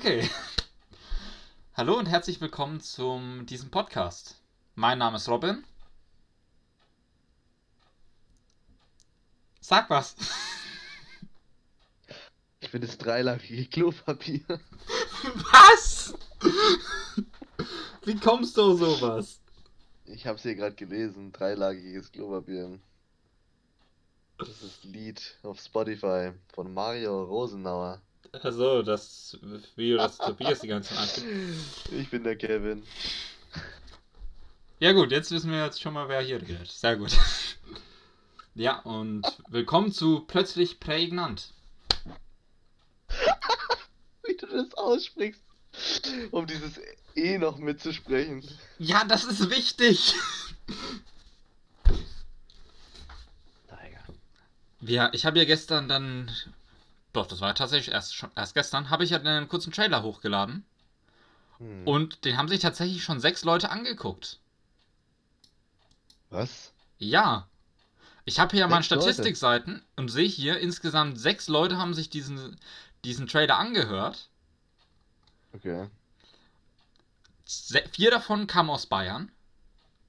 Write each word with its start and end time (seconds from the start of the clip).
Okay. 0.00 0.26
Hallo 1.74 1.98
und 1.98 2.06
herzlich 2.06 2.40
willkommen 2.40 2.80
zum 2.80 3.44
diesem 3.44 3.70
Podcast. 3.70 4.40
Mein 4.74 4.96
Name 4.96 5.18
ist 5.18 5.28
Robin. 5.28 5.62
Sag 9.60 9.90
was. 9.90 10.16
Ich 12.60 12.70
bin 12.70 12.80
das 12.80 12.96
dreilagige 12.96 13.66
Klopapier. 13.66 14.40
Was? 15.52 16.14
Wie 18.06 18.16
kommst 18.16 18.56
du 18.56 18.72
auf 18.72 18.78
sowas? 18.78 19.38
Ich 20.06 20.26
hab's 20.26 20.44
hier 20.44 20.54
gerade 20.54 20.76
gelesen. 20.76 21.30
Dreilagiges 21.30 22.10
Klopapier. 22.10 22.78
Das 24.38 24.48
ist 24.48 24.62
das 24.62 24.84
Lied 24.84 25.38
auf 25.42 25.60
Spotify 25.60 26.32
von 26.54 26.72
Mario 26.72 27.22
Rosenauer. 27.22 28.00
Achso, 28.32 28.82
das 28.82 29.38
Video, 29.76 29.96
das 29.96 30.16
Tobias 30.18 30.60
die 30.60 30.68
ganze 30.68 30.94
Zeit 30.94 31.18
anguckt. 31.18 31.92
Ich 31.92 32.10
bin 32.10 32.22
der 32.22 32.36
Kevin. 32.36 32.82
Ja 34.78 34.92
gut, 34.92 35.10
jetzt 35.10 35.30
wissen 35.30 35.50
wir 35.50 35.64
jetzt 35.64 35.80
schon 35.80 35.94
mal, 35.94 36.08
wer 36.08 36.20
hier 36.20 36.40
redet. 36.40 36.70
Sehr 36.70 36.96
gut. 36.96 37.16
Ja, 38.54 38.78
und 38.80 39.22
willkommen 39.48 39.92
zu 39.92 40.20
Plötzlich 40.20 40.80
Prägnant. 40.80 41.52
Wie 44.24 44.36
du 44.36 44.46
das 44.46 44.74
aussprichst. 44.74 45.42
Um 46.30 46.46
dieses 46.46 46.80
E 47.14 47.38
noch 47.38 47.58
mitzusprechen. 47.58 48.44
Ja, 48.78 49.04
das 49.04 49.24
ist 49.24 49.50
wichtig. 49.50 50.14
Ja, 54.82 55.10
ich 55.12 55.26
habe 55.26 55.38
ja 55.38 55.44
gestern 55.44 55.88
dann. 55.88 56.30
Doch, 57.12 57.26
das 57.26 57.40
war 57.40 57.54
tatsächlich 57.54 57.92
erst, 57.92 58.14
schon, 58.14 58.30
erst 58.36 58.54
gestern. 58.54 58.90
Habe 58.90 59.04
ich 59.04 59.10
ja 59.10 59.18
einen 59.18 59.48
kurzen 59.48 59.72
Trailer 59.72 60.02
hochgeladen. 60.02 60.64
Hm. 61.58 61.86
Und 61.86 62.24
den 62.24 62.36
haben 62.36 62.48
sich 62.48 62.60
tatsächlich 62.60 63.02
schon 63.02 63.20
sechs 63.20 63.44
Leute 63.44 63.70
angeguckt. 63.70 64.38
Was? 66.30 66.72
Ja. 66.98 67.48
Ich 68.24 68.38
habe 68.38 68.56
hier 68.56 68.68
mal 68.68 68.82
Sechs 68.82 68.90
Leute? 68.90 69.02
Statistikseiten 69.02 69.82
und 69.96 70.08
sehe 70.08 70.28
hier 70.28 70.58
insgesamt 70.58 71.18
sechs 71.18 71.48
Leute 71.48 71.78
haben 71.78 71.94
sich 71.94 72.10
diesen, 72.10 72.58
diesen 73.04 73.26
Trailer 73.26 73.58
angehört. 73.58 74.28
Okay. 75.52 75.88
Se 77.44 77.82
vier 77.90 78.12
davon 78.12 78.46
kamen 78.46 78.70
aus 78.70 78.86
Bayern 78.86 79.32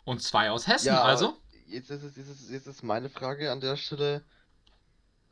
und 0.04 0.22
zwei 0.22 0.52
aus 0.52 0.68
Hessen. 0.68 0.88
Ja, 0.88 1.02
also, 1.02 1.38
Jetzt 1.72 1.90
ist, 1.90 2.04
es, 2.04 2.18
jetzt, 2.18 2.30
ist, 2.30 2.50
jetzt 2.50 2.68
ist 2.68 2.84
meine 2.84 3.10
Frage 3.10 3.50
an 3.50 3.62
der 3.62 3.78
Stelle. 3.78 4.22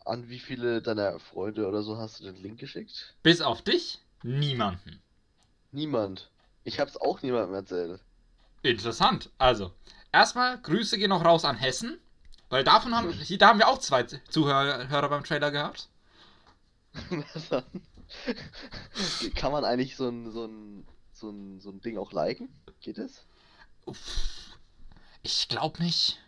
An 0.09 0.27
wie 0.27 0.39
viele 0.39 0.81
deiner 0.81 1.19
Freunde 1.19 1.67
oder 1.67 1.83
so 1.83 1.97
hast 1.97 2.19
du 2.19 2.23
den 2.23 2.35
Link 2.35 2.59
geschickt? 2.59 3.13
bis 3.21 3.41
auf 3.41 3.61
dich, 3.61 3.99
niemanden. 4.23 4.99
Niemand. 5.71 6.31
Ich 6.63 6.79
hab's 6.79 6.97
auch 6.97 7.21
niemandem 7.21 7.53
erzählt. 7.53 8.01
Interessant. 8.63 9.29
Also, 9.37 9.71
erstmal 10.11 10.59
Grüße 10.61 10.97
gehen 10.97 11.09
noch 11.09 11.23
raus 11.23 11.45
an 11.45 11.55
Hessen, 11.55 11.99
weil 12.49 12.63
davon 12.63 12.95
haben, 12.95 13.11
hier, 13.21 13.37
da 13.37 13.49
haben 13.49 13.59
wir 13.59 13.67
auch 13.67 13.77
zwei 13.77 14.03
Zuhörer 14.03 14.89
Hörer 14.89 15.09
beim 15.09 15.23
Trailer 15.23 15.51
gehabt. 15.51 15.89
Kann 19.35 19.51
man 19.51 19.63
eigentlich 19.63 19.95
so 19.95 20.09
ein, 20.09 20.31
so 20.31 20.45
ein, 20.45 20.85
so 21.13 21.29
ein, 21.29 21.59
so 21.59 21.69
ein 21.69 21.81
Ding 21.81 21.97
auch 21.97 22.11
liken? 22.11 22.49
Geht 22.81 22.97
es? 22.97 23.25
Ich 25.21 25.47
glaube 25.47 25.83
nicht. 25.83 26.19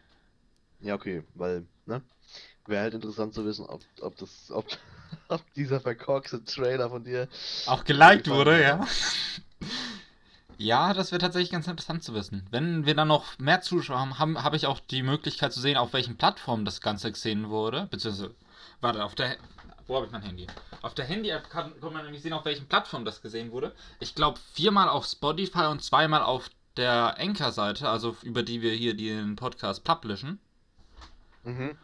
Ja, 0.81 0.95
okay, 0.95 1.23
weil, 1.35 1.65
ne? 1.85 2.01
Wäre 2.67 2.83
halt 2.83 2.93
interessant 2.93 3.33
zu 3.33 3.45
wissen, 3.45 3.65
ob, 3.65 3.81
ob 4.01 4.15
das, 4.17 4.51
ob, 4.51 4.65
ob 5.27 5.53
dieser 5.53 5.79
verkorkste 5.79 6.43
Trailer 6.43 6.89
von 6.89 7.03
dir. 7.03 7.27
Auch 7.65 7.83
geliked 7.83 8.29
wurde, 8.29 8.61
ja. 8.61 8.85
Ja, 10.57 10.93
das 10.93 11.11
wäre 11.11 11.19
tatsächlich 11.19 11.51
ganz 11.51 11.67
interessant 11.67 12.03
zu 12.03 12.13
wissen. 12.13 12.45
Wenn 12.51 12.85
wir 12.85 12.93
dann 12.93 13.07
noch 13.07 13.39
mehr 13.39 13.61
Zuschauer 13.61 13.97
haben, 13.97 14.19
habe 14.19 14.43
hab 14.43 14.53
ich 14.53 14.67
auch 14.67 14.79
die 14.79 15.01
Möglichkeit 15.01 15.51
zu 15.51 15.59
sehen, 15.59 15.75
auf 15.75 15.91
welchen 15.93 16.17
Plattformen 16.17 16.65
das 16.65 16.81
Ganze 16.81 17.11
gesehen 17.11 17.49
wurde. 17.49 17.87
Beziehungsweise, 17.89 18.35
warte, 18.79 19.03
auf 19.03 19.15
der. 19.15 19.37
Wo 19.87 19.95
habe 19.95 20.05
ich 20.05 20.11
mein 20.11 20.21
Handy? 20.21 20.45
Auf 20.83 20.93
der 20.93 21.05
Handy-App 21.05 21.49
kann, 21.49 21.73
kann 21.81 21.93
man 21.93 22.03
nämlich 22.03 22.21
sehen, 22.21 22.33
auf 22.33 22.45
welchen 22.45 22.67
Plattformen 22.67 23.05
das 23.05 23.23
gesehen 23.23 23.51
wurde. 23.51 23.73
Ich 23.99 24.13
glaube, 24.13 24.39
viermal 24.53 24.87
auf 24.87 25.05
Spotify 25.05 25.65
und 25.65 25.83
zweimal 25.83 26.21
auf 26.21 26.49
der 26.77 27.17
Anchor-Seite, 27.19 27.89
also 27.89 28.15
über 28.21 28.43
die 28.43 28.61
wir 28.61 28.73
hier 28.73 28.95
den 28.95 29.35
Podcast 29.35 29.83
publishen. 29.83 30.39
Mhm. 31.43 31.75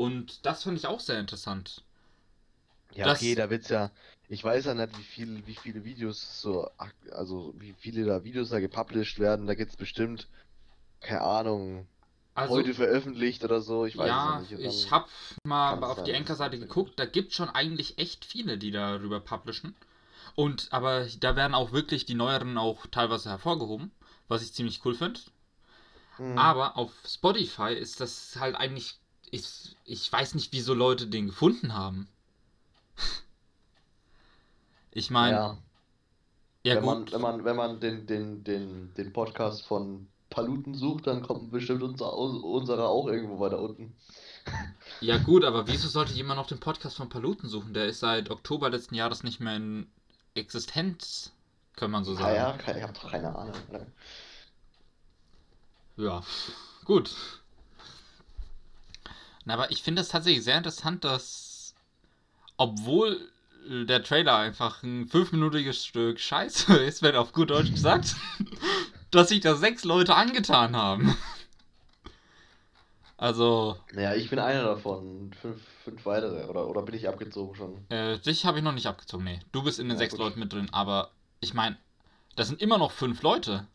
Und 0.00 0.46
das 0.46 0.62
finde 0.62 0.78
ich 0.78 0.86
auch 0.86 0.98
sehr 1.00 1.20
interessant. 1.20 1.84
Ja, 2.94 3.06
Das- 3.06 3.18
okay, 3.18 3.34
da 3.34 3.50
wird's 3.50 3.68
ja. 3.68 3.90
Ich 4.28 4.42
weiß 4.44 4.66
ja 4.66 4.74
nicht, 4.74 4.96
wie 4.98 5.02
viel, 5.02 5.46
wie 5.46 5.54
viele 5.54 5.84
Videos 5.84 6.40
so, 6.40 6.68
also 7.10 7.52
wie 7.58 7.72
viele 7.72 8.04
da 8.04 8.22
Videos 8.24 8.50
da 8.50 8.60
gepublished 8.60 9.18
werden. 9.18 9.46
Da 9.46 9.54
gibt's 9.54 9.76
bestimmt, 9.76 10.28
keine 11.00 11.22
Ahnung, 11.22 11.86
Also, 12.34 12.56
heute 12.56 12.74
veröffentlicht 12.74 13.44
oder 13.44 13.60
so. 13.60 13.86
Ich 13.86 13.96
weiß 13.98 14.08
ja, 14.08 14.40
es 14.40 14.50
ja 14.50 14.58
nicht. 14.58 14.84
Ich 14.86 14.90
habe 14.90 15.08
mal 15.44 15.74
auf 15.74 15.96
die 15.96 16.00
sein, 16.00 16.12
dass 16.12 16.20
Anchor-Seite 16.20 16.58
geguckt, 16.58 16.98
da 16.98 17.06
gibt 17.06 17.32
schon 17.34 17.48
eigentlich 17.50 17.98
echt 17.98 18.24
viele, 18.24 18.56
die 18.58 18.70
darüber 18.70 19.20
publishen. 19.20 19.74
Und 20.36 20.68
aber 20.72 21.06
da 21.20 21.36
werden 21.36 21.54
auch 21.54 21.72
wirklich 21.72 22.06
die 22.06 22.14
neueren 22.14 22.58
auch 22.58 22.86
teilweise 22.86 23.30
hervorgehoben, 23.30 23.90
was 24.28 24.42
ich 24.42 24.54
ziemlich 24.54 24.84
cool 24.84 24.94
finde. 24.94 25.20
Mhm. 26.18 26.38
Aber 26.38 26.76
auf 26.76 26.92
Spotify 27.06 27.72
ist 27.74 28.00
das 28.00 28.36
halt 28.38 28.56
eigentlich. 28.56 28.99
Ich, 29.30 29.76
ich 29.84 30.10
weiß 30.12 30.34
nicht, 30.34 30.52
wieso 30.52 30.74
Leute 30.74 31.06
den 31.06 31.26
gefunden 31.28 31.74
haben. 31.74 32.08
Ich 34.92 35.08
meine, 35.10 35.36
ja, 35.36 35.58
ja, 36.64 36.74
wenn 36.74 36.82
gut. 36.82 36.90
man, 36.90 37.12
wenn 37.12 37.20
man, 37.20 37.44
wenn 37.44 37.56
man 37.56 37.78
den, 37.80 38.06
den, 38.06 38.42
den, 38.42 38.92
den 38.94 39.12
Podcast 39.12 39.62
von 39.64 40.08
Paluten 40.30 40.74
sucht, 40.74 41.06
dann 41.06 41.22
kommt 41.22 41.52
bestimmt 41.52 41.82
unser, 41.84 42.12
unserer 42.16 42.88
auch 42.88 43.06
irgendwo 43.06 43.38
weiter 43.40 43.60
unten. 43.60 43.94
Ja, 45.00 45.16
gut, 45.18 45.44
aber 45.44 45.66
wieso 45.68 45.86
sollte 45.88 46.12
jemand 46.12 46.38
noch 46.38 46.48
den 46.48 46.58
Podcast 46.58 46.96
von 46.96 47.08
Paluten 47.08 47.48
suchen? 47.48 47.72
Der 47.72 47.86
ist 47.86 48.00
seit 48.00 48.30
Oktober 48.30 48.68
letzten 48.68 48.94
Jahres 48.96 49.22
nicht 49.22 49.38
mehr 49.38 49.54
in 49.56 49.86
Existenz, 50.34 51.30
kann 51.76 51.90
man 51.92 52.04
so 52.04 52.12
Ah 52.12 52.16
sagen. 52.16 52.34
ja, 52.34 52.52
keine- 52.58 52.78
ich 52.78 52.84
hab 52.84 52.94
doch 52.94 53.10
keine 53.10 53.34
Ahnung. 53.34 53.54
ne? 53.70 53.86
Ja, 55.96 56.22
gut. 56.84 57.14
Na, 59.44 59.54
aber 59.54 59.70
ich 59.70 59.82
finde 59.82 60.02
es 60.02 60.08
tatsächlich 60.08 60.44
sehr 60.44 60.58
interessant, 60.58 61.04
dass, 61.04 61.74
obwohl 62.56 63.30
der 63.68 64.02
Trailer 64.02 64.36
einfach 64.36 64.82
ein 64.82 65.08
fünfminütiges 65.08 65.84
Stück 65.86 66.20
Scheiße 66.20 66.76
ist, 66.84 67.02
wenn 67.02 67.16
auf 67.16 67.32
gut 67.32 67.50
Deutsch 67.50 67.72
gesagt, 67.72 68.16
dass 69.10 69.28
sich 69.30 69.40
da 69.40 69.56
sechs 69.56 69.84
Leute 69.84 70.14
angetan 70.14 70.76
haben. 70.76 71.16
Also, 73.16 73.76
Naja, 73.92 74.14
ich 74.16 74.28
bin 74.30 74.38
einer 74.40 74.64
davon. 74.64 75.32
Fünf, 75.32 75.62
fünf 75.84 76.04
weitere. 76.06 76.46
Oder, 76.48 76.66
oder 76.68 76.82
bin 76.82 76.94
ich 76.96 77.08
abgezogen 77.08 77.54
schon? 77.54 77.86
äh, 77.88 78.18
dich 78.18 78.44
habe 78.46 78.58
ich 78.58 78.64
noch 78.64 78.72
nicht 78.72 78.86
abgezogen, 78.86 79.24
nee. 79.24 79.40
Du 79.52 79.62
bist 79.62 79.78
in 79.78 79.88
den 79.88 79.96
Ja, 79.96 79.98
sechs 79.98 80.12
gut. 80.12 80.20
Leuten 80.20 80.40
mit 80.40 80.52
drin, 80.52 80.68
aber 80.72 81.10
ich 81.40 81.54
meine, 81.54 81.76
das 82.36 82.48
sind 82.48 82.60
immer 82.62 82.78
noch 82.78 82.92
fünf 82.92 83.22
Leute, 83.22 83.66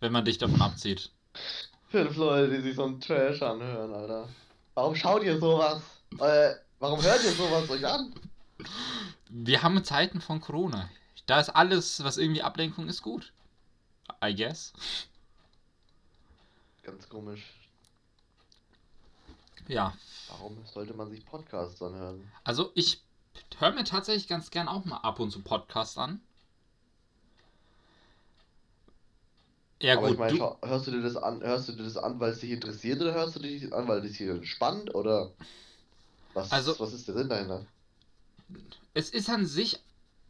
wenn 0.00 0.12
man 0.12 0.24
dich 0.24 0.38
davon 0.38 0.62
abzieht. 0.62 1.10
Fünf 1.88 2.16
Leute, 2.16 2.50
die 2.56 2.60
sich 2.62 2.76
so 2.76 2.84
einen 2.84 3.00
Trash 3.00 3.40
anhören, 3.42 3.94
Alter. 3.94 4.28
Warum 4.74 4.94
schaut 4.94 5.22
ihr 5.22 5.38
sowas? 5.38 5.82
Äh, 6.18 6.54
warum 6.78 7.00
hört 7.02 7.22
ihr 7.24 7.32
sowas 7.32 7.68
euch 7.70 7.86
an? 7.86 8.12
Wir 9.28 9.62
haben 9.62 9.82
Zeiten 9.84 10.20
von 10.20 10.40
Corona. 10.40 10.88
Da 11.26 11.40
ist 11.40 11.50
alles, 11.50 12.02
was 12.04 12.18
irgendwie 12.18 12.42
Ablenkung 12.42 12.88
ist, 12.88 13.02
gut. 13.02 13.32
I 14.22 14.34
guess. 14.34 14.72
Ganz 16.82 17.08
komisch. 17.08 17.54
Ja, 19.66 19.94
Warum 20.28 20.62
sollte 20.66 20.92
man 20.92 21.08
sich 21.10 21.24
Podcasts 21.24 21.80
anhören? 21.80 22.30
also 22.44 22.70
ich 22.74 23.02
höre 23.58 23.72
mir 23.72 23.84
tatsächlich 23.84 24.28
ganz 24.28 24.50
gern 24.50 24.68
auch 24.68 24.84
mal 24.84 24.98
ab 24.98 25.20
und 25.20 25.30
zu 25.30 25.40
Podcasts 25.42 25.96
an. 25.96 26.20
Ja 29.84 29.98
Aber 29.98 30.06
gut, 30.06 30.12
ich 30.14 30.18
meine, 30.18 30.38
du, 30.38 30.56
hörst 30.66 30.86
du 30.86 30.92
dir 30.92 31.02
das 31.02 31.16
an, 31.16 31.42
hörst 31.42 31.68
du 31.68 31.72
dir 31.72 31.82
das 31.84 31.98
an, 31.98 32.18
weil 32.18 32.32
es 32.32 32.40
dich 32.40 32.50
interessiert 32.50 33.02
oder 33.02 33.12
hörst 33.12 33.36
du 33.36 33.40
das 33.40 33.70
an, 33.72 33.86
weil 33.86 33.98
es 34.02 34.12
dich 34.16 34.22
entspannt 34.22 34.94
oder 34.94 35.30
was, 36.32 36.50
Also- 36.52 36.74
was 36.78 36.94
ist 36.94 37.06
der 37.06 37.14
Sinn 37.16 37.28
dahinter? 37.28 37.66
es 38.94 39.10
ist 39.10 39.28
an 39.28 39.44
sich, 39.44 39.78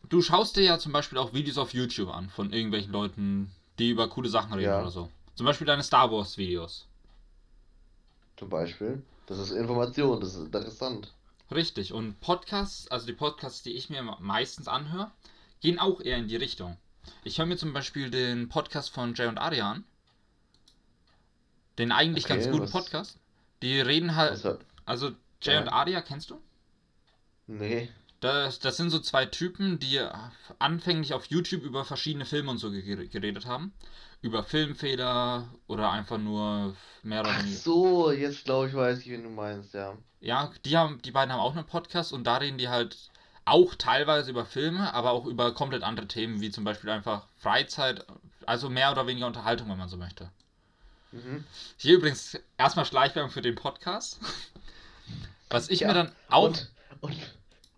du 0.09 0.23
schaust 0.23 0.57
dir 0.57 0.63
ja 0.65 0.79
zum 0.81 0.91
Beispiel 0.91 1.19
auch 1.19 1.33
Videos 1.35 1.59
auf 1.59 1.73
YouTube 1.73 2.09
an 2.11 2.31
von 2.31 2.53
irgendwelchen 2.53 2.91
Leuten, 2.91 3.53
die 3.79 3.91
über 3.91 4.09
coole 4.09 4.29
Sachen 4.29 4.53
reden 4.55 4.65
Ja. 4.71 4.81
oder 4.81 4.91
so. 4.91 5.09
Zum 5.37 5.47
Beispiel 5.47 5.69
deine 5.69 5.85
Star 5.85 6.11
Wars 6.11 6.37
Videos. 6.37 6.87
Zum 8.37 8.49
Beispiel. 8.49 9.03
Das 9.27 9.39
ist 9.39 9.53
Information, 9.53 10.21
das 10.21 10.35
ist 10.35 10.47
interessant. 10.47 11.13
Richtig. 11.53 11.93
Und 11.93 12.21
Podcasts, 12.21 12.89
also 12.91 13.07
die 13.07 13.13
Podcasts, 13.13 13.63
die 13.63 13.73
ich 13.73 13.89
mir 13.89 14.03
meistens 14.19 14.67
anhöre, 14.67 15.13
gehen 15.61 15.79
auch 15.79 16.01
eher 16.01 16.17
in 16.19 16.27
die 16.27 16.37
Richtung. 16.37 16.77
Ich 17.25 17.39
höre 17.39 17.47
mir 17.47 17.57
zum 17.57 17.73
Beispiel 17.73 18.11
den 18.11 18.49
Podcast 18.49 18.91
von 18.91 19.15
Jay 19.15 19.27
und 19.27 19.39
Aria 19.39 19.71
an. 19.73 19.85
Den 21.79 21.93
eigentlich 21.93 22.25
Okay, 22.25 22.35
ganz 22.35 22.47
guten 22.47 22.63
was- 22.65 22.71
Podcast. 22.73 23.19
Die 23.63 23.81
reden 23.81 24.15
halt. 24.15 24.43
Hört? 24.45 24.65
Also 24.85 25.13
Jay 25.43 25.55
Ja. 25.55 25.61
und 25.63 25.69
Aria 25.69 26.03
kennst 26.03 26.31
du? 26.31 26.41
Nee. 27.47 27.89
Das, 28.21 28.59
das 28.59 28.77
sind 28.79 28.91
so 28.91 29.01
zwei 29.01 29.27
Typen, 29.27 29.79
die 29.79 30.01
anfänglich 30.59 31.13
auf 31.13 31.27
YouTube 31.27 31.63
über 31.63 31.85
verschiedene 31.85 32.25
Filme 32.25 32.51
und 32.51 32.59
so 32.59 32.71
ge- 32.71 33.07
geredet 33.09 33.45
haben. 33.47 33.73
Über 34.23 34.43
Filmfehler 34.43 35.47
oder 35.67 35.91
einfach 35.91 36.17
nur 36.17 36.75
mehr 37.03 37.21
oder 37.21 37.31
Ach 37.33 37.41
weniger. 37.43 37.57
so, 37.59 38.11
jetzt 38.11 38.45
glaube 38.45 38.69
ich, 38.69 38.75
weiß 38.75 39.01
ich, 39.01 39.11
wen 39.11 39.25
du 39.25 39.29
meinst, 39.29 39.75
ja. 39.75 39.99
Ja, 40.21 40.51
die 40.65 40.77
haben, 40.79 41.03
die 41.03 41.11
beiden 41.11 41.31
haben 41.33 41.41
auch 41.41 41.55
einen 41.55 41.67
Podcast 41.67 42.15
und 42.15 42.25
da 42.25 42.39
reden 42.39 42.57
die 42.57 42.69
halt 42.71 43.11
auch 43.45 43.75
teilweise 43.75 44.31
über 44.31 44.45
Filme, 44.47 44.93
aber 44.95 45.13
auch 45.13 45.27
über 45.27 45.53
komplett 45.55 45.83
andere 45.83 46.09
Themen, 46.09 46.41
wie 46.41 46.51
zum 46.51 46.65
Beispiel 46.65 46.91
einfach 46.91 47.27
Freizeit, 47.39 48.05
also 48.47 48.71
mehr 48.71 48.91
oder 48.91 49.07
weniger 49.07 49.27
Unterhaltung, 49.27 49.69
wenn 49.69 49.79
man 49.79 49.89
so 49.89 49.97
möchte. 49.97 50.31
Mhm. 51.13 51.45
Hier 51.77 51.97
übrigens 51.97 52.39
erstmal 52.59 52.85
Schleichwerbung 52.87 53.31
für 53.31 53.43
den 53.43 53.55
Podcast. 53.55 54.19
Was 55.51 55.69
ich 55.71 55.81
Ja, 55.81 55.89
mir 55.89 55.95
dann 55.95 56.13
auch. 56.29 56.45
Und, 56.49 56.71
und, 57.01 57.17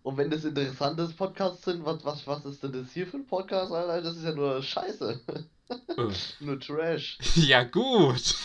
und 0.03 0.17
wenn 0.17 0.29
das 0.31 0.45
interessante 0.45 1.07
Podcasts 1.09 1.65
sind, 1.65 1.85
was, 1.85 2.03
was, 2.05 2.25
was 2.25 2.45
ist 2.45 2.63
denn 2.63 2.71
das 2.71 2.91
hier 2.93 3.05
für 3.05 3.17
ein 3.17 3.27
Podcast, 3.27 3.71
Alter? 3.71 4.01
Das 4.01 4.15
ist 4.17 4.23
ja 4.23 4.31
nur 4.31 4.61
Scheiße. 4.63 5.19
Äh, 5.27 5.43
Nur 6.39 6.59
Trash. 6.61 7.17
ja, 7.35 7.63
gut. 7.63 8.35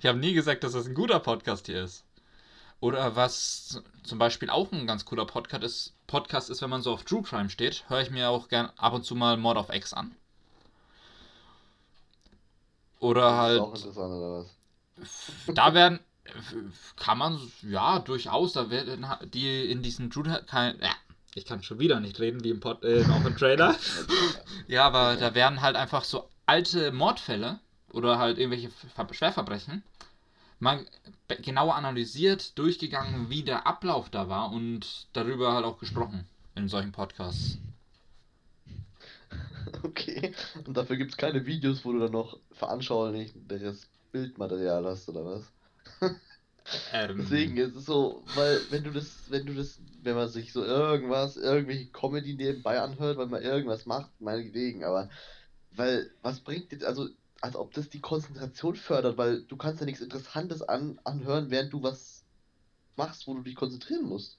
Ich 0.00 0.06
habe 0.06 0.18
nie 0.18 0.32
gesagt, 0.32 0.64
dass 0.64 0.72
das 0.72 0.86
ein 0.86 0.94
guter 0.94 1.20
Podcast 1.20 1.66
hier 1.66 1.84
ist. 1.84 2.04
Oder 2.82 3.14
was 3.14 3.80
zum 4.02 4.18
Beispiel 4.18 4.50
auch 4.50 4.72
ein 4.72 4.88
ganz 4.88 5.04
cooler 5.04 5.24
Podcast 5.24 5.62
ist, 5.62 5.94
Podcast 6.08 6.50
ist, 6.50 6.62
wenn 6.62 6.70
man 6.70 6.82
so 6.82 6.92
auf 6.92 7.04
True 7.04 7.22
Crime 7.22 7.48
steht, 7.48 7.88
höre 7.88 8.00
ich 8.00 8.10
mir 8.10 8.28
auch 8.28 8.48
gern 8.48 8.70
ab 8.76 8.92
und 8.92 9.04
zu 9.04 9.14
mal 9.14 9.36
Mord 9.36 9.56
of 9.56 9.72
X 9.72 9.92
an. 9.92 10.16
Oder 12.98 13.20
Das 13.20 13.30
ist 13.30 13.38
halt. 13.38 13.60
auch 13.60 13.74
interessant, 13.76 14.14
oder 14.14 14.46
was? 14.96 15.54
da 15.54 15.74
werden 15.74 16.00
kann 16.96 17.18
man 17.18 17.38
ja 17.62 18.00
durchaus 18.00 18.52
da 18.52 18.68
werden 18.68 19.06
die 19.32 19.64
in 19.70 19.82
diesen 19.82 20.10
True 20.10 20.42
kein 20.48 20.78
ja, 20.80 20.92
ich 21.34 21.44
kann 21.44 21.62
schon 21.62 21.78
wieder 21.78 21.98
nicht 22.00 22.18
reden 22.20 22.42
wie 22.44 22.50
im 22.50 22.60
Pod, 22.60 22.82
äh, 22.84 23.04
auch 23.04 23.24
im 23.24 23.36
Trailer 23.36 23.76
ja 24.66 24.84
aber 24.84 25.16
da 25.16 25.34
werden 25.34 25.60
halt 25.60 25.76
einfach 25.76 26.04
so 26.04 26.28
alte 26.46 26.92
Mordfälle 26.92 27.58
oder 27.92 28.18
halt 28.18 28.38
irgendwelche 28.38 28.70
Ver 28.70 29.06
Schwerverbrechen 29.12 29.82
mal 30.62 30.86
genauer 31.42 31.74
analysiert 31.74 32.56
durchgegangen 32.56 33.28
wie 33.28 33.42
der 33.42 33.66
Ablauf 33.66 34.10
da 34.10 34.28
war 34.28 34.52
und 34.52 35.08
darüber 35.12 35.54
halt 35.54 35.64
auch 35.64 35.78
gesprochen 35.78 36.24
in 36.54 36.68
solchen 36.68 36.92
Podcasts 36.92 37.58
Okay. 39.82 40.32
Und 40.66 40.76
dafür 40.76 40.96
gibt 40.96 41.12
es 41.12 41.16
keine 41.16 41.44
Videos, 41.46 41.84
wo 41.84 41.92
du 41.92 41.98
dann 41.98 42.12
noch 42.12 42.38
veranschaulichbares 42.52 43.88
Bildmaterial 44.12 44.84
hast, 44.84 45.08
oder 45.08 45.24
was? 45.24 45.42
ähm, 46.92 47.16
Deswegen 47.18 47.56
ist 47.56 47.74
es 47.74 47.86
so, 47.86 48.22
weil 48.34 48.60
wenn 48.70 48.84
du 48.84 48.90
das, 48.90 49.30
wenn 49.30 49.46
du 49.46 49.54
das, 49.54 49.80
wenn 50.02 50.14
man 50.14 50.28
sich 50.28 50.52
so 50.52 50.64
irgendwas, 50.64 51.36
irgendwelche 51.36 51.86
Comedy 51.86 52.34
nebenbei 52.34 52.80
anhört, 52.80 53.16
weil 53.16 53.26
man 53.26 53.42
irgendwas 53.42 53.86
macht, 53.86 54.10
meinetwegen, 54.20 54.84
aber 54.84 55.08
weil, 55.72 56.10
was 56.22 56.40
bringt 56.40 56.70
jetzt, 56.70 56.84
also 56.84 57.08
als 57.42 57.56
ob 57.56 57.74
das 57.74 57.88
die 57.88 58.00
Konzentration 58.00 58.76
fördert, 58.76 59.18
weil 59.18 59.42
du 59.42 59.56
kannst 59.56 59.80
ja 59.80 59.86
nichts 59.86 60.00
Interessantes 60.00 60.62
an, 60.62 60.98
anhören, 61.02 61.50
während 61.50 61.72
du 61.72 61.82
was 61.82 62.24
machst, 62.96 63.26
wo 63.26 63.34
du 63.34 63.42
dich 63.42 63.56
konzentrieren 63.56 64.04
musst. 64.04 64.38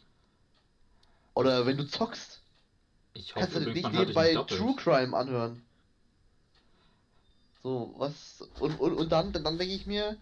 Oder 1.33 1.65
wenn 1.65 1.77
du 1.77 1.85
zockst, 1.85 2.41
ich 3.13 3.33
kannst 3.33 3.49
hoffe 3.49 3.59
du 3.59 3.65
dir 3.65 3.71
übrigens 3.71 3.91
nicht 3.91 3.99
nebenbei 3.99 4.35
True 4.45 4.75
Crime 4.77 5.15
anhören. 5.15 5.61
So, 7.61 7.93
was, 7.97 8.41
und, 8.59 8.79
und, 8.79 8.93
und 8.93 9.11
dann, 9.11 9.33
dann 9.33 9.57
denke 9.57 9.73
ich 9.73 9.85
mir, 9.85 10.17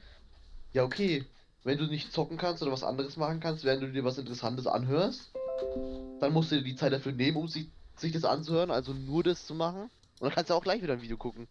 ja 0.74 0.84
okay, 0.84 1.26
wenn 1.64 1.78
du 1.78 1.86
nicht 1.86 2.12
zocken 2.12 2.38
kannst 2.38 2.64
oder 2.64 2.72
was 2.72 2.84
anderes 2.84 3.16
machen 3.16 3.40
kannst, 3.40 3.64
während 3.64 3.84
du 3.84 3.92
dir 3.92 4.04
was 4.04 4.18
Interessantes 4.18 4.66
anhörst, 4.66 5.32
dann 6.20 6.34
musst 6.34 6.52
du 6.52 6.56
dir 6.56 6.64
die 6.64 6.76
Zeit 6.76 6.94
dafür 6.94 7.12
nehmen, 7.12 7.38
um 7.38 7.48
sich, 7.48 7.70
sich 7.96 8.12
das 8.12 8.26
anzuhören, 8.26 8.72
also 8.72 8.94
nur 8.94 9.24
das 9.24 9.46
zu 9.46 9.54
machen. 9.54 9.84
Und 9.84 10.22
dann 10.22 10.32
kannst 10.32 10.50
du 10.50 10.56
auch 10.56 10.64
gleich 10.64 10.82
wieder 10.82 10.94
ein 10.94 11.02
Video 11.02 11.18
gucken. 11.18 11.48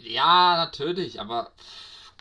Ja, 0.00 0.56
natürlich, 0.56 1.20
aber 1.20 1.52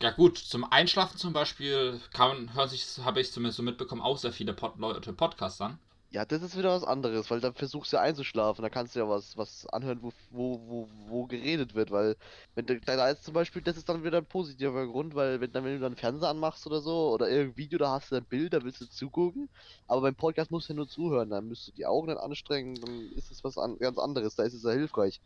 ja 0.01 0.11
gut, 0.11 0.37
zum 0.37 0.63
Einschlafen 0.71 1.17
zum 1.17 1.33
Beispiel 1.33 1.99
kann, 2.13 2.53
hören 2.53 2.69
sich, 2.69 2.99
habe 3.03 3.21
ich 3.21 3.31
zumindest 3.31 3.57
so 3.57 3.63
mitbekommen, 3.63 4.01
auch 4.01 4.17
sehr 4.17 4.33
viele 4.33 4.53
Pod 4.53 4.77
Leute 4.77 5.13
Podcasts 5.13 5.61
an. 5.61 5.79
Ja, 6.09 6.23
das 6.25 6.41
ist 6.41 6.57
wieder 6.57 6.71
was 6.71 6.83
anderes, 6.85 7.29
weil 7.29 7.41
da 7.41 7.51
versuchst 7.51 7.91
du 7.91 7.97
ja 7.97 8.01
einzuschlafen, 8.01 8.61
da 8.63 8.69
kannst 8.69 8.95
du 8.95 8.99
ja 8.99 9.09
was, 9.09 9.35
was 9.37 9.67
anhören, 9.67 10.01
wo, 10.01 10.11
wo, 10.31 10.61
wo, 10.67 10.89
wo 11.07 11.25
geredet 11.25 11.75
wird, 11.75 11.91
weil 11.91 12.15
wenn 12.55 12.65
du 12.65 12.79
da 12.79 13.09
ist 13.09 13.25
zum 13.25 13.33
Beispiel, 13.33 13.61
das 13.61 13.75
ist 13.77 13.89
dann 13.89 14.03
wieder 14.05 14.19
ein 14.19 14.25
positiver 14.25 14.87
Grund, 14.87 15.15
weil 15.15 15.41
wenn, 15.41 15.51
dann, 15.51 15.65
wenn 15.65 15.73
du 15.73 15.79
dann 15.81 15.97
Fernseher 15.97 16.29
anmachst 16.29 16.65
oder 16.65 16.79
so, 16.81 17.11
oder 17.11 17.29
irgendein 17.29 17.57
Video, 17.57 17.77
da 17.79 17.91
hast 17.91 18.11
du 18.11 18.15
ein 18.15 18.25
Bild, 18.25 18.53
da 18.53 18.63
willst 18.63 18.79
du 18.81 18.85
zugucken, 18.89 19.49
aber 19.87 20.01
beim 20.01 20.15
Podcast 20.15 20.49
musst 20.49 20.69
du 20.69 20.73
ja 20.73 20.77
nur 20.77 20.87
zuhören, 20.87 21.29
dann 21.29 21.47
müsst 21.47 21.67
du 21.67 21.71
die 21.73 21.85
Augen 21.85 22.07
dann 22.07 22.17
anstrengen, 22.17 22.75
dann 22.75 23.11
ist 23.11 23.29
es 23.31 23.43
was 23.43 23.57
an, 23.57 23.77
ganz 23.77 23.97
anderes, 23.97 24.35
da 24.35 24.43
ist 24.43 24.53
es 24.53 24.63
ja 24.63 24.71
hilfreich. 24.71 25.19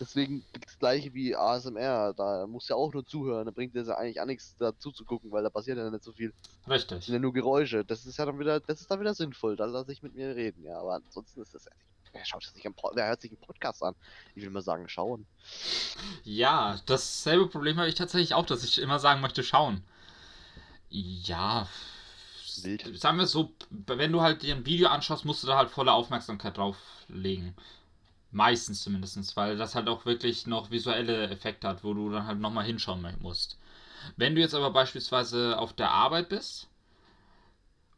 Deswegen 0.00 0.44
das 0.60 0.78
gleiche 0.78 1.14
wie 1.14 1.36
ASMR, 1.36 2.14
da 2.14 2.46
musst 2.46 2.68
du 2.68 2.74
ja 2.74 2.78
auch 2.78 2.92
nur 2.92 3.06
zuhören, 3.06 3.46
da 3.46 3.52
bringt 3.52 3.76
es 3.76 3.88
ja 3.88 3.96
eigentlich 3.96 4.20
auch 4.20 4.26
nichts 4.26 4.56
dazu 4.58 4.90
zu 4.90 5.04
gucken, 5.04 5.30
weil 5.30 5.42
da 5.42 5.50
passiert 5.50 5.78
ja 5.78 5.88
nicht 5.88 6.02
so 6.02 6.12
viel. 6.12 6.32
Das 6.64 6.74
Richtig. 6.74 7.04
sind 7.04 7.14
ja 7.14 7.20
nur 7.20 7.32
Geräusche. 7.32 7.84
Das 7.84 8.04
ist 8.04 8.18
ja 8.18 8.26
dann 8.26 8.38
wieder, 8.38 8.60
das 8.60 8.80
ist 8.80 8.90
dann 8.90 9.00
wieder 9.00 9.14
sinnvoll. 9.14 9.56
Da 9.56 9.66
lasse 9.66 9.92
ich 9.92 10.02
mit 10.02 10.14
mir 10.14 10.34
reden, 10.34 10.64
ja. 10.64 10.78
Aber 10.78 10.94
ansonsten 10.94 11.40
ist 11.42 11.54
das. 11.54 11.66
Wer 12.12 12.24
schaut 12.24 12.44
sich 12.44 12.64
einen, 12.64 12.76
wer 12.94 13.08
hört 13.08 13.20
sich 13.20 13.32
einen 13.32 13.40
Podcast 13.40 13.82
an? 13.82 13.94
Ich 14.36 14.42
will 14.42 14.50
mal 14.50 14.62
sagen, 14.62 14.88
schauen. 14.88 15.26
Ja, 16.22 16.80
dasselbe 16.86 17.48
Problem 17.48 17.76
habe 17.78 17.88
ich 17.88 17.96
tatsächlich 17.96 18.34
auch, 18.34 18.46
dass 18.46 18.62
ich 18.62 18.80
immer 18.80 19.00
sagen 19.00 19.20
möchte, 19.20 19.42
schauen. 19.42 19.82
Ja. 20.90 21.68
Wild. 22.62 23.00
Sagen 23.00 23.18
wir 23.18 23.26
so, 23.26 23.52
wenn 23.70 24.12
du 24.12 24.20
halt 24.20 24.42
dir 24.42 24.54
ein 24.54 24.64
Video 24.64 24.88
anschaust, 24.88 25.24
musst 25.24 25.42
du 25.42 25.48
da 25.48 25.56
halt 25.56 25.70
volle 25.70 25.92
Aufmerksamkeit 25.92 26.56
drauf 26.56 26.76
legen. 27.08 27.56
Meistens 28.34 28.82
zumindest, 28.82 29.36
weil 29.36 29.56
das 29.56 29.76
halt 29.76 29.88
auch 29.88 30.06
wirklich 30.06 30.48
noch 30.48 30.72
visuelle 30.72 31.28
Effekte 31.30 31.68
hat, 31.68 31.84
wo 31.84 31.94
du 31.94 32.10
dann 32.10 32.26
halt 32.26 32.40
nochmal 32.40 32.64
hinschauen 32.64 33.06
musst. 33.20 33.60
Wenn 34.16 34.34
du 34.34 34.40
jetzt 34.40 34.56
aber 34.56 34.72
beispielsweise 34.72 35.56
auf 35.56 35.72
der 35.72 35.92
Arbeit 35.92 36.30
bist 36.30 36.68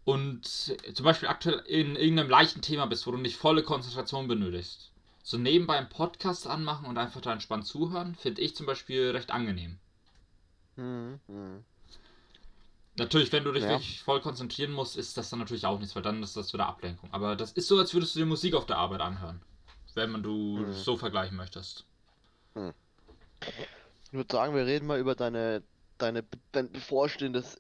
und 0.05 0.45
zum 0.47 1.05
Beispiel 1.05 1.31
aktuell 1.31 1.61
in 1.61 1.97
irgendeinem 1.97 2.29
leichten 2.29 2.61
Thema 2.61 2.85
bist, 2.85 3.07
wo 3.07 3.13
du 3.13 3.17
nicht 3.17 3.39
volle 3.39 3.63
Konzentration 3.63 4.29
benötigst, 4.29 4.93
so 5.23 5.39
nebenbei 5.39 5.79
einen 5.79 5.89
Podcast 5.89 6.47
anmachen 6.47 6.87
und 6.87 6.99
einfach 6.99 7.23
da 7.23 7.33
entspannt 7.33 7.67
zuhören, 7.67 8.15
finde 8.15 8.43
ich 8.43 8.55
zum 8.55 8.67
Beispiel 8.67 9.13
recht 9.13 9.31
angenehm. 9.31 9.79
Hm, 10.77 11.19
hm. 11.29 11.65
Natürlich, 12.99 13.33
wenn 13.33 13.45
du 13.45 13.53
dich 13.53 13.63
Ja. 13.63 13.71
wirklich 13.71 14.03
voll 14.03 14.21
konzentrieren 14.21 14.73
musst, 14.73 14.99
ist 14.99 15.17
das 15.17 15.31
dann 15.31 15.39
natürlich 15.39 15.65
auch 15.65 15.79
nichts, 15.79 15.97
weil 15.97 16.03
dann 16.03 16.23
ist 16.23 16.37
das 16.37 16.53
wieder 16.53 16.67
Ablenkung. 16.67 17.09
Aber 17.13 17.37
das 17.37 17.53
ist 17.53 17.69
so, 17.69 17.79
als 17.79 17.95
würdest 17.95 18.15
du 18.15 18.19
dir 18.19 18.27
Musik 18.27 18.55
auf 18.55 18.67
der 18.67 18.77
Arbeit 18.77 19.01
anhören. 19.01 19.41
Wenn 19.97 20.11
man 20.11 20.23
du 20.23 20.59
Mhm. 20.59 20.73
so 20.75 20.97
vergleichen 20.97 21.37
möchtest. 21.37 21.85
Ich 24.05 24.13
würde 24.13 24.31
sagen, 24.33 24.55
wir 24.55 24.67
reden 24.67 24.87
mal 24.87 24.99
über 25.01 25.15
deine, 25.15 25.63
deine, 25.99 26.23
dein 26.53 26.71
bevorstehendes 26.71 27.59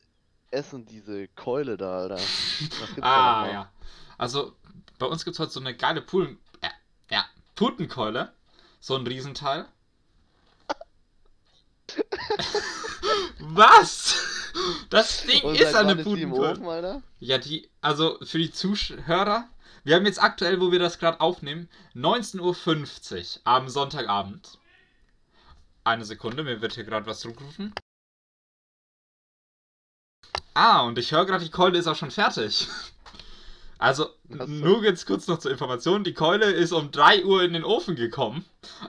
Essen, 0.50 0.85
diese 0.87 1.28
Keule 1.28 1.76
da, 1.76 1.99
Alter. 1.99 2.16
Gibt's 2.59 2.78
da 2.97 3.02
Ah, 3.02 3.50
ja. 3.50 3.73
Also, 4.19 4.55
bei 4.99 5.07
uns 5.07 5.25
gibt 5.25 5.35
es 5.35 5.40
heute 5.40 5.50
so 5.52 5.61
eine 5.61 5.75
geile 5.76 6.02
Pulen 6.02 6.38
äh, 6.61 6.69
ja, 7.11 7.25
Putenkeule. 7.55 8.33
So 8.81 8.95
ein 8.97 9.07
Riesenteil. 9.07 9.64
Was? 13.38 14.14
Das 14.90 15.23
Ding 15.25 15.43
ist 15.55 15.75
eine 15.75 15.97
Putenkeule. 15.97 16.97
Ofen? 16.97 17.02
Ja, 17.21 17.38
die, 17.38 17.69
also 17.81 18.19
für 18.23 18.38
die 18.38 18.50
Zuhörer, 18.50 19.49
wir 19.87 19.95
haben 19.95 20.05
jetzt 20.05 20.21
aktuell, 20.21 20.61
wo 20.61 20.73
wir 20.73 20.81
das 20.81 20.99
gerade 20.99 21.21
aufnehmen, 21.21 21.69
19.50 21.95 22.40
Uhr 23.37 23.40
am 23.45 23.69
Sonntagabend. 23.69 24.59
Eine 25.85 26.05
Sekunde, 26.05 26.43
mir 26.43 26.61
wird 26.61 26.75
hier 26.75 26.83
gerade 26.83 27.07
was 27.07 27.21
zurückgerufen. 27.21 27.73
Ah, 30.55 30.81
und 30.81 30.99
ich 30.99 31.12
höre 31.12 31.25
gerade, 31.25 31.45
die 31.45 31.52
Keule 31.52 31.78
ist 31.78 31.87
auch 31.87 31.97
schon 31.97 32.11
fertig. 32.11 32.66
Also, 33.78 34.09
so. 34.31 34.47
nur 34.47 34.81
ganz 34.81 35.05
kurz 35.05 35.26
noch 35.26 35.38
zur 35.38 35.50
Information, 35.50 36.02
die 36.02 36.14
Keule 36.14 36.47
ist 36.47 36.73
um 36.73 36.90
3 36.90 37.26
Uhr 37.26 37.43
in 37.43 37.52
den 37.52 37.62
Ofen 37.62 37.95
gekommen. 37.95 38.47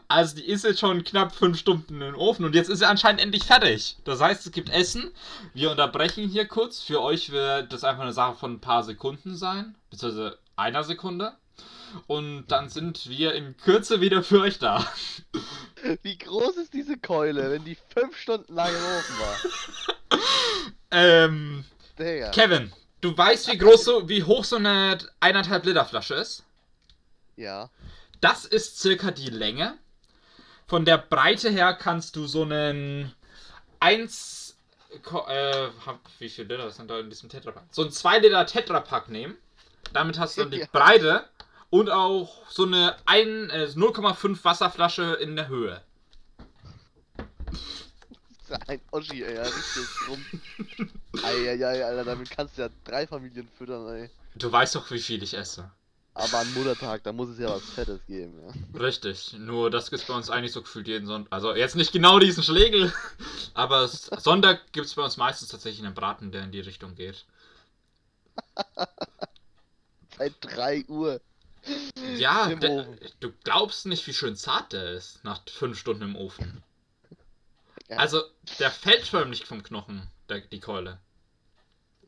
Also, 0.07 0.37
die 0.37 0.45
ist 0.45 0.63
jetzt 0.63 0.79
schon 0.79 1.03
knapp 1.03 1.35
5 1.35 1.59
Stunden 1.59 1.95
in 1.95 1.99
den 1.99 2.15
Ofen 2.15 2.45
und 2.45 2.55
jetzt 2.55 2.69
ist 2.69 2.79
sie 2.79 2.87
anscheinend 2.87 3.19
endlich 3.19 3.43
fertig. 3.43 3.97
Das 4.05 4.21
heißt, 4.21 4.45
es 4.45 4.53
gibt 4.53 4.69
Essen. 4.69 5.11
Wir 5.53 5.71
unterbrechen 5.71 6.29
hier 6.29 6.47
kurz. 6.47 6.81
Für 6.81 7.01
euch 7.01 7.31
wird 7.31 7.73
das 7.73 7.83
einfach 7.83 8.03
eine 8.03 8.13
Sache 8.13 8.37
von 8.37 8.53
ein 8.53 8.61
paar 8.61 8.85
Sekunden 8.85 9.35
sein, 9.35 9.75
beziehungsweise 9.89 10.37
einer 10.57 10.83
Sekunde. 10.83 11.33
Und 12.07 12.47
dann 12.47 12.67
sind 12.69 13.09
wir 13.09 13.33
in 13.33 13.55
Kürze 13.57 14.01
wieder 14.01 14.21
für 14.21 14.41
euch 14.41 14.59
da. 14.59 14.85
Wie 16.01 16.17
groß 16.17 16.57
ist 16.57 16.73
diese 16.73 16.97
Keule, 16.97 17.49
wenn 17.49 17.63
die 17.63 17.77
fünf 17.93 18.17
Stunden 18.17 18.53
lang 18.53 18.69
im 18.69 18.75
Ofen 18.97 19.19
war? 19.19 20.19
Ähm, 20.89 21.65
Digga. 21.99 22.29
Kevin, 22.31 22.71
du 23.01 23.15
weißt, 23.17 23.51
wie 23.51 23.57
groß 23.57 23.83
so, 23.83 24.07
wie 24.07 24.23
hoch 24.23 24.45
so 24.45 24.55
eine 24.55 24.97
1,5 25.19 25.65
Liter 25.65 25.83
Flasche 25.83 26.15
ist? 26.15 26.43
Ja. 27.35 27.69
Das 28.21 28.45
ist 28.45 28.79
circa 28.79 29.11
die 29.11 29.29
Länge. 29.29 29.77
Von 30.65 30.85
der 30.85 30.97
Breite 30.97 31.49
her 31.49 31.73
kannst 31.73 32.15
du 32.15 32.25
so 32.25 32.43
einen 32.43 33.13
1. 33.81 34.55
Ko- 35.03 35.27
Äh, 35.27 35.69
wie 36.19 36.29
viel 36.29 36.45
Liter 36.45 36.71
sind 36.71 36.89
da 36.89 36.99
in 37.01 37.09
diesem 37.09 37.27
Tetrapack? 37.27 37.65
So 37.71 37.83
ein 37.83 37.91
2 37.91 38.19
Liter 38.19 38.45
Tetrapack 38.45 39.09
nehmen. 39.09 39.35
Damit 39.93 40.19
hast 40.19 40.37
du 40.37 40.41
dann 40.41 40.51
die. 40.51 40.65
Breite 40.71 41.25
und 41.69 41.89
auch 41.89 42.49
so 42.49 42.65
eine 42.65 42.95
ein- 43.05 43.49
äh, 43.49 43.67
0,5 43.75 44.43
Wasserflasche 44.43 45.13
in 45.15 45.35
der 45.35 45.47
Höhe. 45.47 45.81
ein 48.67 48.81
Oschi, 48.91 49.23
ey, 49.23 49.35
ja, 49.35 49.43
richtig 49.43 49.85
rum. 50.09 50.25
Eieiei, 51.23 51.85
Alter, 51.85 52.03
damit 52.05 52.29
kannst 52.29 52.57
du 52.57 52.63
ja 52.63 52.69
drei 52.83 53.07
Familien 53.07 53.47
füttern, 53.57 53.87
ey. 53.87 54.09
Du 54.35 54.51
weißt 54.51 54.75
doch, 54.75 54.89
wie 54.91 54.99
viel 54.99 55.21
ich 55.23 55.33
esse. 55.33 55.71
Aber 56.13 56.39
an 56.39 56.53
Muttertag, 56.53 57.03
da 57.03 57.11
muss 57.13 57.29
es 57.29 57.39
ja 57.39 57.49
was 57.49 57.63
Fettes 57.63 57.99
geben, 58.07 58.33
ja. 58.43 58.79
Richtig, 58.79 59.33
nur 59.33 59.69
das 59.69 59.89
gibt's 59.89 60.05
bei 60.07 60.13
uns 60.15 60.29
eigentlich 60.29 60.51
so 60.51 60.61
gefühlt 60.61 60.87
jeden 60.87 61.05
Sonntag. 61.07 61.31
Also 61.31 61.53
jetzt 61.55 61.75
nicht 61.75 61.91
genau 61.91 62.19
diesen 62.19 62.43
Schlegel, 62.43 62.91
aber 63.53 63.87
Sonntag 63.87 64.71
gibt's 64.71 64.95
bei 64.95 65.03
uns 65.03 65.17
meistens 65.17 65.49
tatsächlich 65.49 65.85
einen 65.85 65.93
Braten, 65.95 66.31
der 66.31 66.43
in 66.43 66.51
die 66.51 66.59
Richtung 66.59 66.95
geht. 66.95 67.25
Seit 70.17 70.33
3 70.41 70.85
Uhr. 70.87 71.21
Ja, 72.15 72.53
der, 72.55 72.87
du 73.19 73.31
glaubst 73.43 73.85
nicht, 73.85 74.05
wie 74.07 74.13
schön 74.13 74.35
zart 74.35 74.73
der 74.73 74.91
ist 74.91 75.23
nach 75.23 75.41
fünf 75.49 75.77
Stunden 75.77 76.03
im 76.03 76.15
Ofen. 76.15 76.63
Ja. 77.89 77.97
Also, 77.97 78.21
der 78.59 78.71
fällt 78.71 79.05
förmlich 79.05 79.45
vom 79.45 79.63
Knochen, 79.63 80.09
der, 80.29 80.41
die 80.41 80.59
Keule. 80.59 80.99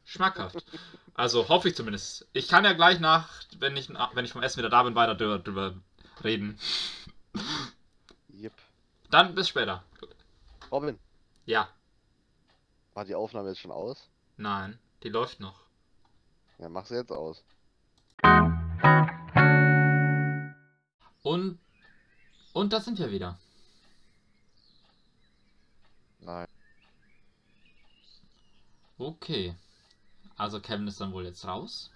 Schmackhaft. 0.06 0.66
Also 1.14 1.50
hoffe 1.50 1.70
ich 1.70 1.76
zumindest. 1.76 2.28
Ich 2.34 2.48
kann 2.48 2.66
ja 2.66 2.74
gleich 2.74 3.00
nach, 3.00 3.44
wenn 3.60 3.78
ich, 3.78 3.90
wenn 3.90 4.26
ich 4.26 4.32
vom 4.32 4.42
Essen 4.42 4.58
wieder 4.58 4.70
da 4.70 4.84
bin, 4.84 4.96
weiter 4.96 5.16
drüber, 5.16 5.40
drüber 5.40 5.76
reden. 6.24 6.58
Yep. 8.34 8.54
Dann 9.12 9.36
bis 9.36 9.50
später. 9.50 9.84
Robin, 10.72 10.98
Ja, 11.46 11.70
war 12.94 13.06
die 13.06 13.16
Aufnahme 13.16 13.50
jetzt 13.50 13.60
schon 13.60 13.72
aus? 13.72 14.10
nein, 14.38 14.80
die 15.04 15.10
läuft 15.10 15.40
noch. 15.40 15.62
Ja, 16.58 16.70
mach 16.70 16.86
sie 16.86 16.96
jetzt 16.96 17.12
aus. 17.12 17.44
Und, 21.24 21.60
und 22.54 22.74
da 22.74 22.80
sind 22.80 22.98
wir 23.00 23.12
wieder. 23.12 23.38
Nein. 26.22 26.48
Okay. 28.98 29.56
Also 30.38 30.60
Kevin 30.60 30.88
ist 30.88 31.00
dann 31.02 31.14
wohl 31.14 31.26
jetzt 31.26 31.46
raus. 31.46 31.92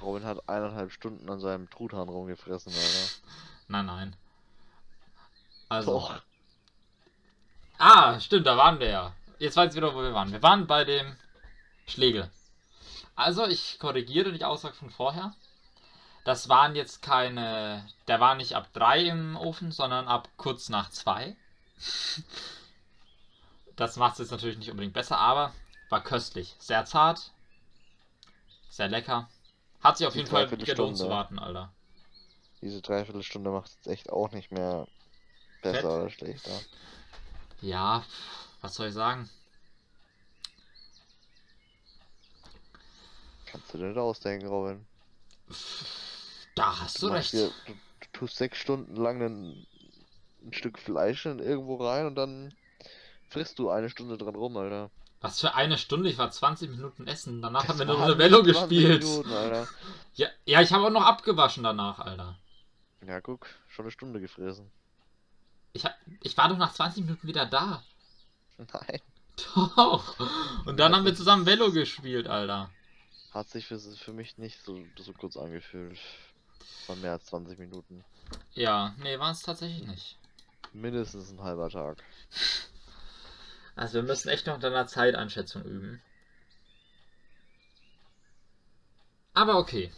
Robin 0.00 0.24
hat 0.24 0.48
eineinhalb 0.48 0.92
Stunden 0.92 1.28
an 1.30 1.40
seinem 1.40 1.70
Truthahn 1.70 2.08
rumgefressen, 2.08 2.72
Alter. 2.72 3.30
Nein, 3.68 3.86
nein. 3.86 4.16
Also. 5.68 5.92
Doch. 5.92 6.22
Ah, 7.78 8.20
stimmt, 8.20 8.46
da 8.46 8.56
waren 8.56 8.78
wir 8.78 8.88
ja. 8.88 9.12
Jetzt 9.38 9.56
weiß 9.56 9.70
ich 9.70 9.76
wieder, 9.76 9.92
wo 9.92 10.02
wir 10.02 10.14
waren. 10.14 10.30
Wir 10.30 10.42
waren 10.42 10.68
bei 10.68 10.84
dem 10.84 11.16
Schlegel. 11.86 12.30
Also, 13.16 13.46
ich 13.46 13.78
korrigiere 13.78 14.32
die 14.32 14.44
Aussage 14.44 14.74
von 14.74 14.90
vorher. 14.90 15.34
Das 16.24 16.48
waren 16.48 16.76
jetzt 16.76 17.02
keine. 17.02 17.88
Der 18.08 18.20
war 18.20 18.34
nicht 18.34 18.54
ab 18.54 18.68
3 18.72 19.04
im 19.06 19.36
Ofen, 19.36 19.72
sondern 19.72 20.06
ab 20.06 20.28
kurz 20.36 20.68
nach 20.68 20.90
2. 20.90 21.36
Das 23.76 23.96
macht 23.96 24.14
es 24.14 24.20
jetzt 24.20 24.30
natürlich 24.30 24.56
nicht 24.56 24.70
unbedingt 24.70 24.94
besser, 24.94 25.18
aber 25.18 25.52
war 25.90 26.02
köstlich. 26.02 26.56
Sehr 26.58 26.86
zart. 26.86 27.30
Sehr 28.70 28.88
lecker. 28.88 29.28
Hat 29.82 29.98
sich 29.98 30.06
auf 30.06 30.14
Die 30.14 30.20
jeden 30.20 30.30
Fall 30.30 30.48
gelohnt 30.48 30.96
zu 30.96 31.10
warten, 31.10 31.38
Alter. 31.38 31.72
Diese 32.62 32.80
Dreiviertelstunde 32.80 33.50
macht 33.50 33.66
es 33.66 33.74
jetzt 33.74 33.86
echt 33.88 34.10
auch 34.10 34.32
nicht 34.32 34.50
mehr 34.50 34.88
besser 35.62 35.80
Fett? 35.80 35.84
oder 35.84 36.10
schlechter. 36.10 36.58
Ja, 37.60 38.02
was 38.62 38.74
soll 38.74 38.88
ich 38.88 38.94
sagen? 38.94 39.28
Kannst 43.46 43.72
du 43.72 43.78
dir 43.78 43.86
nicht 43.86 43.98
ausdenken, 43.98 44.46
Robin. 44.48 44.86
Da 46.54 46.80
hast 46.80 47.02
du 47.02 47.08
machst 47.08 47.32
recht. 47.34 47.34
dir- 47.34 47.52
du, 47.66 47.72
du 48.00 48.06
tust 48.12 48.36
sechs 48.36 48.58
Stunden 48.58 48.96
lang 48.96 49.22
ein, 49.22 49.66
ein 50.44 50.52
Stück 50.52 50.78
Fleisch 50.78 51.26
in 51.26 51.38
irgendwo 51.38 51.76
rein 51.76 52.06
und 52.06 52.14
dann 52.16 52.54
frisst 53.28 53.58
du 53.58 53.70
eine 53.70 53.90
Stunde 53.90 54.16
dran 54.18 54.34
rum, 54.34 54.56
Alter. 54.56 54.90
Was 55.20 55.40
für 55.40 55.54
eine 55.54 55.78
Stunde? 55.78 56.08
Ich 56.10 56.18
war 56.18 56.30
20 56.30 56.70
Minuten 56.70 57.06
essen. 57.06 57.40
Danach 57.42 57.62
Das 57.66 57.78
haben 57.80 57.88
wir 57.88 57.94
eine 57.98 58.16
20 58.16 58.44
gespielt. 58.54 59.02
Minuten. 59.04 59.30
Ja, 60.14 60.28
ja, 60.46 60.62
ich 60.62 60.72
habe 60.72 60.86
auch 60.86 60.90
noch 60.90 61.04
abgewaschen 61.04 61.62
danach, 61.62 61.98
Alter. 61.98 62.38
Ja, 63.06 63.20
guck, 63.20 63.46
schon 63.68 63.84
eine 63.84 63.92
Stunde 63.92 64.18
gefressen. 64.18 64.70
Ich, 65.74 65.84
hab, 65.84 65.94
ich 66.22 66.34
war 66.38 66.48
doch 66.48 66.56
nach 66.56 66.72
20 66.72 67.04
Minuten 67.04 67.28
wieder 67.28 67.44
da. 67.44 67.82
Nein. 68.56 69.00
Doch. 69.54 70.18
Und 70.64 70.80
dann 70.80 70.94
haben 70.96 71.04
wir 71.04 71.14
zusammen 71.14 71.44
Velo 71.44 71.70
gespielt, 71.70 72.28
Alter. 72.28 72.70
Hat 73.36 73.50
sich 73.50 73.66
für, 73.66 73.78
für 73.78 74.14
mich 74.14 74.38
nicht 74.38 74.62
so, 74.64 74.82
so 74.98 75.12
kurz 75.12 75.36
angefühlt. 75.36 75.98
Waren 76.86 77.02
mehr 77.02 77.12
als 77.12 77.26
20 77.26 77.58
Minuten. 77.58 78.02
Ja, 78.54 78.94
nee, 78.96 79.18
war 79.18 79.30
es 79.30 79.42
tatsächlich 79.42 79.86
nicht. 79.86 80.16
Mindestens 80.72 81.30
ein 81.30 81.42
halber 81.42 81.68
Tag. 81.68 82.02
Also 83.78 83.96
wir 83.96 84.04
müssen 84.04 84.30
echt 84.30 84.46
noch 84.46 84.58
deiner 84.58 84.86
Zeiteinschätzung 84.86 85.62
üben. 85.64 86.00
Aber 89.34 89.58
okay. 89.58 89.92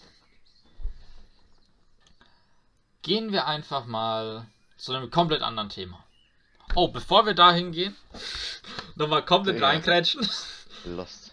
Gehen 3.02 3.30
wir 3.30 3.46
einfach 3.46 3.86
mal 3.86 4.48
zu 4.76 4.92
einem 4.92 5.12
komplett 5.12 5.42
anderen 5.42 5.68
Thema. 5.68 6.04
Oh, 6.74 6.88
bevor 6.88 7.24
wir 7.24 7.34
da 7.34 7.52
hingehen, 7.52 7.94
nochmal 8.96 9.24
komplett 9.24 9.60
Ja. 9.60 9.68
reinkrätschen. 9.68 10.28
Lost. 10.84 11.27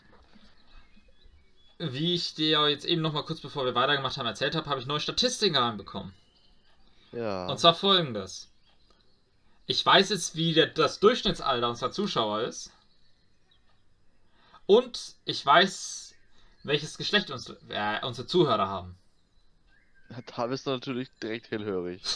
Wie 1.77 2.15
ich 2.15 2.36
dir 2.36 2.50
ja 2.50 2.67
jetzt 2.67 2.86
eben 2.86 3.01
nochmal 3.01 3.24
kurz 3.24 3.41
bevor 3.41 3.65
wir 3.65 3.75
weitergemacht 3.75 4.17
haben 4.17 4.25
erzählt 4.25 4.55
habe, 4.55 4.70
habe 4.70 4.79
ich 4.79 4.86
neue 4.86 5.00
Statistiken 5.00 5.58
reinbekommen. 5.58 6.13
Ja. 7.12 7.48
Und 7.48 7.60
zwar 7.60 7.75
folgendes. 7.75 8.50
Ich 9.67 9.86
weiß 9.86 10.10
jetzt, 10.10 10.36
wie 10.36 10.53
der, 10.53 10.67
das 10.67 11.00
Durchschnittsalter 11.00 11.67
unserer 11.70 11.91
Zuschauer 11.91 12.41
ist. 12.41 12.72
Und 14.67 15.15
ich 15.25 15.46
weiß, 15.46 16.15
welches 16.63 16.98
Geschlecht 16.98 17.29
unsere, 17.32 17.58
äh, 17.70 18.05
unsere 18.05 18.27
Zuhörer 18.27 18.67
haben. 18.67 18.98
Da 20.36 20.48
bist 20.48 20.67
du 20.67 20.72
natürlich 20.72 21.10
direkt 21.22 21.51
hellhörig. 21.51 22.01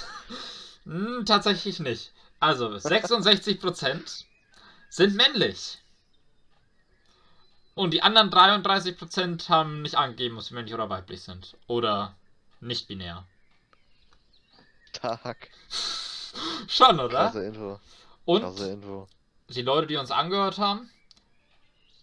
Hm, 0.85 1.25
tatsächlich 1.25 1.79
nicht. 1.79 2.13
Also, 2.39 2.69
66% 2.69 4.23
sind 4.89 5.13
männlich. 5.13 5.77
Und 7.79 7.91
die 7.91 8.03
anderen 8.03 8.29
33% 8.29 9.47
haben 9.47 9.83
nicht 9.83 9.95
angegeben, 9.95 10.35
ob 10.35 10.43
sie 10.43 10.53
männlich 10.53 10.73
oder 10.73 10.89
weiblich 10.89 11.21
sind. 11.21 11.55
Oder 11.67 12.13
nicht 12.59 12.89
binär. 12.89 13.23
Tag. 14.91 15.49
Schon, 16.67 16.99
oder? 16.99 17.19
Krasse 17.19 17.45
Info. 17.45 17.79
Und 18.25 18.41
Krasse 18.41 18.71
Info. 18.71 19.07
die 19.47 19.61
Leute, 19.61 19.87
die 19.87 19.95
uns 19.95 20.11
angehört 20.11 20.57
haben, 20.57 20.89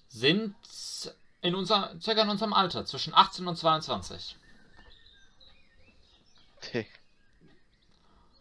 sind 0.08 0.54
in 1.42 1.54
unser, 1.54 1.94
circa 2.00 2.22
in 2.22 2.30
unserem 2.30 2.54
Alter, 2.54 2.86
zwischen 2.86 3.12
18 3.12 3.46
und 3.46 3.56
22. 3.56 4.38
Tch. 6.62 6.86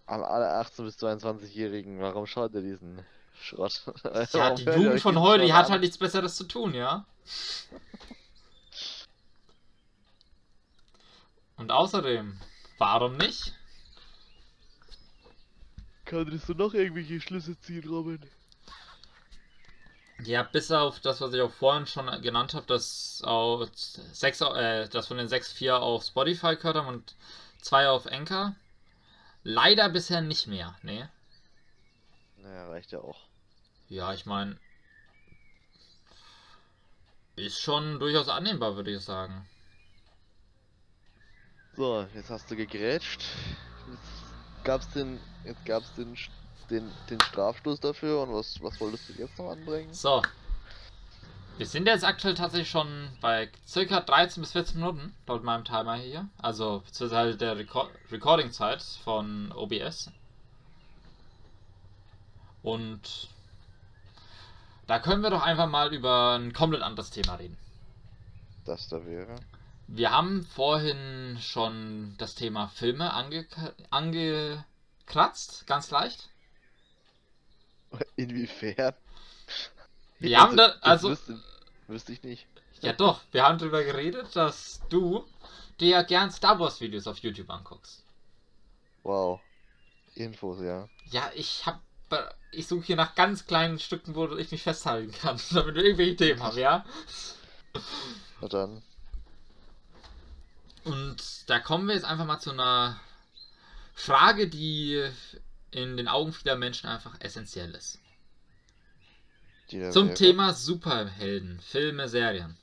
An 0.05 0.23
alle 0.23 0.57
18- 0.61 0.83
bis 0.85 0.97
22-Jährigen, 0.99 1.99
warum 1.99 2.27
schaut 2.27 2.53
ihr 2.53 2.61
diesen 2.61 3.05
Schrott? 3.33 3.81
Ja, 4.31 4.55
die 4.55 4.63
Jugend 4.63 5.01
von 5.01 5.19
heute, 5.19 5.43
die 5.43 5.51
hat 5.51 5.69
halt 5.69 5.81
nichts 5.81 5.97
Besseres 5.97 6.37
zu 6.37 6.45
tun, 6.45 6.73
ja? 6.73 7.05
Und 11.57 11.71
außerdem, 11.71 12.39
warum 12.77 13.17
nicht? 13.17 13.53
Konntest 16.07 16.49
du 16.49 16.53
noch 16.53 16.73
irgendwelche 16.73 17.19
Schlüsse 17.19 17.59
ziehen, 17.59 17.87
Robin? 17.87 18.19
Ja, 20.23 20.43
bis 20.43 20.71
auf 20.71 20.99
das, 20.99 21.19
was 21.21 21.33
ich 21.33 21.41
auch 21.41 21.51
vorhin 21.51 21.87
schon 21.87 22.05
genannt 22.21 22.53
habe, 22.53 22.65
dass, 22.67 23.21
auf 23.23 23.69
sechs, 23.73 24.39
äh, 24.41 24.87
dass 24.89 25.07
von 25.07 25.17
den 25.17 25.27
6-4 25.27 25.73
auf 25.73 26.05
Spotify 26.05 26.55
gehört 26.55 26.77
haben 26.77 26.87
und 26.87 27.15
zwei 27.61 27.89
auf 27.89 28.07
Anchor. 28.07 28.55
Leider 29.43 29.89
bisher 29.89 30.21
nicht 30.21 30.47
mehr, 30.47 30.75
ne? 30.83 31.09
Naja, 32.37 32.67
reicht 32.69 32.91
ja 32.91 32.99
auch. 32.99 33.27
Ja, 33.89 34.13
ich 34.13 34.25
meine, 34.25 34.57
ist 37.35 37.59
schon 37.59 37.99
durchaus 37.99 38.29
annehmbar, 38.29 38.75
würde 38.75 38.91
ich 38.91 39.01
sagen. 39.01 39.47
So, 41.75 42.07
jetzt 42.15 42.29
hast 42.29 42.49
du 42.49 42.55
gegrätscht. 42.55 43.21
Jetzt 43.91 44.63
gab's 44.63 44.89
den, 44.91 45.19
jetzt 45.43 45.65
gab's 45.65 45.93
den, 45.95 46.15
den, 46.69 46.89
den 47.09 47.19
Strafstoß 47.19 47.81
dafür 47.81 48.21
und 48.21 48.33
was, 48.33 48.61
was 48.61 48.79
wolltest 48.79 49.09
du 49.09 49.13
jetzt 49.13 49.37
noch 49.37 49.51
anbringen? 49.51 49.93
So. 49.93 50.21
Wir 51.57 51.65
sind 51.65 51.87
jetzt 51.87 52.03
aktuell 52.03 52.33
tatsächlich 52.33 52.69
schon 52.69 53.09
bei 53.21 53.49
circa 53.65 54.01
13 54.01 54.41
bis 54.41 54.51
14 54.51 54.79
Minuten, 54.79 55.13
laut 55.25 55.43
meinem 55.43 55.63
Timer 55.63 55.95
hier. 55.95 56.27
Also, 56.37 56.81
beziehungsweise 56.85 57.29
halt 57.29 57.41
der 57.41 57.57
Reco 57.57 57.87
Recording-Zeit 58.11 58.81
von 58.81 59.53
OBS. 59.53 60.11
Und 62.61 63.29
da 64.87 64.99
können 64.99 65.23
wir 65.23 65.29
doch 65.29 65.41
einfach 65.41 65.67
mal 65.67 65.93
über 65.93 66.35
ein 66.37 66.53
komplett 66.53 66.81
anderes 66.81 67.09
Thema 67.09 67.35
reden. 67.35 67.57
Das 68.65 68.87
da 68.87 69.05
wäre. 69.05 69.35
Wir 69.87 70.11
haben 70.11 70.43
vorhin 70.43 71.37
schon 71.41 72.15
das 72.17 72.35
Thema 72.35 72.67
Filme 72.69 73.13
ange 73.13 73.45
angekratzt, 73.91 75.67
ganz 75.67 75.91
leicht. 75.91 76.29
Inwiefern? 78.15 78.93
Wir 80.19 80.39
haben 80.39 80.57
da, 80.57 80.75
also, 80.81 81.09
Wüsste, 81.09 81.39
wüsste 81.87 82.13
ich 82.13 82.23
nicht. 82.23 82.47
ja 82.81 82.93
doch, 82.93 83.21
wir 83.31 83.43
haben 83.43 83.59
darüber 83.59 83.83
geredet, 83.83 84.35
dass 84.35 84.81
du 84.89 85.25
dir 85.79 85.89
ja 85.89 86.01
gern 86.01 86.31
Star 86.31 86.59
Wars 86.59 86.81
Videos 86.81 87.05
auf 87.07 87.19
YouTube 87.19 87.49
anguckst. 87.49 88.03
Wow. 89.03 89.39
Infos, 90.15 90.61
ja. 90.61 90.87
Ja, 91.11 91.29
ich 91.35 91.65
hab, 91.65 91.81
ich 92.51 92.67
suche 92.67 92.85
hier 92.85 92.95
nach 92.95 93.15
ganz 93.15 93.45
kleinen 93.45 93.79
Stücken, 93.79 94.15
wo 94.15 94.27
ich 94.37 94.51
mich 94.51 94.63
festhalten 94.63 95.11
kann, 95.11 95.39
damit 95.51 95.75
wir 95.75 95.83
irgendwelche 95.83 96.15
Themen 96.15 96.41
haben, 96.43 96.57
ja? 96.57 96.85
Na 98.41 98.47
dann. 98.47 98.81
Und 100.83 101.49
da 101.49 101.59
kommen 101.59 101.87
wir 101.87 101.95
jetzt 101.95 102.05
einfach 102.05 102.25
mal 102.25 102.39
zu 102.39 102.51
einer 102.51 102.99
Frage, 103.93 104.47
die 104.47 105.03
in 105.71 105.97
den 105.97 106.07
Augen 106.07 106.31
vieler 106.31 106.55
Menschen 106.55 106.87
einfach 106.87 107.19
essentiell 107.19 107.73
ist. 107.73 107.99
Zum 109.67 110.07
wäre- 110.09 110.13
Thema 110.13 110.53
Superhelden, 110.53 111.59
Filme, 111.59 112.07
Serien. 112.07 112.57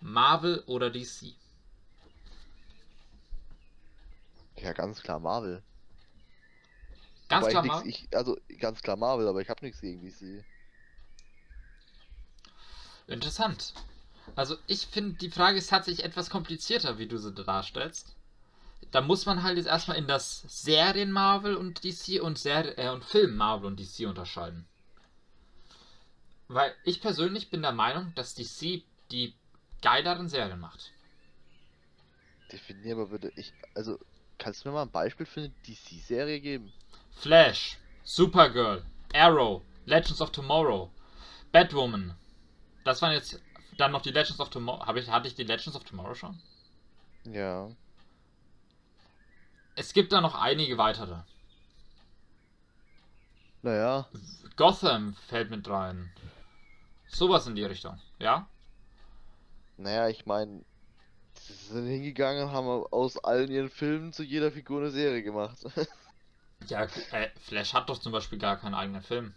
Marvel 0.00 0.62
oder 0.66 0.90
DC? 0.90 1.34
Ja, 4.56 4.72
ganz 4.72 5.02
klar 5.02 5.20
Marvel. 5.20 5.62
Ganz 7.28 7.42
Wobei 7.42 7.50
klar 7.50 7.64
ich 7.64 7.70
Marvel. 7.70 7.86
nix, 7.86 7.98
ich, 8.00 8.16
also 8.16 8.38
ganz 8.58 8.82
klar 8.82 8.96
Marvel, 8.96 9.28
aber 9.28 9.40
ich 9.40 9.48
habe 9.48 9.64
nichts 9.64 9.80
gegen 9.80 10.00
DC. 10.00 10.44
Interessant. 13.06 13.74
Also 14.36 14.56
ich 14.66 14.86
finde, 14.86 15.16
die 15.18 15.30
Frage 15.30 15.58
ist 15.58 15.70
tatsächlich 15.70 16.04
etwas 16.04 16.30
komplizierter, 16.30 16.98
wie 16.98 17.06
du 17.06 17.18
sie 17.18 17.32
darstellst. 17.32 18.14
Da 18.90 19.00
muss 19.00 19.26
man 19.26 19.42
halt 19.42 19.56
jetzt 19.56 19.66
erstmal 19.66 19.98
in 19.98 20.06
das 20.06 20.44
Serien 20.48 21.12
Marvel 21.12 21.56
und 21.56 21.84
DC 21.84 22.22
und, 22.22 22.38
Ser 22.38 22.78
äh, 22.78 22.90
und 22.90 23.04
Film 23.04 23.36
Marvel 23.36 23.66
und 23.66 23.80
DC 23.80 24.06
unterscheiden. 24.06 24.66
Weil 26.48 26.74
ich 26.84 27.00
persönlich 27.00 27.50
bin 27.50 27.60
der 27.60 27.72
Meinung, 27.72 28.12
dass 28.14 28.34
DC 28.34 28.82
die 29.10 29.34
geileren 29.82 30.28
Serien 30.28 30.60
macht. 30.60 30.92
Definier 32.52 32.96
mal 32.96 33.06
bitte. 33.06 33.30
Ich, 33.36 33.52
also, 33.74 33.98
kannst 34.38 34.64
du 34.64 34.68
mir 34.68 34.74
mal 34.74 34.82
ein 34.82 34.90
Beispiel 34.90 35.26
für 35.26 35.40
eine 35.40 35.52
DC-Serie 35.66 36.40
geben? 36.40 36.72
Flash, 37.12 37.78
Supergirl, 38.04 38.84
Arrow, 39.14 39.62
Legends 39.86 40.20
of 40.20 40.30
Tomorrow, 40.30 40.90
Batwoman. 41.52 42.14
Das 42.84 43.02
waren 43.02 43.12
jetzt 43.12 43.40
dann 43.76 43.92
noch 43.92 44.02
die 44.02 44.10
Legends 44.10 44.40
of 44.40 44.50
Tomorrow. 44.50 44.86
Habe 44.86 45.00
ich, 45.00 45.08
hatte 45.08 45.28
ich 45.28 45.34
die 45.34 45.44
Legends 45.44 45.76
of 45.76 45.84
Tomorrow 45.84 46.14
schon? 46.14 46.38
Ja. 47.24 47.68
Es 49.76 49.92
gibt 49.92 50.12
da 50.12 50.20
noch 50.20 50.34
einige 50.34 50.78
weitere. 50.78 51.22
Naja, 53.62 54.06
Gotham 54.56 55.14
fällt 55.26 55.50
mit 55.50 55.68
rein. 55.68 56.10
Sowas 57.08 57.46
in 57.46 57.56
die 57.56 57.64
Richtung, 57.64 58.00
ja? 58.18 58.48
naja, 59.78 60.08
ich 60.08 60.26
meine, 60.26 60.64
sie 61.34 61.52
sind 61.52 61.86
hingegangen 61.86 62.44
und 62.44 62.52
haben 62.52 62.66
aus 62.66 63.16
allen 63.18 63.50
ihren 63.50 63.70
Filmen 63.70 64.12
zu 64.12 64.22
jeder 64.22 64.50
Figur 64.50 64.80
eine 64.80 64.90
Serie 64.90 65.22
gemacht. 65.22 65.58
Ja, 66.66 66.82
äh, 67.12 67.28
Flash 67.40 67.72
hat 67.72 67.88
doch 67.88 67.98
zum 67.98 68.12
Beispiel 68.12 68.38
gar 68.38 68.58
keinen 68.58 68.74
eigenen 68.74 69.02
Film. 69.02 69.34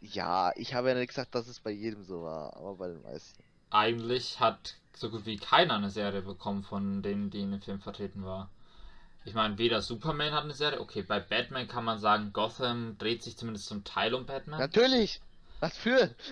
ja, 0.00 0.52
ich 0.56 0.74
habe 0.74 0.88
ja 0.90 0.94
nicht 0.94 1.08
gesagt, 1.08 1.34
dass 1.34 1.48
es 1.48 1.60
bei 1.60 1.70
jedem 1.70 2.04
so 2.04 2.22
war, 2.22 2.56
aber 2.56 2.76
bei 2.76 2.88
den 2.88 3.02
meisten. 3.02 3.42
Eigentlich 3.70 4.40
hat 4.40 4.74
so 4.94 5.10
gut 5.10 5.26
wie 5.26 5.36
keiner 5.36 5.74
eine 5.74 5.90
Serie 5.90 6.22
bekommen 6.22 6.62
von 6.62 7.02
denen, 7.02 7.30
die 7.30 7.40
in 7.40 7.50
dem 7.50 7.62
Film 7.62 7.80
vertreten 7.80 8.24
war. 8.24 8.50
Ich 9.24 9.34
meine, 9.34 9.58
weder 9.58 9.82
Superman 9.82 10.32
hat 10.32 10.44
eine 10.44 10.54
Serie. 10.54 10.80
Okay, 10.80 11.02
bei 11.02 11.20
Batman 11.20 11.68
kann 11.68 11.84
man 11.84 11.98
sagen, 11.98 12.32
Gotham 12.32 12.96
dreht 12.98 13.22
sich 13.22 13.36
zumindest 13.36 13.66
zum 13.66 13.84
Teil 13.84 14.14
um 14.14 14.26
Batman. 14.26 14.58
Natürlich! 14.58 15.20
Was 15.60 15.76
für? 15.76 16.14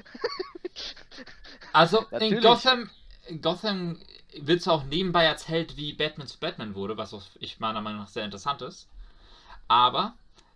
Also 1.72 1.98
in 1.98 2.06
Natürlich. 2.10 2.42
Gotham, 2.42 2.90
in 3.26 3.40
Gotham 3.40 3.98
wird 4.36 4.62
zwar 4.62 4.74
auch 4.74 4.84
nebenbei 4.84 5.24
erzählt, 5.24 5.76
wie 5.76 5.92
Batman 5.92 6.26
zu 6.26 6.38
Batman 6.38 6.74
wurde, 6.74 6.96
was 6.96 7.12
auch 7.12 7.24
ich 7.40 7.58
meiner 7.58 7.80
Meinung 7.80 8.00
nach 8.00 8.08
sehr 8.08 8.24
interessant 8.24 8.62
ist. 8.62 8.88
Aber 9.68 10.14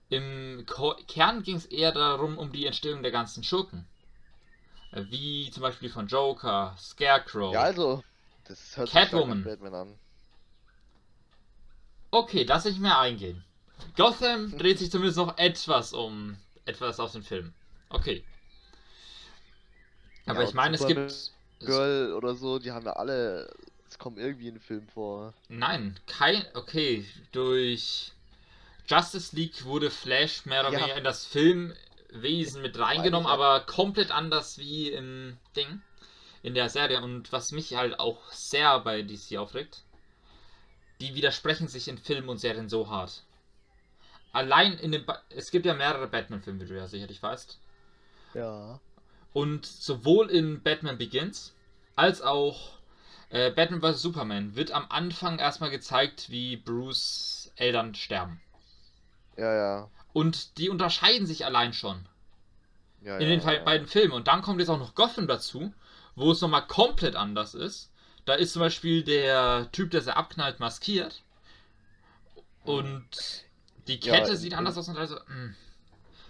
im 0.09 0.65
Ko 0.67 0.95
Kern 1.07 1.43
ging 1.43 1.57
es 1.57 1.67
eher 1.67 1.93
darum, 1.93 2.39
um 2.39 2.53
die 2.53 2.67
Entstehung 2.67 3.03
der 3.03 3.13
ganzen 3.13 3.45
Schurken. 3.45 3.87
Wie 4.93 5.51
zum 5.51 5.63
Beispiel 5.63 5.89
von 5.89 6.07
Joker, 6.07 6.75
Scarecrow. 6.79 7.55
Ja, 7.55 7.63
also, 7.63 8.03
das 8.45 8.77
hört 8.77 8.89
sich 8.89 8.95
Catwoman. 8.95 9.45
Batman 9.45 9.75
an. 9.75 9.99
Okay, 12.11 12.43
lass 12.43 12.67
ich 12.67 12.79
mehr 12.79 12.99
eingehen. 12.99 13.43
Gotham 13.97 14.57
dreht 14.59 14.79
sich 14.79 14.91
zumindest 14.91 15.17
noch 15.17 15.39
etwas 15.39 15.93
um 15.95 16.37
etwas 16.67 17.01
aus 17.01 17.13
dem 17.13 17.23
Film. 17.23 17.55
Okay. 17.89 18.23
Aber 20.27 20.43
Ja, 20.43 20.49
ich 20.49 20.55
meine, 20.55 20.77
es 20.77 20.87
gibt. 20.87 21.33
Girl 21.61 22.13
oder 22.15 22.35
so, 22.35 22.59
die 22.59 22.73
haben 22.73 22.85
ja 22.85 22.93
alle. 22.95 23.49
Es 23.89 23.99
kommen 23.99 24.19
irgendwie 24.19 24.49
in 24.49 24.55
den 24.55 24.61
Film 24.61 24.89
vor. 24.89 25.33
Nein, 25.49 25.99
kein. 26.07 26.45
Okay, 26.55 27.07
durch 27.31 28.13
Justice 28.93 29.35
League 29.35 29.65
wurde 29.65 29.91
Flash 29.91 30.45
mehr 30.45 30.61
oder 30.61 30.73
Ja. 30.73 30.81
weniger 30.81 30.99
in 30.99 31.05
das 31.05 31.25
Filmwesen 31.25 32.61
mit 32.61 32.79
reingenommen, 32.79 33.27
aber 33.27 33.61
komplett 33.61 34.11
anders 34.11 34.59
wie 34.59 34.91
im 34.91 35.39
Ding, 35.57 35.81
in 36.43 36.53
der 36.53 36.69
Serie. 36.69 37.01
Und 37.01 37.33
was 37.33 37.53
mich 37.53 37.75
halt 37.75 37.99
auch 37.99 38.31
sehr 38.31 38.81
bei 38.81 39.01
DC 39.03 39.39
aufregt, 39.39 39.83
die 41.01 41.15
widersprechen 41.15 41.69
sich 41.69 41.89
in 41.89 41.97
Filmen 41.97 42.29
und 42.29 42.37
Serien 42.37 42.69
so 42.69 42.91
hart. 42.91 43.23
Allein 44.33 44.75
in 44.75 44.93
dem. 44.93 45.07
Ba 45.07 45.23
es 45.31 45.51
gibt 45.51 45.65
ja 45.65 45.73
mehrere 45.73 46.07
Batman-Filme, 46.07 46.61
wie 46.61 46.69
du 46.69 46.77
ja 46.77 46.87
sicherlich 46.87 47.23
weißt. 47.23 47.59
Ja. 48.35 48.79
Und 49.33 49.65
sowohl 49.65 50.31
in 50.31 50.63
Batman 50.63 50.99
Begins 50.99 51.55
als 51.97 52.21
auch 52.21 52.79
äh, 53.31 53.51
Batman 53.51 53.81
vs. 53.81 54.03
Superman 54.03 54.55
wird 54.55 54.73
am 54.73 54.87
Anfang 54.91 55.39
erstmal 55.39 55.71
gezeigt, 55.71 56.29
wie 56.29 56.57
Bruce 56.57 57.51
Eltern 57.57 57.95
sterben. 57.95 58.41
Ja, 59.37 59.55
ja. 59.55 59.89
Und 60.13 60.59
die 60.59 60.69
unterscheiden 60.69 61.27
sich 61.27 61.45
allein 61.45 61.73
schon 61.73 62.05
ja 63.03 63.17
in 63.17 63.29
ja, 63.29 63.37
den 63.37 63.41
ja. 63.41 63.65
beiden 63.65 63.87
Filmen. 63.87 64.13
Und 64.13 64.29
dann 64.29 64.43
kommt 64.43 64.61
jetzt 64.61 64.69
auch 64.69 64.79
noch 64.79 64.95
Gotham 64.95 65.27
dazu, 65.27 65.73
wo 66.15 66.31
es 66.33 66.41
nochmal 66.41 66.67
komplett 66.67 67.17
anders 67.17 67.55
ist. 67.55 67.91
Da 68.25 68.35
ist 68.35 68.53
zum 68.53 68.61
Beispiel 68.61 69.03
der 69.03 69.69
Typ, 69.73 69.91
der 69.91 70.03
sie 70.03 70.15
abknallt, 70.15 70.61
maskiert. 70.61 71.23
Und 72.65 73.45
die 73.89 73.99
Kette 73.99 74.33
in- 74.33 74.37
sieht 74.37 74.55
anders 74.55 74.79
aus 74.79 74.89
und 74.89 74.97
also. 74.97 75.17
mh. 75.17 75.55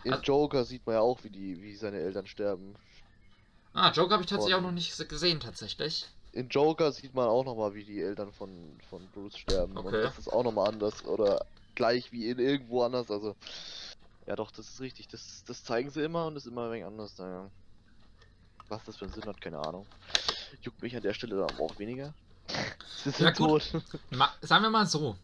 In 0.05 0.13
also- 0.13 0.25
Joker 0.25 0.65
sieht 0.65 0.85
man 0.87 0.97
ja 0.97 1.01
auch, 1.01 1.23
wie 1.23 1.31
die, 1.31 1.61
wie 1.63 1.75
seine 1.77 1.99
Eltern 1.99 2.27
sterben. 2.27 2.75
Ah, 3.75 3.91
Joker 3.93 4.15
habe 4.15 4.23
ich 4.23 4.29
tatsächlich 4.29 4.55
auch 4.55 4.59
Und- 4.59 4.65
noch 4.67 4.73
nicht 4.73 5.09
gesehen, 5.09 5.41
tatsächlich. 5.41 6.07
In 6.33 6.49
Joker 6.49 6.91
sieht 6.93 7.15
man 7.15 7.29
auch 7.29 7.45
nochmal, 7.45 7.75
wie 7.75 7.85
die 7.85 8.01
Eltern 8.01 8.33
von, 8.33 8.51
von 8.89 9.07
Bruce 9.09 9.37
sterben. 9.37 9.77
Und 9.77 9.87
Okay. 9.87 10.03
das 10.03 10.19
ist 10.19 10.33
auch 10.33 10.43
nochmal 10.43 10.69
anders. 10.69 11.05
Oder 11.05 11.45
gleich 11.75 12.13
wie 12.13 12.29
in 12.29 12.39
irgendwo 12.39 12.83
anders. 12.83 13.11
Also. 13.11 13.37
Ja 14.27 14.37
doch, 14.37 14.51
das 14.51 14.69
ist 14.69 14.81
richtig. 14.81 15.09
Das, 15.09 15.45
das 15.47 15.65
zeigen 15.65 15.91
sie 15.91 16.03
immer 16.03 16.27
und 16.27 16.37
ist 16.37 16.47
immer 16.47 16.67
ein 16.67 16.73
wenig 16.73 16.85
anders. 16.85 17.19
Naja. 17.19 17.51
Was 18.69 18.85
das 18.85 18.97
für 18.97 19.05
einen 19.07 19.15
Sinn 19.15 19.25
hat, 19.25 19.41
keine 19.41 19.59
Ahnung. 19.59 19.87
Juckt 20.63 20.81
mich 20.83 20.95
an 20.97 21.03
der 21.03 21.15
Stelle 21.15 21.37
dann 21.37 21.51
aber 21.51 21.65
auch 21.65 21.79
weniger. 21.79 22.15
Sie 23.03 23.11
sind 23.11 23.21
Ja, 23.27 23.33
tot. 23.33 23.73
Ma 24.11 24.33
sagen 24.41 24.63
wir 24.63 24.71
mal 24.71 24.87
so. 24.87 25.17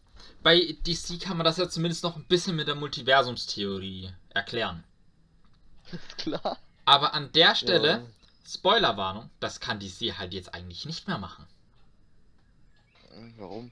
Bei 0.43 0.59
DC 0.85 1.19
kann 1.21 1.37
man 1.37 1.45
das 1.45 1.57
ja 1.57 1.69
zumindest 1.69 2.03
noch 2.03 2.15
ein 2.15 2.25
bisschen 2.25 2.55
mit 2.55 2.67
der 2.67 2.75
Multiversumstheorie 2.75 4.11
erklären. 4.33 4.83
ist 5.91 6.17
klar. 6.17 6.57
Aber 6.85 7.13
an 7.13 7.31
der 7.31 7.55
Stelle, 7.55 7.89
Ja. 7.89 8.01
Spoilerwarnung, 8.45 9.29
das 9.39 9.59
kann 9.59 9.79
DC 9.79 10.17
halt 10.17 10.33
jetzt 10.33 10.53
eigentlich 10.53 10.85
nicht 10.85 11.07
mehr 11.07 11.19
machen. 11.19 11.45
Warum? 13.37 13.71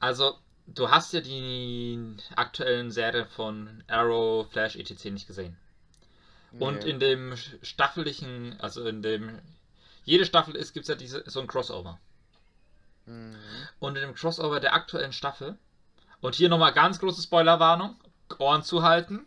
Also, 0.00 0.38
du 0.66 0.90
hast 0.90 1.12
ja 1.12 1.20
die 1.20 1.98
aktuellen 2.34 2.90
Serien 2.90 3.26
von 3.26 3.82
Arrow, 3.88 4.50
Flash, 4.50 4.76
etc. 4.76 5.04
nicht 5.06 5.26
gesehen. 5.26 5.56
Und 6.58 6.84
Nee. 6.84 6.90
in 6.90 7.00
dem 7.00 7.36
staffellichen, 7.62 8.58
also 8.60 8.86
in 8.86 9.02
dem. 9.02 9.40
Jede 10.04 10.24
Staffel 10.24 10.54
ist, 10.54 10.72
gibt 10.72 10.84
es 10.84 10.88
ja 10.88 10.94
diese, 10.94 11.22
so 11.26 11.40
ein 11.40 11.46
Crossover. 11.48 11.98
Mhm. 13.06 13.36
Und 13.80 13.96
in 13.96 14.02
dem 14.02 14.14
Crossover 14.14 14.60
der 14.60 14.74
aktuellen 14.74 15.12
Staffel, 15.12 15.58
und 16.20 16.34
hier 16.34 16.48
nochmal 16.48 16.72
ganz 16.72 16.98
große 16.98 17.22
Spoilerwarnung, 17.22 17.96
Ohren 18.38 18.62
zu 18.62 18.82
halten, 18.82 19.26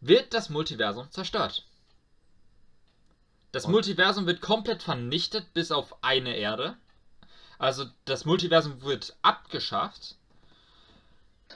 wird 0.00 0.34
das 0.34 0.48
Multiversum 0.48 1.10
zerstört. 1.10 1.64
Das 3.52 3.66
Und? 3.66 3.72
Multiversum 3.72 4.26
wird 4.26 4.40
komplett 4.40 4.82
vernichtet, 4.82 5.52
bis 5.54 5.70
auf 5.72 6.02
eine 6.02 6.36
Erde. 6.36 6.76
Also 7.60 7.84
das 8.06 8.24
Multiversum 8.24 8.80
wird 8.80 9.14
abgeschafft. 9.20 10.16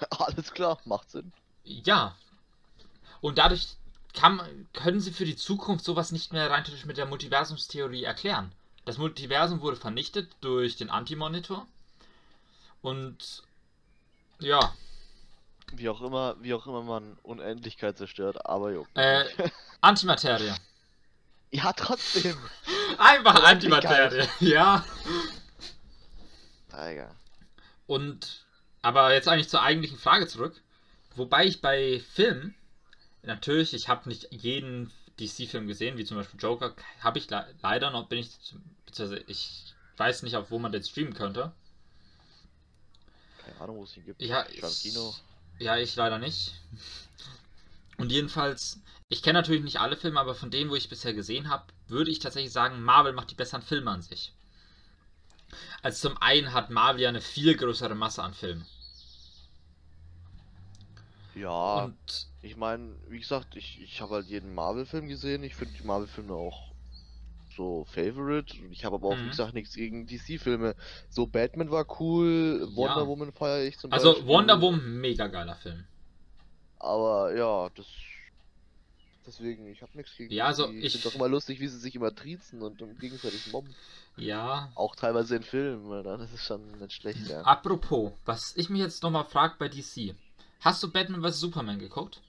Alles 0.10 0.52
klar, 0.52 0.78
macht 0.84 1.10
Sinn. 1.10 1.32
Ja. 1.64 2.14
Und 3.22 3.38
dadurch 3.38 3.68
kann, 4.12 4.68
können 4.74 5.00
sie 5.00 5.12
für 5.12 5.24
die 5.24 5.34
Zukunft 5.34 5.82
sowas 5.84 6.12
nicht 6.12 6.32
mehr 6.34 6.50
rein 6.50 6.62
theoretisch 6.62 6.84
mit 6.84 6.98
der 6.98 7.06
Multiversumstheorie 7.06 8.04
erklären. 8.04 8.52
Das 8.84 8.98
Multiversum 8.98 9.62
wurde 9.62 9.78
vernichtet 9.78 10.30
durch 10.42 10.76
den 10.76 10.90
Anti-Monitor. 10.90 11.66
Und 12.82 13.42
ja, 14.40 14.74
Wie 15.72 15.88
auch 15.88 16.02
immer, 16.02 16.36
wie 16.42 16.52
auch 16.52 16.66
immer 16.66 16.82
man 16.82 17.16
Unendlichkeit 17.22 17.96
zerstört, 17.96 18.44
aber 18.44 18.72
jo. 18.72 18.86
äh, 18.94 19.24
Antimaterie. 19.80 20.52
Ja, 21.50 21.72
trotzdem. 21.72 22.36
Einfach. 22.98 23.42
Antimaterie. 23.42 24.28
Ja. 24.40 24.84
Tiger. 26.74 27.14
Und 27.86 28.44
aber 28.82 29.14
jetzt 29.14 29.28
eigentlich 29.28 29.48
zur 29.48 29.62
eigentlichen 29.62 29.98
Frage 29.98 30.26
zurück. 30.26 30.60
Wobei 31.16 31.46
ich 31.46 31.62
bei 31.62 32.00
Filmen, 32.12 32.54
natürlich, 33.22 33.72
ich 33.72 33.88
habe 33.88 34.08
nicht 34.08 34.28
jeden 34.30 34.92
DC-Film 35.18 35.66
gesehen, 35.66 35.96
wie 35.96 36.04
zum 36.04 36.16
Beispiel 36.16 36.40
Joker, 36.40 36.74
habe 37.00 37.18
ich 37.18 37.30
le 37.30 37.46
leider 37.62 37.90
noch, 37.90 38.08
bin 38.08 38.18
ich, 38.18 38.30
beziehungsweise 38.84 39.24
ich 39.26 39.74
weiß 39.96 40.22
nicht, 40.22 40.36
auf 40.36 40.50
wo 40.50 40.58
man 40.58 40.72
den 40.72 40.82
streamen 40.82 41.14
könnte. 41.14 41.52
Keine 43.38 43.60
Ahnung, 43.60 43.76
wo 43.76 43.84
es 43.84 43.96
ihn 43.96 44.04
gibt. 44.04 44.20
Ja, 44.20 44.44
ich 44.50 44.60
Kino. 44.82 45.14
Ja, 45.58 45.76
ich 45.78 45.94
leider 45.96 46.18
nicht. 46.18 46.54
Und 47.96 48.10
jedenfalls, 48.10 48.80
ich 49.08 49.22
kenne 49.22 49.38
natürlich 49.38 49.62
nicht 49.62 49.80
alle 49.80 49.96
Filme, 49.96 50.18
aber 50.18 50.34
von 50.34 50.50
denen, 50.50 50.68
wo 50.68 50.74
ich 50.74 50.88
bisher 50.88 51.14
gesehen 51.14 51.48
habe, 51.48 51.64
würde 51.86 52.10
ich 52.10 52.18
tatsächlich 52.18 52.52
sagen, 52.52 52.82
Marvel 52.82 53.12
macht 53.12 53.30
die 53.30 53.36
besseren 53.36 53.62
Filme 53.62 53.90
an 53.90 54.02
sich. 54.02 54.32
Also 55.82 56.08
zum 56.08 56.18
einen 56.20 56.52
hat 56.52 56.70
Marvel 56.70 57.02
ja 57.02 57.08
eine 57.10 57.20
viel 57.20 57.56
größere 57.56 57.94
Masse 57.94 58.22
an 58.22 58.34
Filmen. 58.34 58.66
Ja, 61.34 61.92
Und 61.92 62.28
ich 62.40 62.56
meine, 62.56 62.96
wie 63.08 63.18
gesagt, 63.20 63.56
ich, 63.56 63.80
ich 63.82 64.00
habe 64.00 64.14
halt 64.16 64.28
jeden 64.28 64.54
Marvel-Film 64.54 65.08
gesehen. 65.08 65.42
Ich 65.42 65.54
finde 65.56 65.74
die 65.74 65.82
Marvel-Filme 65.86 66.32
auch 66.34 66.74
so 67.48 67.84
Favorite. 67.86 68.56
Ich 68.70 68.84
habe 68.84 68.96
aber 68.96 69.08
auch, 69.08 69.20
Mhm. 69.20 69.24
wie 69.24 69.28
gesagt, 69.30 69.54
nichts 69.54 69.74
gegen 69.74 70.06
DC-Filme. 70.06 70.76
So 71.10 71.26
Batman 71.26 71.70
war 71.70 71.86
cool, 72.00 72.68
Wonder 72.74 73.02
Ja. 73.02 73.06
Woman 73.06 73.32
feiere 73.32 73.64
ich 73.64 73.78
zum 73.78 73.90
also 73.90 73.94
Beispiel. 73.94 74.26
Wonder 74.26 74.60
Woman, 74.60 75.00
mega 75.00 75.26
geiler 75.28 75.56
Film. 75.56 75.86
Aber 76.78 77.34
ja, 77.34 77.68
das. 77.70 77.86
Deswegen, 79.26 79.66
ich 79.66 79.80
habe 79.80 79.92
nichts 79.96 80.14
gegen 80.16 80.32
Ja, 80.34 80.46
also 80.46 80.66
DC. 80.66 80.84
ich- 80.84 80.92
finde 80.92 81.08
doch 81.08 81.14
immer 81.14 81.28
lustig, 81.28 81.58
wie 81.60 81.68
sie 81.68 81.78
sich 81.78 81.94
immer 81.94 82.14
triezen 82.14 82.60
und, 82.62 82.82
und 82.82 82.98
gegenseitig 83.00 83.50
mobben. 83.52 83.74
Ja. 84.16 84.70
Auch 84.74 84.94
teilweise 84.94 85.36
in 85.36 85.42
Filmen? 85.42 86.04
Das 86.04 86.32
ist 86.32 86.44
schon 86.44 86.78
nicht 86.78 86.92
schlecht, 86.92 87.26
ja. 87.28 87.40
Apropos, 87.42 88.12
was 88.26 88.54
ich 88.56 88.68
mich 88.68 88.80
jetzt 88.80 89.02
nochmal 89.02 89.24
frage 89.24 89.54
bei 89.58 89.68
DC. 89.68 90.14
Hast 90.60 90.82
du 90.82 90.90
Batman 90.92 91.22
vs. 91.22 91.40
Superman 91.40 91.78
geguckt? 91.78 92.20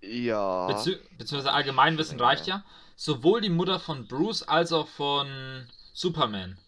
Ja. 0.00 0.66
Bezü 0.68 0.98
beziehungsweise 1.18 1.52
Allgemeinwissen 1.52 2.18
Schon, 2.18 2.26
reicht 2.26 2.46
ja. 2.46 2.64
Sowohl 2.96 3.40
die 3.40 3.50
Mutter 3.50 3.80
von 3.80 4.06
Bruce 4.06 4.42
als 4.42 4.72
auch 4.72 4.86
von 4.88 5.66
Superman 5.94 6.58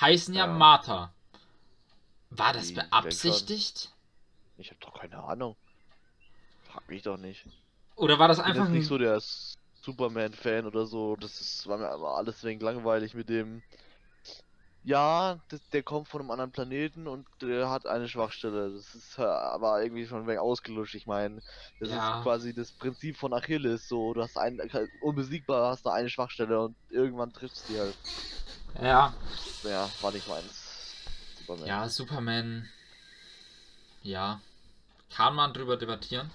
heißen 0.00 0.34
ja, 0.34 0.46
Ja. 0.46 0.52
Martha. 0.52 1.12
War 2.30 2.52
das 2.52 2.64
Die- 2.66 2.74
ich 2.74 2.78
beabsichtigt? 2.78 3.90
Ich 4.58 4.68
habe 4.70 4.80
doch 4.80 4.92
keine 5.00 5.22
Ahnung. 5.24 5.56
Frag 6.64 6.88
mich 6.88 7.02
doch 7.02 7.16
nicht. 7.16 7.46
Oder 7.96 8.18
war 8.18 8.28
das 8.28 8.38
Ich 8.38 8.44
bin 8.44 8.54
einfach 8.54 8.68
nicht 8.68 8.86
so 8.86 8.98
der 8.98 9.20
Superman-Fan 9.82 10.66
oder 10.66 10.86
so. 10.86 11.16
Das 11.16 11.40
ist, 11.40 11.66
war 11.66 11.78
mir 11.78 11.88
aber 11.90 12.16
alles 12.16 12.42
wegen 12.44 12.60
langweilig 12.60 13.14
mit 13.14 13.28
dem. 13.28 13.62
Ja, 14.82 15.40
das, 15.48 15.68
der 15.70 15.82
kommt 15.82 16.08
von 16.08 16.20
einem 16.20 16.30
anderen 16.30 16.52
Planeten 16.52 17.08
und 17.08 17.26
der 17.42 17.68
hat 17.70 17.86
eine 17.86 18.08
Schwachstelle. 18.08 18.72
Das 18.72 18.94
ist 18.94 19.18
äh, 19.18 19.22
aber 19.22 19.82
irgendwie 19.82 20.06
schon 20.06 20.26
wegen 20.28 20.38
ausgelutscht. 20.38 20.94
Ich 20.94 21.06
meine, 21.06 21.42
das 21.80 21.90
Ja. 21.90 21.92
ist 21.92 22.16
quasi 22.20 22.54
das 22.54 22.72
Prinzip 22.72 23.16
von 23.16 23.32
Achilles. 23.34 23.88
So, 23.88 24.14
du 24.14 24.22
hast 24.22 24.36
einen 24.38 24.60
unbesiegbar, 25.00 25.70
hast 25.70 25.84
du 25.86 25.90
eine 25.90 26.08
Schwachstelle 26.08 26.60
und 26.60 26.76
irgendwann 26.88 27.32
triffst 27.32 27.68
du 27.68 27.72
die 27.72 27.78
halt. 27.80 27.96
Ja, 28.74 29.18
Ja, 29.62 29.94
war 30.00 30.12
nicht 30.12 30.26
meins. 30.26 30.96
Superman. 31.34 31.72
ja, 31.72 31.88
Superman. 31.88 32.72
Ja, 34.00 34.42
kann 35.10 35.34
man 35.34 35.54
drüber 35.54 35.76
debattieren. 35.76 36.34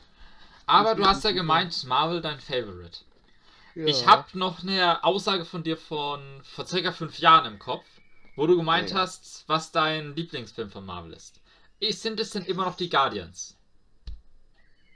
Aber 0.71 0.95
du 0.95 1.05
hast 1.05 1.23
ja 1.23 1.31
gemeint, 1.31 1.83
Marvel 1.85 2.21
dein 2.21 2.39
Favorite. 2.39 2.99
Ich 3.83 4.01
Ja. 4.01 4.07
habe 4.07 4.37
noch 4.37 4.63
eine 4.63 5.03
Aussage 5.03 5.45
von 5.45 5.63
dir 5.63 5.77
von 5.77 6.41
vor 6.43 6.65
circa 6.65 6.91
fünf 6.91 7.19
Jahren 7.19 7.45
im 7.45 7.59
Kopf, 7.59 7.87
wo 8.35 8.47
du 8.47 8.55
gemeint 8.57 8.91
Ja. 8.91 8.97
hast, 8.99 9.43
was 9.47 9.71
dein 9.71 10.15
Lieblingsfilm 10.15 10.69
von 10.71 10.85
Marvel 10.85 11.13
ist. 11.13 11.41
Ich, 11.79 11.99
sind 11.99 12.19
es 12.19 12.31
denn 12.31 12.45
immer 12.45 12.65
noch 12.65 12.75
die 12.77 12.89
Guardians? 12.89 13.57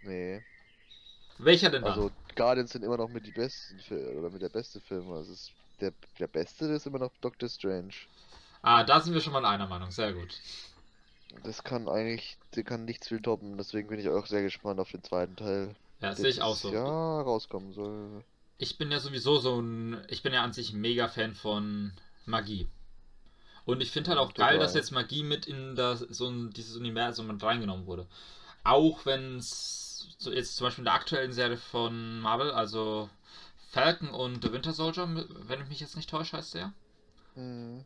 Nee. 0.03 0.43
Welcher 1.38 1.69
denn 1.69 1.85
dann? 1.85 1.97
Also 1.97 2.11
Guardians 2.35 2.71
sind 2.71 2.83
immer 2.83 2.97
noch 2.97 3.09
mit 3.09 3.25
die 3.25 3.31
besten 3.31 3.79
oder 4.17 4.29
mit 4.29 4.41
der 4.41 4.49
beste 4.49 4.81
Film. 4.81 5.09
Also 5.11 5.31
ist 5.33 5.53
der, 5.79 5.93
der 6.19 6.27
beste 6.27 6.65
ist 6.65 6.85
immer 6.88 6.99
noch 6.99 7.15
Doctor 7.21 7.47
Strange. 7.49 7.93
ah, 8.61 8.83
da 8.83 8.99
sind 8.99 9.13
wir 9.13 9.21
schon 9.21 9.33
mal 9.33 9.45
einer 9.45 9.67
Meinung. 9.67 9.91
Sehr 9.91 10.13
gut. 10.13 10.41
Das 11.43 11.63
kann 11.63 11.88
eigentlich, 11.88 12.38
der 12.56 12.63
kann 12.63 12.86
nichts 12.86 13.08
viel 13.08 13.21
toppen. 13.21 13.58
Deswegen 13.58 13.88
bin 13.88 14.00
ich 14.00 14.10
auch 14.10 14.26
sehr 14.26 14.41
gespannt 14.41 14.80
auf 14.80 14.91
den 14.91 15.04
zweiten 15.04 15.36
Teil. 15.36 15.76
Ja, 16.02 16.10
der 16.10 16.15
sehe 16.15 16.30
ich 16.30 16.41
auch 16.41 16.56
so. 16.56 16.71
Jahr 16.71 17.24
rauskommen 17.24 17.74
soll. 17.74 18.24
Ich 18.58 18.78
bin 18.78 18.91
ja 18.91 19.00
sowieso 19.00 19.38
so 19.38 19.60
ein. 19.60 20.04
Ich 20.08 20.24
bin 20.24 20.34
ja 20.34 20.43
an 20.43 20.54
sich 20.54 20.74
ein 20.74 20.82
Mega-Fan 20.82 21.36
von 21.36 21.93
Magie. 22.26 22.67
Und 23.65 23.82
ich 23.82 23.91
finde 23.91 24.12
halt 24.12 24.19
auch 24.19 24.34
geil, 24.34 24.54
Total. 24.54 24.60
dass 24.60 24.76
jetzt 24.76 24.91
Magie 24.91 25.24
mit 25.24 25.48
in 25.48 25.76
das, 25.76 26.00
so 26.00 26.28
ein, 26.28 26.52
dieses 26.52 26.78
Universum 26.78 27.28
mit 27.28 27.41
reingenommen 27.41 27.88
wurde. 27.88 28.06
Auch 28.63 29.06
wenn 29.06 29.38
es 29.38 30.15
so 30.17 30.32
jetzt 30.32 30.56
zum 30.56 30.67
Beispiel 30.67 30.82
in 30.82 30.86
der 30.86 30.93
aktuellen 30.93 31.34
Serie 31.34 31.58
von 31.58 32.19
Marvel, 32.19 32.52
also 32.52 33.10
Falcon 33.71 34.10
und 34.10 34.43
The 34.43 34.52
Winter 34.52 34.71
Soldier, 34.71 35.08
wenn 35.48 35.62
ich 35.62 35.67
mich 35.67 35.80
jetzt 35.80 35.95
nicht 35.95 36.10
täusche, 36.10 36.38
heißt 36.38 36.54
der. 36.54 36.74
Hm. 37.34 37.84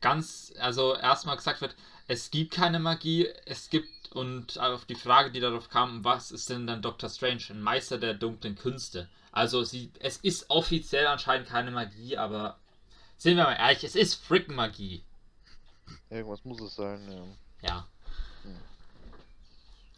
Ganz, 0.00 0.52
also 0.58 0.94
erstmal 0.94 1.36
gesagt 1.36 1.60
wird, 1.60 1.76
es 2.06 2.30
gibt 2.30 2.52
keine 2.52 2.78
Magie, 2.78 3.28
es 3.46 3.70
gibt, 3.70 4.12
und 4.12 4.58
auf 4.58 4.84
die 4.84 4.94
Frage, 4.94 5.30
die 5.30 5.40
darauf 5.40 5.68
kam, 5.68 6.04
was 6.04 6.30
ist 6.30 6.50
denn 6.50 6.66
dann 6.66 6.82
Doctor 6.82 7.08
Strange, 7.08 7.44
ein 7.50 7.62
Meister 7.62 7.98
der 7.98 8.14
dunklen 8.14 8.56
Künste? 8.56 9.08
Also 9.32 9.64
sie, 9.64 9.90
es 10.00 10.18
ist 10.18 10.50
offiziell 10.50 11.06
anscheinend 11.06 11.48
keine 11.48 11.70
Magie, 11.70 12.16
aber 12.16 12.58
sind 13.16 13.36
wir 13.36 13.44
mal 13.44 13.54
ehrlich, 13.54 13.84
es 13.84 13.96
ist 13.96 14.14
fricken 14.14 14.54
Magie. 14.54 15.02
Irgendwas 16.10 16.44
muss 16.44 16.60
es 16.60 16.76
sein, 16.76 17.10
ja. 17.10 17.24
Ja. 17.68 17.88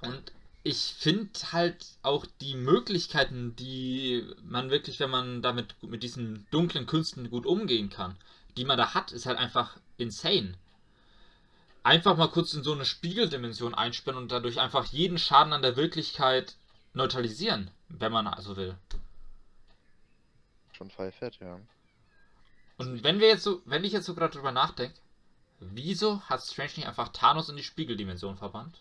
Und 0.00 0.32
ich 0.62 0.94
finde 0.98 1.30
halt 1.52 1.86
auch 2.02 2.26
die 2.40 2.54
Möglichkeiten, 2.54 3.54
die 3.56 4.26
man 4.42 4.70
wirklich, 4.70 5.00
wenn 5.00 5.10
man 5.10 5.42
damit 5.42 5.74
mit 5.82 6.02
diesen 6.02 6.46
dunklen 6.50 6.86
Künsten 6.86 7.30
gut 7.30 7.46
umgehen 7.46 7.90
kann, 7.90 8.16
die 8.56 8.64
man 8.64 8.78
da 8.78 8.94
hat, 8.94 9.12
ist 9.12 9.26
halt 9.26 9.38
einfach 9.38 9.76
insane. 9.96 10.54
Einfach 11.86 12.16
mal 12.16 12.26
kurz 12.26 12.52
in 12.52 12.64
so 12.64 12.72
eine 12.72 12.84
Spiegeldimension 12.84 13.72
einsperren 13.72 14.18
und 14.18 14.32
dadurch 14.32 14.58
einfach 14.58 14.86
jeden 14.86 15.18
Schaden 15.18 15.52
an 15.52 15.62
der 15.62 15.76
Wirklichkeit 15.76 16.56
neutralisieren, 16.94 17.70
wenn 17.88 18.10
man 18.10 18.26
also 18.26 18.56
will. 18.56 18.76
Schon 20.72 20.90
voll 20.90 21.12
fett, 21.12 21.38
ja. 21.38 21.60
Und 22.76 23.04
wenn 23.04 23.20
wir 23.20 23.28
jetzt 23.28 23.44
so, 23.44 23.62
wenn 23.66 23.84
ich 23.84 23.92
jetzt 23.92 24.06
so 24.06 24.16
gerade 24.16 24.34
drüber 24.34 24.50
nachdenke, 24.50 24.98
wieso 25.60 26.22
hat 26.22 26.42
Strange 26.42 26.72
nicht 26.74 26.88
einfach 26.88 27.10
Thanos 27.10 27.50
in 27.50 27.56
die 27.56 27.62
Spiegeldimension 27.62 28.36
verbannt? 28.36 28.80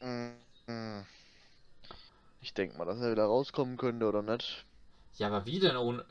Mhm. 0.00 1.06
Ich 2.40 2.52
denke 2.52 2.76
mal, 2.78 2.84
dass 2.84 2.98
er 2.98 3.12
wieder 3.12 3.26
rauskommen 3.26 3.76
könnte 3.76 4.06
oder 4.06 4.22
nicht. 4.22 4.64
Ja, 5.18 5.26
aber 5.26 5.46
wie 5.46 5.58
denn 5.58 5.76
ohne. 5.76 6.04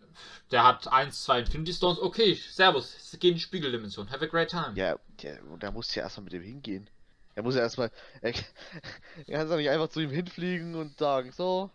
Der 0.52 0.64
hat 0.64 0.88
1, 0.88 1.24
2 1.24 1.40
Infinity 1.40 1.74
Stones. 1.74 2.00
Okay, 2.00 2.34
Servus. 2.34 3.16
Geh 3.20 3.30
in 3.30 3.36
die 3.36 3.42
Spiegeldimension. 3.42 4.10
Have 4.12 4.24
a 4.24 4.28
great 4.28 4.50
time. 4.50 4.74
Ja, 4.76 4.98
der, 5.24 5.40
da 5.60 5.72
muss 5.72 5.94
ja 5.96 6.04
erstmal 6.04 6.26
mit 6.26 6.34
dem 6.34 6.44
hingehen. 6.44 6.90
Er 7.36 7.44
muss 7.44 7.56
ja 7.56 7.62
erstmal. 7.62 7.92
Er, 8.22 8.34
er 9.28 9.38
kann 9.40 9.50
doch 9.50 9.58
nicht 9.58 9.70
einfach 9.70 9.90
zu 9.90 10.02
ihm 10.02 10.10
hinfliegen 10.10 10.76
und 10.76 10.98
sagen, 10.98 11.32
so, 11.32 11.72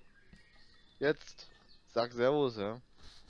jetzt, 0.99 1.49
sag 1.95 2.13
Servus, 2.13 2.57
ja. 2.57 2.81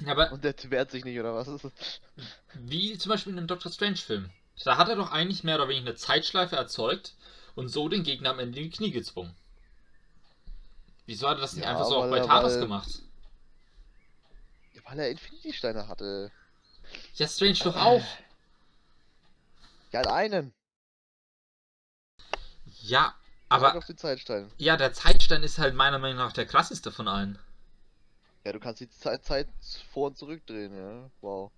Aber 0.06 0.32
Und 0.32 0.42
der 0.42 0.54
wehrt 0.68 0.90
sich 0.90 1.04
nicht, 1.04 1.20
oder 1.20 1.34
was? 1.34 1.48
wie 2.54 2.98
zum 2.98 3.10
Beispiel 3.10 3.32
in 3.32 3.38
einem 3.38 3.46
Doctor 3.46 3.70
Strange-Film. 3.70 4.30
Da 4.64 4.76
hat 4.78 4.88
er 4.88 4.96
doch 4.96 5.12
eigentlich 5.12 5.44
mehr 5.44 5.56
oder 5.56 5.68
weniger 5.68 5.88
eine 5.88 5.94
Zeitschleife 5.94 6.56
erzeugt 6.56 7.14
und 7.54 7.68
so 7.68 7.88
den 7.88 8.02
Gegner 8.02 8.30
am 8.30 8.40
Ende 8.40 8.58
in 8.58 8.64
die 8.64 8.76
Knie 8.76 8.90
gezwungen. 8.90 9.34
Wieso 11.06 11.28
hat 11.28 11.38
er 11.38 11.42
das 11.42 11.54
nicht 11.54 11.64
Ja, 11.64 11.70
einfach 11.70 11.86
so 11.86 11.96
auch 11.96 12.10
bei 12.10 12.20
Thanos 12.20 12.58
gemacht? 12.58 13.02
Weil 14.84 14.98
er 14.98 15.10
Infinity-Steine 15.10 15.88
hatte. 15.88 16.30
Ja, 17.14 17.26
Strange 17.28 17.58
doch 17.62 17.76
auch. 17.76 18.02
Ja, 19.92 19.98
halt 19.98 20.06
einen. 20.08 20.54
Ja, 22.80 23.14
Aber 23.48 23.68
aber 23.68 23.78
auf 23.78 23.86
den 23.86 23.96
Zeitstein. 23.98 24.50
ja, 24.58 24.76
der 24.76 24.92
Zeitstein 24.92 25.42
ist 25.42 25.58
halt 25.58 25.74
meiner 25.74 25.98
Meinung 25.98 26.18
nach 26.18 26.32
der 26.32 26.46
krasseste 26.46 26.90
von 26.90 27.06
allen. 27.08 27.38
Ja, 28.44 28.52
du 28.52 28.58
kannst 28.58 28.80
die 28.80 28.90
Zeit, 28.90 29.24
Zeit 29.24 29.48
vor 29.92 30.08
und 30.08 30.18
zurückdrehen, 30.18 30.76
ja. 30.76 31.10
Wow. 31.20 31.52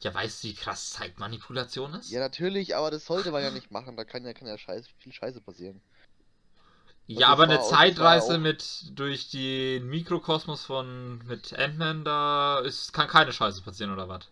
Ja, 0.00 0.14
weißt 0.14 0.42
du, 0.44 0.48
wie 0.48 0.54
krass 0.54 0.90
Zeitmanipulation 0.90 1.94
ist? 1.94 2.10
Ja, 2.10 2.20
natürlich, 2.20 2.76
aber 2.76 2.90
das 2.90 3.04
sollte 3.04 3.30
man 3.30 3.42
ja 3.42 3.50
nicht 3.50 3.70
machen. 3.70 3.96
Da 3.96 4.04
kann 4.04 4.24
ja, 4.24 4.32
kann 4.32 4.48
ja 4.48 4.56
Scheiß, 4.56 4.88
viel 4.98 5.12
Scheiße 5.12 5.40
passieren. 5.40 5.82
Ja, 7.08 7.28
aber 7.28 7.44
eine 7.44 7.60
Zeitreise 7.60 8.38
mit 8.38 8.64
durch 8.98 9.30
den 9.30 9.86
Mikrokosmos 9.88 10.64
von 10.64 11.18
mit 11.26 11.56
Ant-Man, 11.56 12.04
da 12.04 12.58
ist, 12.60 12.92
kann 12.92 13.08
keine 13.08 13.32
Scheiße 13.32 13.62
passieren, 13.62 13.92
oder 13.92 14.08
was? 14.08 14.28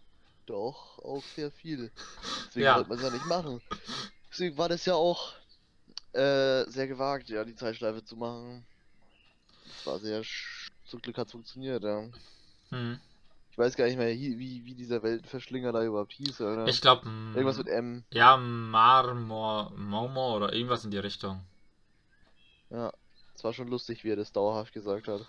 Doch, 0.47 0.99
auch 0.99 1.23
sehr 1.37 1.51
viel. 1.51 1.91
Deswegen 2.49 2.65
Ja. 2.65 2.77
wollte 2.77 2.89
man 2.89 2.99
es 2.99 3.05
ja 3.05 3.11
nicht 3.11 3.27
machen. 3.27 3.61
Deswegen 4.31 4.59
war 4.59 4.69
das 4.69 4.85
ja 4.85 4.95
auch 4.95 5.33
äh, 6.13 6.65
sehr 6.71 6.89
gewagt, 6.89 7.29
ja, 7.29 7.45
die 7.45 7.57
Zeitschleife 7.57 8.05
zu 8.05 8.17
machen. 8.17 8.65
Das 9.65 9.87
war 9.87 9.99
sehr. 10.01 10.23
sch- 10.23 10.69
Zum 10.87 11.01
Glück 11.01 11.17
hat 11.19 11.27
es 11.27 11.33
funktioniert, 11.33 11.83
ja. 11.83 12.05
Hm. 12.71 12.99
Ich 13.53 13.59
weiß 13.59 13.77
gar 13.77 13.87
nicht 13.87 13.97
mehr, 13.97 14.09
wie, 14.11 14.65
wie 14.65 14.75
dieser 14.75 15.03
Weltenverschlinger 15.03 15.73
da 15.73 15.85
überhaupt 15.85 16.13
hieß, 16.13 16.41
oder? 16.41 16.67
Ich 16.67 16.81
glaube, 16.81 17.09
Irgendwas 17.35 17.57
mit 17.59 17.69
M. 17.69 18.05
ja, 18.11 18.37
Marmor, 18.37 19.73
Momo 19.77 20.37
oder 20.37 20.53
irgendwas 20.53 20.85
in 20.85 20.91
die 20.91 20.99
Richtung. 20.99 21.41
Ja. 22.75 22.93
Es 23.35 23.45
war 23.45 23.53
schon 23.53 23.69
lustig, 23.69 24.05
wie 24.05 24.11
er 24.11 24.17
das 24.17 24.33
dauerhaft 24.33 24.73
gesagt 24.73 25.09
hat. 25.09 25.25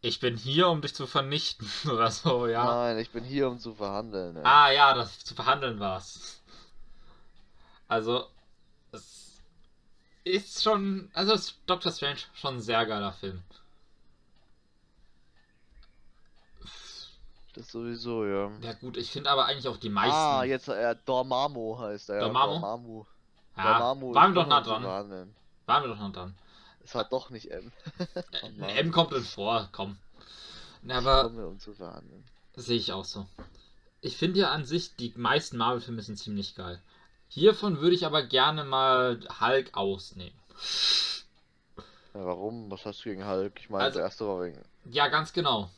Ich 0.00 0.20
bin 0.20 0.36
hier, 0.36 0.68
um 0.68 0.82
dich 0.82 0.94
zu 0.94 1.06
vernichten 1.06 1.68
oder 1.90 2.10
so, 2.10 2.46
ja. 2.46 2.64
Nein, 2.64 2.98
ich 2.98 3.10
bin 3.10 3.24
hier, 3.24 3.48
um 3.48 3.58
zu 3.58 3.74
verhandeln. 3.74 4.36
Ja. 4.36 4.42
Ah 4.44 4.70
ja, 4.70 4.94
das 4.94 5.18
zu 5.20 5.34
verhandeln 5.34 5.78
war's. 5.80 6.42
Also, 7.88 8.26
es 8.92 9.40
ist 10.24 10.62
schon, 10.62 11.08
also 11.14 11.34
ist 11.34 11.58
Doctor 11.66 11.92
Strange 11.92 12.18
schon 12.34 12.56
ein 12.56 12.60
sehr 12.60 12.84
geiler 12.84 13.12
Film. 13.12 13.42
Das 17.54 17.70
sowieso, 17.70 18.26
ja. 18.26 18.50
Ja 18.60 18.72
gut, 18.74 18.96
ich 18.96 19.10
finde 19.10 19.30
aber 19.30 19.46
eigentlich 19.46 19.68
auch 19.68 19.78
die 19.78 19.88
meisten. 19.88 20.14
Ah, 20.14 20.44
jetzt 20.44 20.68
äh, 20.68 20.94
Dormammu 21.06 21.78
heißt 21.78 22.10
er. 22.10 22.16
ja, 22.16 22.20
Dormammu? 22.22 22.52
Dormammu. 22.52 23.06
ja, 23.56 23.78
Dormammu 23.78 24.14
waren 24.14 24.34
wir 24.34 24.42
doch 24.42 24.48
nah 24.48 24.60
dran. 24.60 25.34
Waren 25.66 25.82
wir 25.84 25.88
doch 25.88 25.98
nah 25.98 26.10
dran. 26.10 26.34
Es 26.84 26.94
war 26.94 27.04
doch 27.04 27.30
nicht 27.30 27.50
M. 27.50 27.72
Oh. 28.60 28.64
M 28.64 28.92
kommt 28.92 29.12
drin 29.12 29.24
vor, 29.24 29.68
komm. 29.72 29.98
Na, 30.82 30.98
aber 30.98 31.26
um 31.26 31.58
sehe 32.54 32.76
ich 32.76 32.92
auch 32.92 33.04
so. 33.04 33.26
Ich 34.00 34.16
finde 34.16 34.40
ja 34.40 34.50
an 34.52 34.64
sich, 34.64 34.94
die 34.96 35.12
meisten 35.16 35.56
Marvel-Filme 35.56 36.02
sind 36.02 36.16
ziemlich 36.16 36.54
geil. 36.54 36.80
Hiervon 37.28 37.80
würde 37.80 37.96
ich 37.96 38.06
aber 38.06 38.22
gerne 38.22 38.64
mal 38.64 39.18
Hulk 39.40 39.74
ausnehmen. 39.76 40.38
Ja, 42.14 42.24
warum? 42.24 42.70
Was 42.70 42.84
hast 42.86 43.00
du 43.04 43.10
gegen 43.10 43.26
Hulk? 43.26 43.58
Ich 43.60 43.68
meine, 43.68 43.84
Also- 43.84 43.96
der 43.98 44.04
erste 44.04 44.26
war 44.26 44.42
wegen. 44.44 44.62
Ja, 44.84 45.08
ganz 45.08 45.32
genau. 45.32 45.70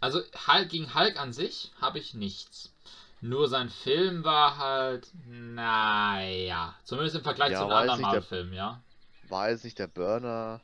Also 0.00 0.20
Hulk 0.48 0.68
gegen 0.68 0.94
Hulk 0.94 1.18
an 1.18 1.32
sich 1.32 1.70
habe 1.80 1.98
ich 1.98 2.14
nichts. 2.14 2.72
Nur 3.20 3.48
sein 3.48 3.70
Film 3.70 4.24
war 4.24 4.58
halt, 4.58 5.08
naja, 5.26 6.74
zumindest 6.84 7.16
im 7.16 7.22
Vergleich 7.22 7.52
Ja, 7.52 7.60
zu 7.60 7.64
den 7.64 7.70
weiß 7.70 7.80
anderen 7.82 8.00
Marvel-Filmen, 8.02 8.52
ja. 8.52 8.82
War 9.28 9.50
jetzt 9.50 9.64
nicht 9.64 9.78
der 9.78 9.88
Burner. 9.88 10.60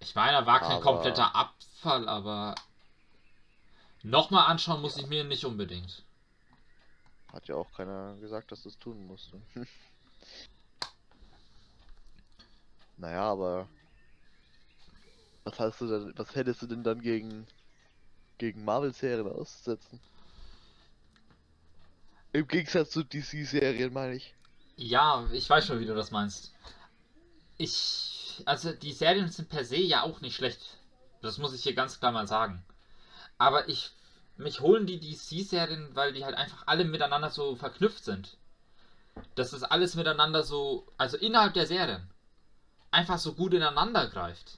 Ich 0.00 0.14
meine, 0.14 0.38
er 0.38 0.46
war 0.46 0.60
kein 0.60 0.72
Aber- 0.72 0.80
kompletter 0.82 1.34
Abfall, 1.34 2.08
aber 2.08 2.54
nochmal 4.02 4.46
anschauen 4.46 4.80
muss 4.80 4.96
ich 4.96 5.06
mir 5.06 5.24
nicht 5.24 5.44
unbedingt. 5.44 6.02
Hat 7.32 7.46
ja 7.46 7.54
auch 7.54 7.70
keiner 7.72 8.16
gesagt, 8.16 8.50
dass 8.50 8.62
du 8.62 8.70
es 8.70 8.78
tun 8.78 9.06
musst. 9.06 9.30
naja, 12.96 13.22
aber. 13.22 13.68
Was 15.44 15.58
hast 15.58 15.80
du 15.80 15.86
denn, 15.86 16.12
was 16.18 16.34
hättest 16.34 16.62
du 16.62 16.66
denn 16.66 16.84
dann 16.84 17.00
gegen 17.00 17.46
gegen 18.38 18.64
Marvel-Serien 18.64 19.26
auszusetzen? 19.30 20.00
Im 22.32 22.46
Gegensatz 22.46 22.90
zu 22.90 23.02
DC-Serien, 23.04 23.92
meine 23.92 24.14
ich. 24.14 24.34
Ja, 24.76 25.26
ich 25.32 25.48
weiß 25.48 25.66
schon, 25.66 25.80
wie 25.80 25.86
du 25.86 25.94
das 25.94 26.10
meinst. 26.10 26.52
Ich, 27.60 28.42
also 28.46 28.72
die 28.72 28.94
Serien 28.94 29.28
sind 29.28 29.50
per 29.50 29.66
se 29.66 29.76
ja 29.76 30.02
auch 30.02 30.22
nicht 30.22 30.34
schlecht. 30.34 30.78
Das 31.20 31.36
muss 31.36 31.52
ich 31.52 31.62
hier 31.62 31.74
ganz 31.74 32.00
klar 32.00 32.10
mal 32.10 32.26
sagen. 32.26 32.64
Aber 33.36 33.68
ich, 33.68 33.90
mich 34.38 34.60
holen 34.60 34.86
die 34.86 34.98
DC-Serien, 34.98 35.94
weil 35.94 36.14
die 36.14 36.24
halt 36.24 36.36
einfach 36.36 36.62
alle 36.64 36.86
miteinander 36.86 37.28
so 37.28 37.56
verknüpft 37.56 38.02
sind. 38.02 38.38
Dass 39.34 39.50
das 39.50 39.62
alles 39.62 39.94
miteinander 39.94 40.42
so, 40.42 40.86
also 40.96 41.18
innerhalb 41.18 41.52
der 41.52 41.66
Serien, 41.66 42.08
einfach 42.92 43.18
so 43.18 43.34
gut 43.34 43.52
ineinander 43.52 44.06
greift. 44.06 44.56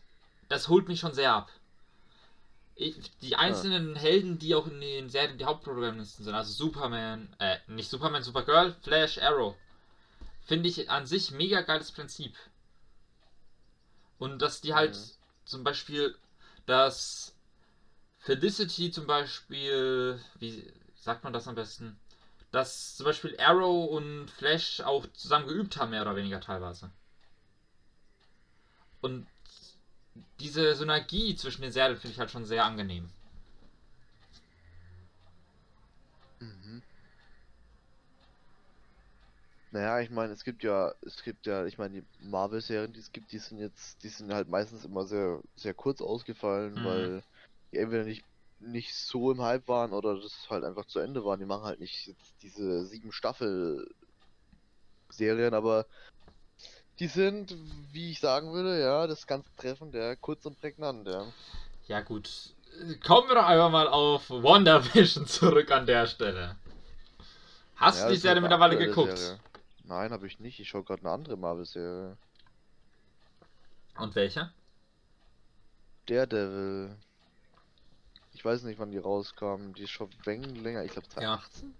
Das 0.48 0.68
holt 0.68 0.86
mich 0.86 1.00
schon 1.00 1.12
sehr 1.12 1.32
ab. 1.32 1.50
Ich, 2.76 2.94
die 3.18 3.34
einzelnen 3.34 3.96
Helden, 3.96 4.38
die 4.38 4.54
auch 4.54 4.68
in 4.68 4.80
den 4.80 5.10
Serien 5.10 5.38
die 5.38 5.44
Hauptprotagonisten 5.44 6.24
sind, 6.24 6.34
also 6.34 6.52
Superman, 6.52 7.34
äh, 7.40 7.56
nicht 7.66 7.90
Superman, 7.90 8.22
Supergirl, 8.22 8.76
Flash, 8.80 9.18
Arrow, 9.18 9.56
finde 10.44 10.68
ich 10.68 10.88
an 10.88 11.04
sich 11.04 11.32
mega 11.32 11.62
geiles 11.62 11.90
Prinzip. 11.90 12.36
Und 14.22 14.38
dass 14.38 14.60
die 14.60 14.72
halt 14.72 14.94
Mhm. 14.94 15.10
zum 15.46 15.64
Beispiel, 15.64 16.14
dass 16.66 17.34
Felicity 18.20 18.92
zum 18.92 19.08
Beispiel, 19.08 20.20
wie 20.38 20.72
sagt 20.94 21.24
man 21.24 21.32
das 21.32 21.48
am 21.48 21.56
besten? 21.56 21.98
Dass 22.52 22.94
zum 22.94 23.06
Beispiel 23.06 23.36
Arrow 23.40 23.90
und 23.90 24.30
Flash 24.30 24.80
auch 24.82 25.08
zusammen 25.12 25.48
geübt 25.48 25.76
haben, 25.76 25.90
mehr 25.90 26.02
oder 26.02 26.14
weniger 26.14 26.40
teilweise. 26.40 26.92
Und 29.00 29.26
diese 30.38 30.76
Synergie 30.76 31.34
zwischen 31.34 31.62
den 31.62 31.72
Serien 31.72 31.96
finde 31.96 32.12
ich 32.12 32.20
halt 32.20 32.30
schon 32.30 32.44
sehr 32.44 32.64
angenehm. 32.64 33.10
Mhm. 36.40 36.82
Naja, 39.72 40.00
ich 40.00 40.10
meine, 40.10 40.34
es 40.34 40.44
gibt 40.44 40.62
ja, 40.64 40.92
es 41.00 41.22
gibt 41.22 41.46
ja, 41.46 41.64
ich 41.64 41.78
meine, 41.78 42.02
die 42.02 42.06
Marvel-Serien, 42.28 42.92
die 42.92 43.00
es 43.00 43.10
gibt, 43.10 43.32
die 43.32 43.38
sind 43.38 43.58
jetzt, 43.58 44.02
die 44.02 44.10
sind 44.10 44.30
halt 44.32 44.48
meistens 44.48 44.84
immer 44.84 45.06
sehr, 45.06 45.40
sehr 45.56 45.72
kurz 45.72 46.02
ausgefallen, 46.02 46.74
Mhm. 46.74 46.84
weil 46.84 47.22
die 47.72 47.78
entweder 47.78 48.04
nicht, 48.04 48.22
nicht 48.60 48.94
so 48.94 49.32
im 49.32 49.40
Hype 49.40 49.66
waren 49.68 49.94
oder 49.94 50.20
das 50.20 50.50
halt 50.50 50.64
einfach 50.64 50.84
zu 50.84 50.98
Ende 50.98 51.24
waren. 51.24 51.40
Die 51.40 51.46
machen 51.46 51.64
halt 51.64 51.80
nicht 51.80 52.06
jetzt 52.06 52.34
diese 52.42 52.84
sieben 52.84 53.12
Staffel-Serien, 53.12 55.54
aber 55.54 55.86
die 56.98 57.08
sind, 57.08 57.56
wie 57.92 58.10
ich 58.10 58.20
sagen 58.20 58.52
würde, 58.52 58.78
ja, 58.78 59.06
das 59.06 59.26
ganz 59.26 59.46
treffend, 59.56 59.94
ja, 59.94 60.14
kurz 60.16 60.44
und 60.44 60.60
prägnant, 60.60 61.08
ja. 61.08 61.24
Ja 61.88 62.02
gut, 62.02 62.54
kommen 63.04 63.28
wir 63.28 63.36
doch 63.36 63.46
einfach 63.46 63.70
mal 63.70 63.88
auf 63.88 64.28
WandaVision 64.28 65.26
zurück 65.26 65.70
an 65.70 65.86
der 65.86 66.06
Stelle. 66.06 66.56
Hast 67.76 68.00
Ja, 68.00 68.08
du 68.08 68.14
die 68.14 68.20
Serie 68.20 68.40
mittlerweile 68.40 68.76
geguckt? 68.76 69.18
Serie. 69.18 69.38
Nein, 69.92 70.10
habe 70.10 70.26
ich 70.26 70.40
nicht. 70.40 70.58
Ich 70.58 70.70
schaue 70.70 70.84
gerade 70.84 71.02
eine 71.02 71.10
andere 71.10 71.36
Marvel-Serie. 71.36 72.16
Und 73.98 74.14
welche? 74.14 74.50
Daredevil. 76.06 76.96
Ich 78.32 78.42
weiß 78.42 78.62
nicht, 78.62 78.78
wann 78.78 78.90
die 78.90 78.96
rauskam. 78.96 79.74
Die 79.76 79.82
ist 79.82 79.90
schon 79.90 80.08
länger. 80.24 80.82
Ich 80.84 80.92
glaube 80.92 81.08
2018. 81.10 81.74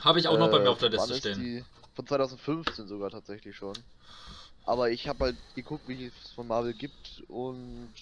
Habe 0.00 0.18
ich 0.18 0.26
auch 0.26 0.36
noch 0.36 0.50
bei 0.50 0.58
mir 0.58 0.70
auf 0.70 0.80
der 0.80 0.88
Äh, 0.88 0.96
Liste 0.96 1.12
ist 1.12 1.18
stehen. 1.20 1.38
Die? 1.38 1.64
Von 1.94 2.04
2015 2.08 2.88
sogar 2.88 3.10
tatsächlich 3.10 3.54
schon. 3.54 3.78
Aber 4.64 4.90
ich 4.90 5.06
habe 5.06 5.26
halt 5.26 5.36
geguckt, 5.54 5.86
wie 5.86 6.06
es 6.06 6.32
von 6.32 6.48
Marvel 6.48 6.74
gibt 6.74 7.22
und 7.28 7.94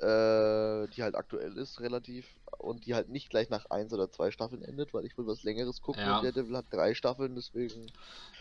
äh, 0.00 0.88
die 0.88 1.02
halt 1.02 1.14
aktuell 1.14 1.56
ist 1.56 1.80
relativ 1.80 2.26
und 2.58 2.86
die 2.86 2.94
halt 2.94 3.08
nicht 3.08 3.30
gleich 3.30 3.50
nach 3.50 3.66
eins 3.70 3.92
oder 3.92 4.10
zwei 4.10 4.30
Staffeln 4.30 4.62
endet, 4.62 4.92
weil 4.94 5.04
ich 5.06 5.16
will 5.18 5.26
was 5.26 5.42
längeres 5.42 5.80
gucken 5.80 6.02
Ja. 6.02 6.18
und 6.18 6.24
Daredevil 6.24 6.56
hat 6.56 6.66
drei 6.70 6.94
Staffeln, 6.94 7.34
deswegen 7.34 7.92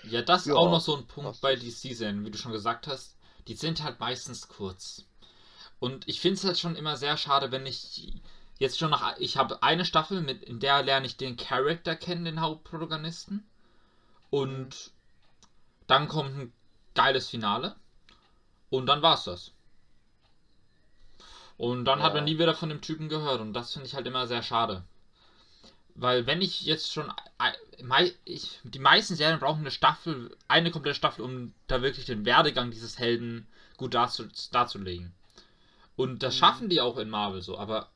Ja, 0.04 0.22
das 0.22 0.42
ist 0.44 0.48
Ja, 0.48 0.56
auch 0.56 0.70
noch 0.72 0.82
so 0.82 0.96
ein 0.96 1.08
Punkt 1.08 1.42
bei 1.42 1.56
das. 1.56 1.64
DC-Serien, 1.64 2.26
wie 2.26 2.32
du 2.32 2.38
schon 2.38 2.52
gesagt 2.52 2.88
hast. 2.88 3.16
Die 3.48 3.56
sind 3.56 3.84
halt 3.84 4.00
meistens 4.00 4.48
kurz. 4.48 5.06
Und 5.80 6.08
ich 6.08 6.22
finde 6.22 6.36
es 6.36 6.44
halt 6.46 6.60
schon 6.60 6.76
immer 6.76 6.98
sehr 6.98 7.18
schade, 7.18 7.52
wenn 7.52 7.66
ich 7.66 8.14
jetzt 8.60 8.80
schon 8.80 8.92
nach. 8.92 9.18
Ich 9.20 9.38
habe 9.38 9.64
eine 9.64 9.86
Staffel, 9.86 10.22
mit, 10.22 10.44
in 10.44 10.60
der 10.60 10.84
lerne 10.84 11.06
ich 11.08 11.18
den 11.18 11.38
Charakter 11.38 11.96
kennen, 11.96 12.26
den 12.26 12.42
Hauptprotagonisten. 12.42 13.46
Und 14.32 14.92
dann 15.88 16.08
kommt 16.08 16.38
ein 16.38 16.54
geiles 16.96 17.30
Finale. 17.30 17.76
Und 18.70 18.88
dann 18.88 19.02
war's 19.02 19.26
das. 19.26 19.52
Und 21.58 21.86
dann 21.86 22.02
hat 22.04 22.10
Ja. 22.14 22.16
man 22.16 22.26
nie 22.26 22.38
wieder 22.38 22.54
von 22.54 22.70
dem 22.70 22.82
Typen 22.82 23.08
gehört. 23.10 23.40
Und 23.42 23.54
das 23.54 23.72
finde 23.74 23.88
ich 23.88 23.96
halt 23.96 24.06
immer 24.08 24.28
sehr 24.28 24.44
schade. 24.44 24.84
Weil 25.96 26.26
wenn 26.28 26.42
ich 26.42 26.62
jetzt 26.64 26.92
schon. 26.94 27.12
Ich, 28.26 28.60
die 28.64 28.80
meisten 28.80 29.16
Serien 29.16 29.40
brauchen 29.40 29.62
eine 29.62 29.72
Staffel, 29.72 30.36
eine 30.48 30.72
komplette 30.72 30.96
Staffel, 30.96 31.24
um 31.24 31.54
da 31.68 31.82
wirklich 31.82 32.06
den 32.06 32.26
Werdegang 32.26 32.72
dieses 32.72 33.00
Helden 33.00 33.48
gut 33.78 33.94
darzu, 33.94 34.26
darzulegen. 34.52 35.14
Und 35.96 36.24
das 36.24 36.36
Mhm. 36.36 36.40
schaffen 36.40 36.70
die 36.70 36.82
auch 36.82 36.98
in 36.98 37.10
Marvel 37.10 37.42
so. 37.42 37.58
Aber 37.58 37.90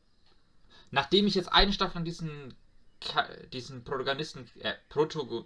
nachdem 0.92 1.28
ich 1.28 1.36
jetzt 1.36 1.52
eine 1.52 1.74
Staffel 1.74 1.98
an 1.98 2.06
diesen, 2.06 2.54
diesen 3.52 3.84
Protagonisten, 3.84 4.50
äh, 4.62 4.74
Protogo, 4.88 5.46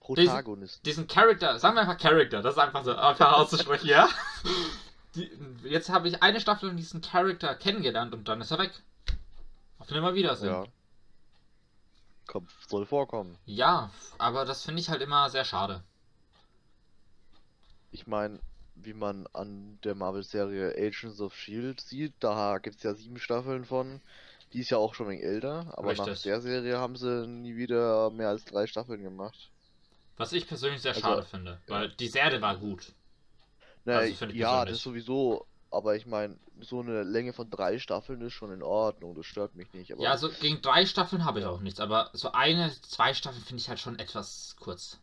Protagonist. 0.00 0.84
diesen 0.86 1.06
Charakter, 1.08 1.58
sagen 1.58 1.74
wir 1.76 1.82
einfach 1.82 1.98
Charakter, 1.98 2.42
das 2.42 2.54
ist 2.54 2.58
einfach 2.60 2.84
so 2.84 2.94
einfach 2.94 3.32
auszusprechen, 3.32 3.88
ja? 3.88 4.08
Die, 5.16 5.30
jetzt 5.64 5.88
habe 5.88 6.08
ich 6.08 6.22
eine 6.22 6.40
Staffel 6.40 6.70
an 6.70 6.76
diesen 6.76 7.00
Charakter 7.00 7.54
kennengelernt 7.56 8.14
und 8.14 8.28
dann 8.28 8.40
ist 8.40 8.50
er 8.52 8.58
weg. 8.58 8.72
Auf 9.78 9.90
Nimmerwiedersehen. 9.90 10.52
Ja. 10.52 10.64
Kommt, 12.26 12.50
soll 12.68 12.86
vorkommen. 12.86 13.38
Ja, 13.46 13.90
aber 14.18 14.44
das 14.44 14.64
finde 14.64 14.80
ich 14.80 14.90
halt 14.90 15.02
immer 15.02 15.30
sehr 15.30 15.44
schade. 15.44 15.82
ich 17.90 18.06
meine, 18.06 18.40
wie 18.74 18.92
man 18.94 19.26
an 19.32 19.78
der 19.84 19.94
Marvel-Serie 19.94 20.74
Agents 20.76 21.20
of 21.20 21.34
Shield 21.34 21.80
sieht, 21.80 22.14
da 22.20 22.58
gibt 22.58 22.76
es 22.76 22.82
ja 22.82 22.94
sieben 22.94 23.18
Staffeln 23.18 23.64
von. 23.64 24.00
Die 24.52 24.60
ist 24.60 24.70
ja 24.70 24.78
auch 24.78 24.94
schon 24.94 25.06
ein 25.06 25.12
wenig 25.12 25.24
älter, 25.24 25.72
aber 25.76 25.94
nach 25.94 26.06
Richtig. 26.06 26.22
der 26.24 26.40
Serie 26.40 26.78
haben 26.78 26.96
sie 26.96 27.26
nie 27.26 27.56
wieder 27.56 28.10
mehr 28.10 28.28
als 28.28 28.44
drei 28.44 28.66
Staffeln 28.66 29.02
gemacht. 29.02 29.50
Was 30.18 30.32
ich 30.32 30.46
persönlich 30.46 30.82
sehr 30.82 30.92
Also, 30.94 31.00
schade 31.02 31.22
finde, 31.24 31.60
weil 31.68 31.90
die 31.90 32.08
Serie 32.08 32.40
war 32.40 32.56
gut. 32.56 32.92
Na, 33.86 33.98
Also, 33.98 34.26
ja, 34.26 34.64
das 34.64 34.82
sowieso, 34.82 35.46
aber 35.70 35.96
ich 35.96 36.06
meine, 36.06 36.36
so 36.60 36.80
eine 36.80 37.02
Länge 37.04 37.32
von 37.32 37.48
drei 37.48 37.78
Staffeln 37.78 38.20
ist 38.20 38.32
schon 38.34 38.52
in 38.52 38.62
Ordnung, 38.62 39.14
das 39.14 39.26
stört 39.26 39.54
mich 39.54 39.72
nicht. 39.72 39.92
Aber 39.92 40.02
Ja, 40.02 40.10
also 40.10 40.28
gegen 40.28 40.60
drei 40.60 40.84
Staffeln 40.86 41.24
habe 41.24 41.40
ich 41.40 41.46
auch 41.46 41.60
nichts, 41.60 41.80
aber 41.80 42.10
so 42.12 42.32
eine, 42.32 42.70
zwei 42.82 43.14
Staffeln 43.14 43.42
finde 43.44 43.62
ich 43.62 43.68
halt 43.68 43.78
schon 43.80 43.98
etwas 43.98 44.56
kurz. 44.60 44.98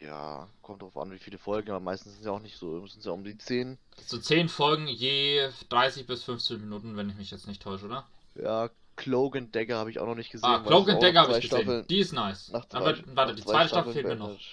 ja, 0.00 0.48
kommt 0.62 0.82
drauf 0.82 0.96
an, 0.96 1.10
wie 1.10 1.18
viele 1.18 1.38
Folgen, 1.38 1.70
aber 1.70 1.80
meistens 1.80 2.12
sind 2.12 2.20
es 2.20 2.26
ja 2.26 2.32
auch 2.32 2.40
nicht 2.40 2.56
so, 2.56 2.86
sind 2.86 3.00
es 3.00 3.04
ja 3.06 3.10
um 3.12 3.24
die 3.24 3.36
zehn. 3.36 3.76
So 4.06 4.18
zehn 4.18 4.48
Folgen 4.48 4.86
je 4.86 5.48
30 5.68 6.06
bis 6.06 6.22
15 6.22 6.60
Minuten, 6.60 6.96
wenn 6.96 7.10
ich 7.10 7.16
mich 7.16 7.32
jetzt 7.32 7.48
nicht 7.48 7.60
täusche, 7.60 7.86
oder? 7.86 8.06
Ja, 8.36 8.70
Cloak 8.94 9.36
and 9.36 9.54
Dagger 9.54 9.76
habe 9.78 9.90
ich 9.90 9.98
auch 9.98 10.06
noch 10.06 10.14
nicht 10.14 10.30
gesehen. 10.30 10.48
Ah, 10.48 10.60
Cloak 10.60 10.88
and 10.90 11.02
Dagger 11.02 11.22
habe 11.22 11.32
ich 11.32 11.40
gesehen. 11.40 11.62
Staffeln- 11.64 11.86
Die 11.88 11.98
ist 11.98 12.12
nice. 12.12 12.52
Aber 12.70 12.96
warte, 13.14 13.34
die 13.34 13.42
zwei 13.42 13.52
zweite 13.52 13.68
Staffel 13.68 13.92
fehlt 13.94 14.06
mir 14.06 14.14
noch. 14.16 14.26
beendet. 14.28 14.46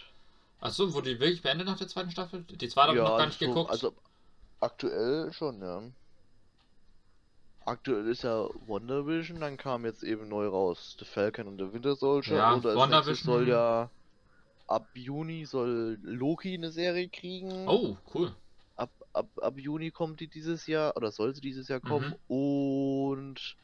Achso, 0.66 0.94
wurde 0.94 1.14
die 1.14 1.20
wirklich 1.20 1.42
beendet 1.42 1.68
nach 1.68 1.78
der 1.78 1.88
zweiten 1.88 2.12
Staffel? 2.12 2.44
Die 2.44 2.68
zweite 2.70 2.90
habe 2.90 2.98
ich 2.98 3.04
noch 3.04 3.18
gar 3.18 3.26
nicht 3.28 3.40
so- 3.40 3.46
geguckt. 3.48 3.72
Also 3.72 3.94
aktuell 4.60 5.32
schon, 5.34 5.62
ja. 5.62 5.82
Aktuell 7.66 8.08
ist 8.08 8.24
ja 8.24 8.48
Wonder 8.68 9.08
Vision, 9.08 9.40
dann 9.40 9.58
kam 9.58 9.86
jetzt 9.86 10.04
eben 10.04 10.28
neu 10.30 10.48
raus 10.48 10.96
The 11.00 11.06
Falcon 11.06 11.48
und 11.48 11.58
The 11.58 11.74
Winter 11.74 11.96
Soldier. 11.96 12.36
Ja, 12.38 12.54
und 12.54 12.66
als 12.66 12.76
Wonder 12.76 13.06
Vision- 13.06 13.26
soll 13.26 13.48
ja 13.48 13.90
ab 14.68 14.88
Juni 14.94 15.46
soll 15.46 15.98
Loki 16.04 16.54
eine 16.54 16.72
Serie 16.72 17.10
kriegen. 17.10 17.68
oh, 17.68 17.98
cool. 18.14 18.32
Ab, 18.76 18.92
ab, 19.14 19.28
ab 19.42 19.58
Juni 19.58 19.90
kommt 19.92 20.20
die 20.20 20.28
dieses 20.28 20.68
Jahr, 20.68 20.96
oder 20.98 21.12
sollte 21.12 21.42
dieses 21.42 21.68
Jahr 21.68 21.80
kommen. 21.80 22.16
Mhm. 22.28 22.36
Und 22.36 23.56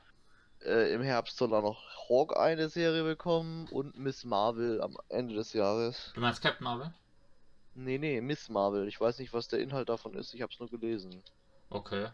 äh, 0.65 0.93
im 0.93 1.01
Herbst 1.01 1.37
soll 1.37 1.49
dann 1.49 1.63
noch 1.63 1.83
Hawk 2.09 2.37
eine 2.37 2.69
Serie 2.69 3.03
bekommen 3.03 3.67
und 3.69 3.97
Miss 3.97 4.23
Marvel 4.25 4.81
am 4.81 4.97
Ende 5.09 5.35
des 5.35 5.53
Jahres. 5.53 6.11
Du 6.13 6.21
meinst 6.21 6.41
Captain 6.41 6.63
Marvel? 6.63 6.93
Nee, 7.73 7.97
nee, 7.97 8.19
Miss 8.21 8.49
Marvel. 8.49 8.87
Ich 8.87 8.99
weiß 8.99 9.19
nicht, 9.19 9.33
was 9.33 9.47
der 9.47 9.59
Inhalt 9.59 9.89
davon 9.89 10.13
ist. 10.13 10.33
Ich 10.33 10.41
hab's 10.41 10.59
nur 10.59 10.69
gelesen. 10.69 11.23
Okay. 11.69 12.09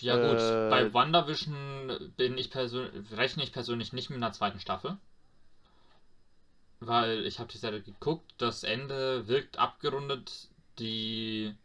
Ja 0.00 0.14
gut, 0.14 0.40
Äh, 0.40 0.70
bei 0.70 0.94
WandaVision 0.94 2.12
bin 2.16 2.38
ich 2.38 2.50
persönlich, 2.50 3.10
rechne 3.12 3.42
ich 3.42 3.52
persönlich 3.52 3.92
nicht 3.92 4.10
mit 4.10 4.16
einer 4.18 4.32
zweiten 4.32 4.60
Staffel. 4.60 4.96
Weil 6.78 7.26
ich 7.26 7.40
habe 7.40 7.50
die 7.50 7.58
Serie 7.58 7.82
geguckt, 7.82 8.34
das 8.38 8.62
Ende 8.62 9.26
wirkt 9.26 9.58
abgerundet, 9.58 10.48
die... 10.78 11.56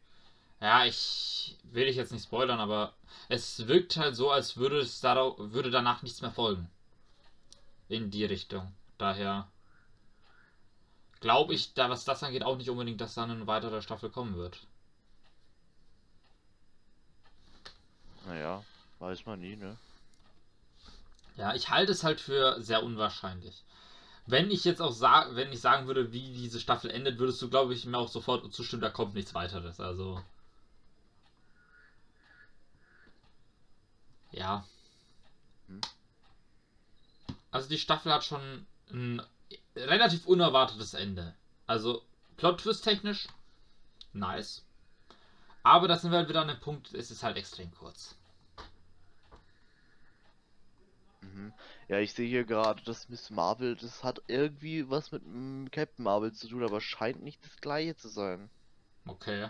Ja, 0.62 0.86
ich 0.86 1.58
will 1.64 1.88
ich 1.88 1.96
jetzt 1.96 2.12
nicht 2.12 2.24
spoilern, 2.24 2.60
aber 2.60 2.94
es 3.30 3.68
wirkt 3.68 3.98
halt 3.98 4.16
so, 4.16 4.30
als 4.30 4.58
würde 4.58 4.80
es 4.80 5.02
darauf, 5.02 5.36
würde 5.38 5.72
danach 5.72 6.04
nichts 6.04 6.22
mehr 6.22 6.32
folgen. 6.32 6.70
In 7.90 8.12
die 8.12 8.26
Richtung. 8.26 8.72
Daher 8.98 9.48
glaube 11.20 11.54
ich, 11.56 11.74
da 11.74 11.90
was 11.90 12.06
das 12.06 12.24
angeht, 12.24 12.44
auch 12.44 12.58
nicht 12.58 12.70
unbedingt, 12.70 13.02
dass 13.02 13.16
dann 13.16 13.32
eine 13.32 13.48
weitere 13.48 13.82
Staffel 13.82 14.10
kommen 14.10 14.36
wird. 14.36 14.60
Naja, 18.28 18.64
weiß 19.00 19.26
man 19.26 19.40
nie, 19.40 19.56
ne? 19.56 19.78
Ja, 21.38 21.56
ich 21.56 21.70
halte 21.70 21.92
es 21.92 22.04
halt 22.04 22.22
für 22.22 22.62
sehr 22.62 22.84
unwahrscheinlich. 22.84 23.64
Wenn 24.28 24.52
ich 24.52 24.64
jetzt 24.64 24.82
auch 24.82 24.92
sag, 24.92 25.36
wenn 25.36 25.52
ich 25.52 25.60
sagen 25.60 25.88
würde, 25.88 26.12
wie 26.12 26.34
diese 26.34 26.60
Staffel 26.60 26.92
endet, 26.92 27.18
würdest 27.18 27.42
du, 27.42 27.50
glaube 27.50 27.74
ich, 27.74 27.86
mir 27.86 27.98
auch 27.98 28.10
sofort 28.10 28.54
zustimmen, 28.54 28.84
da 28.84 28.92
kommt 28.92 29.16
nichts 29.16 29.34
weiteres. 29.34 29.80
Also. 29.80 30.22
Ja. 34.32 34.66
Hm. 35.68 35.82
Also 37.52 37.68
die 37.70 37.78
Staffel 37.78 38.14
hat 38.14 38.24
schon 38.24 38.66
ein 38.92 39.22
relativ 39.76 40.26
unerwartetes 40.26 40.94
Ende. 40.94 41.36
Also 41.68 42.04
Plot-Twist 42.38 42.84
technisch 42.84 43.28
nice. 44.14 44.66
Aber 45.64 45.88
das 45.88 46.02
sind 46.02 46.12
wir 46.12 46.18
halt 46.18 46.30
wieder 46.30 46.42
an 46.42 46.48
dem 46.48 46.60
Punkt, 46.60 46.94
es 46.94 47.12
ist 47.12 47.24
halt 47.24 47.38
extrem 47.38 47.72
kurz. 47.72 48.16
Mhm. 51.22 51.54
Ja, 51.88 52.00
ich 52.00 52.14
sehe 52.14 52.28
hier 52.28 52.46
gerade, 52.46 52.82
dass 52.84 53.10
Miss 53.10 53.30
Marvel, 53.30 53.76
das 53.76 54.04
hat 54.04 54.22
irgendwie 54.28 54.90
was 54.90 55.12
mit 55.12 55.24
mm, 55.26 55.68
Captain 55.72 56.04
Marvel 56.04 56.32
zu 56.34 56.48
tun, 56.48 56.64
aber 56.64 56.82
scheint 56.82 57.22
nicht 57.22 57.46
das 57.46 57.58
gleiche 57.58 57.96
zu 57.96 58.08
sein. 58.10 58.50
Okay. 59.06 59.50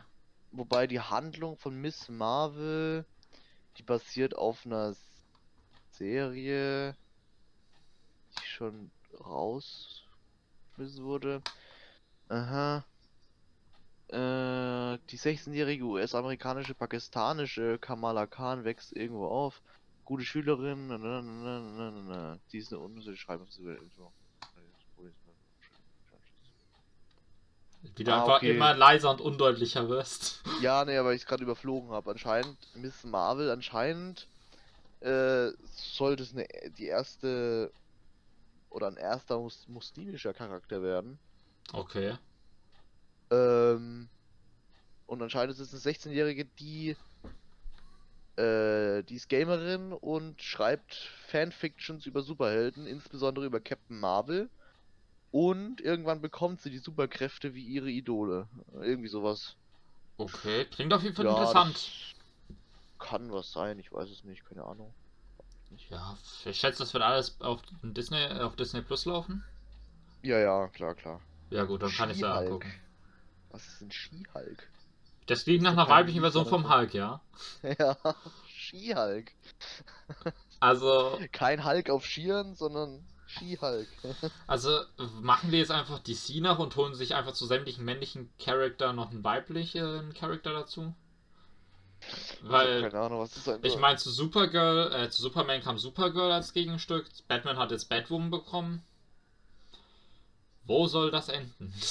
Wobei 0.52 0.86
die 0.86 1.00
Handlung 1.00 1.56
von 1.56 1.80
Miss 1.80 2.10
Marvel, 2.10 3.06
die 3.78 3.84
basiert 3.84 4.36
auf 4.36 4.66
einer 4.66 4.96
Serie, 5.92 6.96
die 8.38 8.46
schon 8.46 8.92
rausgeschmissen 9.20 11.04
wurde. 11.04 11.42
Aha. 12.30 12.86
Äh, 14.08 14.98
die 15.10 15.18
16-jährige 15.18 15.86
US-amerikanische 15.86 16.74
pakistanische 16.74 17.78
Kamala 17.80 18.26
Khan 18.28 18.64
wächst 18.64 18.94
irgendwo 18.94 19.28
auf. 19.28 19.62
Gute 20.06 20.26
Schülerin. 20.26 20.88
Na, 20.88 20.98
na, 20.98 21.22
na, 21.22 21.60
na, 21.60 21.92
na. 21.92 22.40
Die 22.52 22.58
ist 22.58 22.74
eine 22.74 22.82
unnütze 22.82 23.16
Schreibungsübung. 23.16 24.12
Wie 27.96 28.04
du 28.04 28.12
Ah, 28.12 28.18
einfach 28.20 28.38
okay. 28.38 28.52
immer 28.56 28.74
leiser 28.76 29.10
und 29.12 29.22
undeutlicher 29.22 29.90
wirst. 29.90 30.42
Ja, 30.62 30.86
nee, 30.86 30.98
aber 30.98 31.14
ich 31.14 31.22
es 31.22 31.28
gerade 31.28 31.44
überflogen 31.44 31.90
habe. 31.92 32.12
Anscheinend, 32.12 32.58
Miss 32.76 33.04
Marvel, 33.04 33.50
anscheinend 33.50 34.28
äh, 35.02 35.52
sollte 35.72 36.24
es 36.24 36.34
eine, 36.34 36.48
die 36.78 36.86
erste 36.88 37.74
oder 38.70 38.88
ein 38.88 38.98
erster 38.98 39.40
mus 39.40 39.68
muslimischer 39.68 40.34
Charakter 40.34 40.82
werden. 40.84 41.20
Okay. 41.74 42.18
Ähm, 43.32 44.10
und 45.08 45.22
anscheinend 45.22 45.54
ist 45.58 45.60
es 45.60 45.74
eine 45.74 45.82
16-Jährige, 45.96 46.46
die 46.46 46.96
äh, 48.38 49.04
die 49.04 49.16
ist 49.16 49.30
Gamerin 49.30 49.94
und 49.94 50.42
schreibt 50.42 50.96
Fanfictions 51.28 52.06
über 52.06 52.22
Superhelden, 52.22 52.88
insbesondere 52.88 53.46
über 53.46 53.60
Captain 53.60 54.00
Marvel. 54.00 54.50
Und 55.32 55.80
irgendwann 55.82 56.22
bekommt 56.22 56.62
sie 56.62 56.70
die 56.70 56.80
Superkräfte 56.80 57.54
wie 57.54 57.64
ihre 57.66 57.90
Idole. 57.90 58.48
Irgendwie 58.74 59.08
sowas. 59.08 59.56
Okay. 60.18 60.66
Klingt 60.66 60.94
auf 60.94 61.04
jeden 61.04 61.16
Fall 61.16 61.26
Ja, 61.26 61.32
interessant. 61.32 62.14
kann 63.00 63.32
was 63.32 63.52
sein, 63.52 63.80
ich 63.80 63.92
weiß 63.92 64.10
es 64.10 64.24
nicht, 64.24 64.46
keine 64.46 64.64
Ahnung. 64.66 64.94
Ja, 65.90 66.18
ich 66.46 66.60
schätze, 66.60 66.80
das 66.80 66.94
wird 66.94 67.04
alles 67.04 67.40
auf 67.42 67.62
Disney, 67.82 68.26
auf 68.28 68.56
Disney 68.56 68.82
Plus 68.82 69.06
laufen. 69.06 69.44
Ja, 70.22 70.38
ja, 70.38 70.68
klar, 70.68 70.96
klar. 70.96 71.22
Ja 71.50 71.64
gut, 71.64 71.82
dann 71.82 71.92
kann 71.92 72.10
ich 72.10 72.18
es 72.18 72.22
ja 72.22 72.34
angucken. 72.38 72.72
Was 73.50 73.68
ist 73.68 73.82
ein 73.82 73.92
Ski-Hulk? 73.92 74.70
Das 75.28 75.44
klingt 75.46 75.64
nach 75.64 75.72
einer 75.74 75.88
weiblichen 75.90 76.22
Version 76.22 76.46
vom 76.46 76.70
Hulk, 76.70 76.94
ja. 76.94 77.22
ja, 77.80 77.98
Ski-Hulk. 78.48 79.32
Also, 80.60 81.20
Kein 81.32 81.66
Hulk 81.66 81.90
auf 81.90 82.06
Skiern, 82.06 82.56
sondern 82.56 83.06
Ski-Hulk. 83.32 83.88
also 84.48 84.82
machen 85.22 85.52
wir 85.52 85.60
jetzt 85.60 85.72
einfach 85.72 86.00
DC 86.00 86.42
nach 86.42 86.60
und 86.60 86.76
holen 86.76 86.96
sich 86.96 87.16
einfach 87.16 87.34
zu 87.34 87.46
sämtlichen 87.46 87.86
männlichen 87.86 88.32
Charakter 88.40 88.94
noch 88.94 89.12
einen 89.12 89.24
weiblichen 89.24 90.14
Charakter 90.14 90.54
dazu? 90.54 90.94
Ich 92.02 92.38
Weil 92.42 92.82
keine 92.82 93.00
Ahnung, 93.00 93.30
Ich 93.62 93.78
meine, 93.78 93.98
zu 93.98 94.10
Supergirl, 94.10 94.92
äh, 94.94 95.10
zu 95.10 95.22
Superman 95.22 95.62
kam 95.62 95.78
Supergirl 95.78 96.32
als 96.32 96.54
Gegenstück. 96.54 97.08
Batman 97.28 97.58
hat 97.58 97.72
jetzt 97.72 97.90
Batwoman 97.90 98.32
bekommen. 98.32 98.84
Wo 100.66 100.88
soll 100.88 101.12
das 101.12 101.30
enden? 101.30 101.74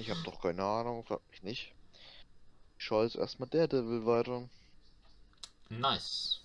Ich 0.00 0.08
hab 0.08 0.24
doch 0.24 0.40
keine 0.40 0.64
Ahnung, 0.64 1.04
frag 1.04 1.20
mich 1.30 1.42
nicht. 1.42 1.74
Ich 2.78 2.84
schaue 2.86 3.04
jetzt 3.04 3.16
erstmal 3.16 3.48
Daredevil 3.50 4.06
weiter. 4.06 4.48
Nice. 5.68 6.41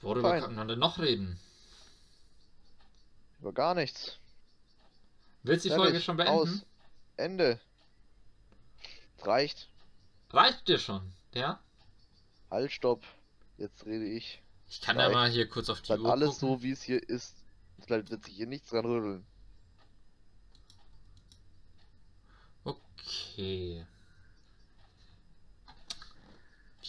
Worüber 0.00 0.30
Fein. 0.30 0.42
kann 0.42 0.54
man 0.54 0.68
denn 0.68 0.78
noch 0.78 0.98
reden? 0.98 1.38
Über 3.40 3.52
gar 3.52 3.74
nichts. 3.74 4.18
Willst 5.42 5.64
du 5.64 5.70
die 5.70 5.74
Folge 5.74 6.00
schon 6.00 6.16
beenden? 6.16 6.32
Aus. 6.32 6.66
Ende. 7.16 7.60
Reicht. 9.22 9.68
Reicht 10.30 10.68
dir 10.68 10.78
schon, 10.78 11.12
ja? 11.34 11.60
Halt, 12.50 12.72
stopp. 12.72 13.04
Jetzt 13.56 13.84
rede 13.86 14.04
ich. 14.06 14.40
Ich 14.68 14.80
kann 14.80 14.96
ja 14.96 15.04
Reicht. 15.04 15.14
mal 15.14 15.30
hier 15.30 15.48
kurz 15.48 15.68
auf 15.68 15.80
die 15.80 15.86
Bleibt 15.86 16.02
Uhr 16.02 16.10
alles 16.10 16.38
gucken. 16.38 16.48
so, 16.48 16.62
wie 16.62 16.70
es 16.70 16.82
hier 16.82 17.08
ist. 17.08 17.34
Bleibt 17.86 18.10
wird 18.10 18.24
sich 18.24 18.34
hier 18.34 18.46
nichts 18.46 18.70
dran 18.70 18.84
rütteln. 18.84 19.26
Okay. 22.64 23.86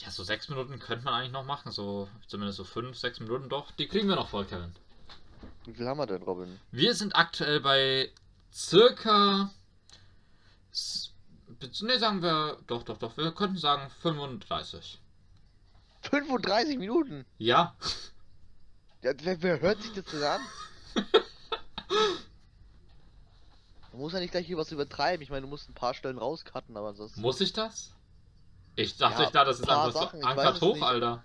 Ja, 0.01 0.11
so 0.11 0.23
sechs 0.23 0.47
Minuten 0.47 0.79
könnte 0.79 1.03
man 1.03 1.13
eigentlich 1.13 1.33
noch 1.33 1.43
machen. 1.45 1.71
So, 1.71 2.07
zumindest 2.27 2.57
so 2.57 2.63
fünf, 2.63 2.97
sechs 2.97 3.19
Minuten 3.19 3.49
doch. 3.49 3.71
Die 3.71 3.87
kriegen 3.87 4.07
wir 4.07 4.15
noch 4.15 4.29
voll, 4.29 4.45
Kevin. 4.45 4.73
Wie 5.65 5.73
viel 5.73 5.87
haben 5.87 5.97
wir 5.97 6.07
denn, 6.07 6.23
Robin? 6.23 6.59
Wir 6.71 6.95
sind 6.95 7.15
aktuell 7.15 7.59
bei 7.59 8.09
circa. 8.53 9.51
Ne, 11.81 11.99
sagen 11.99 12.21
wir. 12.21 12.59
Doch, 12.67 12.83
doch, 12.83 12.97
doch. 12.97 13.17
Wir 13.17 13.33
könnten 13.33 13.57
sagen 13.57 13.91
35. 14.01 14.99
35 16.03 16.77
Minuten? 16.77 17.25
Ja. 17.37 17.75
ja 19.01 19.11
wer, 19.21 19.41
wer 19.41 19.59
hört 19.59 19.81
sich 19.81 19.91
das 19.91 20.05
denn 20.05 20.23
an? 20.23 20.41
Man 23.91 24.01
muss 24.01 24.13
ja 24.13 24.19
nicht 24.19 24.31
gleich 24.31 24.47
hier 24.47 24.57
was 24.57 24.71
übertreiben. 24.71 25.21
Ich 25.21 25.29
meine, 25.29 25.41
du 25.41 25.47
musst 25.47 25.67
ein 25.67 25.73
paar 25.73 25.93
Stellen 25.93 26.19
rauscutten, 26.19 26.77
aber 26.77 26.93
sonst. 26.93 27.17
Muss 27.17 27.41
ich 27.41 27.51
das? 27.51 27.93
Ich 28.80 28.95
dachte, 28.95 29.23
Ja, 29.23 29.27
ich 29.27 29.32
da, 29.34 29.43
das 29.43 29.59
ist 29.59 29.69
einfach 29.69 29.91
Sachen, 29.91 30.21
so 30.21 30.30
es 30.30 30.61
hoch, 30.61 30.73
nicht. 30.75 30.84
Alter. 30.84 31.21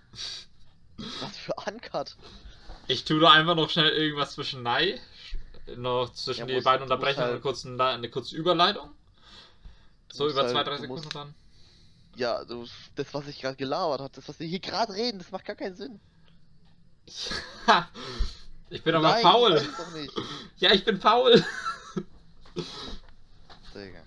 Was 1.21 1.37
für 1.37 1.53
Uncut? 1.65 2.17
Ich 2.87 3.05
tue 3.05 3.19
da 3.21 3.31
einfach 3.31 3.55
noch 3.55 3.69
schnell 3.69 3.89
irgendwas 3.91 4.33
zwischen 4.33 4.61
Nei. 4.61 4.99
Noch 5.77 6.11
zwischen 6.13 6.49
Ja, 6.49 6.57
die 6.57 6.61
beiden 6.61 6.83
Unterbrechungen 6.83 7.23
halt- 7.23 7.31
eine, 7.35 7.41
kurze, 7.41 7.69
eine 7.81 8.09
kurze 8.09 8.35
Überleitung. 8.35 8.91
So 10.11 10.27
über 10.29 10.41
halt- 10.41 10.51
zwei, 10.51 10.63
drei 10.65 10.77
Sekunden 10.77 11.03
musst- 11.05 11.15
dann. 11.15 11.33
Ja, 12.17 12.43
du, 12.43 12.67
das, 12.95 13.13
was 13.13 13.27
ich 13.27 13.39
gerade 13.39 13.55
gelabert 13.55 14.01
habe, 14.01 14.11
das, 14.13 14.27
was 14.27 14.37
wir 14.39 14.47
hier 14.47 14.59
gerade 14.59 14.91
reden, 14.93 15.19
das 15.19 15.31
macht 15.31 15.45
gar 15.45 15.55
keinen 15.55 15.75
Sinn. 15.77 15.99
ich 18.69 18.83
bin 18.83 18.95
aber 18.95 19.09
Nein, 19.11 19.21
faul. 19.21 19.61
Ja, 20.57 20.71
ich 20.73 20.83
bin 20.83 20.99
faul. 20.99 21.41
Digga. 23.73 23.99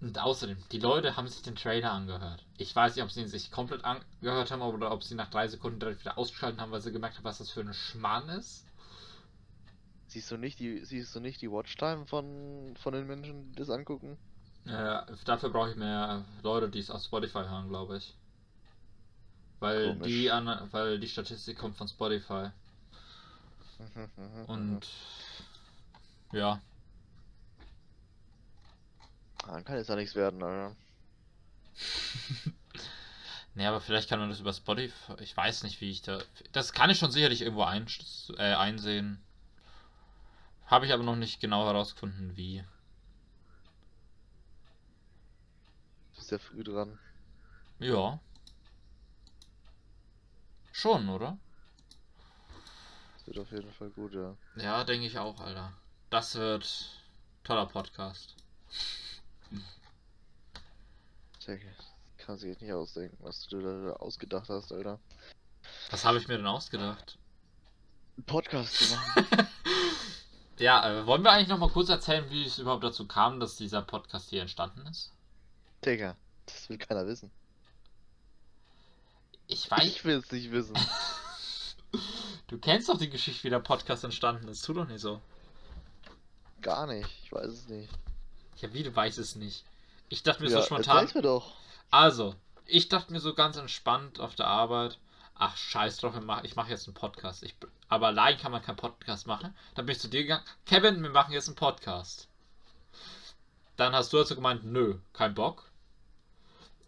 Und 0.00 0.18
außerdem, 0.18 0.58
die 0.72 0.78
Leute 0.78 1.16
haben 1.16 1.26
sich 1.26 1.42
den 1.42 1.56
Trailer 1.56 1.92
angehört. 1.92 2.44
Ich 2.58 2.76
weiß 2.76 2.94
nicht, 2.94 3.04
ob 3.04 3.10
sie 3.10 3.22
ihn 3.22 3.28
sich 3.28 3.50
komplett 3.50 3.82
angehört 3.84 4.50
haben 4.50 4.60
oder 4.60 4.92
ob 4.92 5.02
sie 5.02 5.14
nach 5.14 5.30
drei 5.30 5.48
Sekunden 5.48 5.80
direkt 5.80 6.00
wieder 6.00 6.18
ausgeschaltet 6.18 6.60
haben, 6.60 6.70
weil 6.70 6.82
sie 6.82 6.92
gemerkt 6.92 7.16
haben, 7.16 7.24
was 7.24 7.38
das 7.38 7.50
für 7.50 7.60
ein 7.60 7.72
Schmarrn 7.72 8.28
ist. 8.28 8.66
Siehst 10.08 10.30
du 10.30 10.36
nicht 10.36 10.58
die, 10.60 10.84
siehst 10.84 11.14
du 11.14 11.20
nicht 11.20 11.40
die 11.40 11.50
Watchtime 11.50 12.06
von, 12.06 12.74
von 12.76 12.92
den 12.92 13.06
Menschen, 13.06 13.50
die 13.52 13.56
das 13.56 13.70
angucken? 13.70 14.18
Äh, 14.66 15.02
dafür 15.24 15.50
brauche 15.50 15.70
ich 15.70 15.76
mehr 15.76 16.24
Leute, 16.42 16.68
die 16.68 16.80
es 16.80 16.90
auf 16.90 17.02
Spotify 17.02 17.38
hören, 17.38 17.68
glaube 17.68 17.96
ich. 17.96 18.14
Weil 19.60 19.94
Komisch. 19.94 20.06
die 20.06 20.30
an, 20.30 20.68
weil 20.72 21.00
die 21.00 21.08
Statistik 21.08 21.58
kommt 21.58 21.76
von 21.76 21.88
Spotify. 21.88 22.50
Und 24.46 24.86
ja, 26.32 26.60
Dann 29.46 29.64
kann 29.64 29.76
jetzt 29.76 29.88
ja 29.88 29.96
nichts 29.96 30.14
werden, 30.14 30.42
Alter. 30.42 30.76
Ne, 33.56 33.66
aber 33.66 33.80
vielleicht 33.80 34.10
kann 34.10 34.18
man 34.20 34.28
das 34.28 34.40
über 34.40 34.52
Spotify. 34.52 35.14
Ich 35.20 35.34
weiß 35.34 35.62
nicht, 35.62 35.80
wie 35.80 35.90
ich 35.90 36.02
da. 36.02 36.18
Das 36.52 36.74
kann 36.74 36.90
ich 36.90 36.98
schon 36.98 37.10
sicherlich 37.10 37.40
irgendwo 37.40 37.62
ein, 37.62 37.86
äh, 38.36 38.52
einsehen. 38.52 39.18
Habe 40.66 40.84
ich 40.84 40.92
aber 40.92 41.02
noch 41.02 41.16
nicht 41.16 41.40
genau 41.40 41.64
herausgefunden, 41.64 42.36
wie. 42.36 42.62
Du 46.12 46.16
bist 46.16 46.30
ja 46.30 46.38
früh 46.38 46.62
dran. 46.62 46.98
Ja. 47.78 48.20
Schon, 50.70 51.08
oder? 51.08 51.38
Das 53.16 53.26
wird 53.28 53.38
auf 53.38 53.50
jeden 53.52 53.72
Fall 53.72 53.88
gut, 53.88 54.12
ja. 54.12 54.36
Ja, 54.56 54.84
denke 54.84 55.06
ich 55.06 55.18
auch, 55.18 55.40
Alter. 55.40 55.72
Das 56.10 56.34
wird 56.34 56.90
toller 57.42 57.64
Podcast. 57.64 58.36
Digga, 61.46 61.68
kann 62.18 62.38
sich 62.38 62.50
jetzt 62.50 62.62
nicht 62.62 62.72
ausdenken, 62.72 63.16
was 63.20 63.46
du 63.46 63.60
da 63.60 63.92
ausgedacht 63.94 64.48
hast, 64.48 64.72
Alter. 64.72 64.98
Was 65.90 66.04
habe 66.04 66.18
ich 66.18 66.28
mir 66.28 66.36
denn 66.36 66.46
ausgedacht? 66.46 67.18
Einen 68.16 68.26
Podcast 68.26 68.74
zu 68.74 68.94
machen. 68.94 69.48
Ja, 70.58 70.90
äh, 70.90 71.06
wollen 71.06 71.22
wir 71.22 71.32
eigentlich 71.32 71.48
noch 71.48 71.58
mal 71.58 71.68
kurz 71.68 71.90
erzählen, 71.90 72.30
wie 72.30 72.46
es 72.46 72.58
überhaupt 72.58 72.82
dazu 72.82 73.06
kam, 73.06 73.40
dass 73.40 73.56
dieser 73.56 73.82
Podcast 73.82 74.30
hier 74.30 74.40
entstanden 74.40 74.86
ist? 74.86 75.12
Digga, 75.84 76.16
das 76.46 76.70
will 76.70 76.78
keiner 76.78 77.06
wissen. 77.06 77.30
Ich 79.48 79.70
weiß. 79.70 79.84
Ich 79.84 80.04
will 80.04 80.16
es 80.16 80.30
nicht 80.32 80.50
wissen. 80.50 80.76
Du 82.48 82.58
kennst 82.58 82.88
doch 82.88 82.98
die 82.98 83.10
Geschichte, 83.10 83.42
wie 83.44 83.50
der 83.50 83.58
Podcast 83.58 84.04
entstanden 84.04 84.46
ist. 84.48 84.64
Tu 84.64 84.72
doch 84.72 84.86
nicht 84.86 85.00
so. 85.00 85.20
Gar 86.60 86.86
nicht. 86.86 87.08
Ich 87.24 87.32
weiß 87.32 87.46
es 87.48 87.68
nicht. 87.68 87.92
Ja, 88.58 88.72
wie 88.72 88.84
du 88.84 88.94
weißt 88.94 89.18
es 89.18 89.34
nicht. 89.34 89.64
Ich 90.08 90.22
dachte 90.22 90.42
mir 90.42 90.50
ja, 90.50 90.60
so 90.60 90.66
spontan. 90.66 91.08
mir 91.14 91.22
doch. 91.22 91.54
Also, 91.90 92.34
ich 92.66 92.88
dachte 92.88 93.12
mir 93.12 93.20
so 93.20 93.34
ganz 93.34 93.56
entspannt 93.56 94.20
auf 94.20 94.34
der 94.34 94.46
Arbeit, 94.46 94.98
ach 95.34 95.56
scheiß 95.56 95.98
drauf, 95.98 96.14
ich 96.16 96.24
mache 96.24 96.48
mach 96.54 96.68
jetzt 96.68 96.86
einen 96.86 96.94
Podcast. 96.94 97.42
Ich, 97.42 97.54
aber 97.88 98.08
allein 98.08 98.36
kann 98.38 98.52
man 98.52 98.62
keinen 98.62 98.76
Podcast 98.76 99.26
machen. 99.26 99.54
Dann 99.74 99.86
bin 99.86 99.94
ich 99.94 100.00
zu 100.00 100.08
dir 100.08 100.22
gegangen, 100.22 100.44
Kevin, 100.64 101.02
wir 101.02 101.10
machen 101.10 101.32
jetzt 101.32 101.48
einen 101.48 101.56
Podcast. 101.56 102.28
Dann 103.76 103.94
hast 103.94 104.12
du 104.12 104.18
also 104.18 104.34
gemeint, 104.34 104.64
nö, 104.64 104.98
kein 105.12 105.34
Bock. 105.34 105.70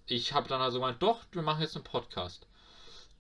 Ich 0.07 0.33
habe 0.33 0.49
dann 0.49 0.63
also 0.63 0.79
gemeint, 0.79 1.03
doch, 1.03 1.21
wir 1.33 1.43
machen 1.43 1.61
jetzt 1.61 1.77
einen 1.77 1.85
Podcast. 1.85 2.47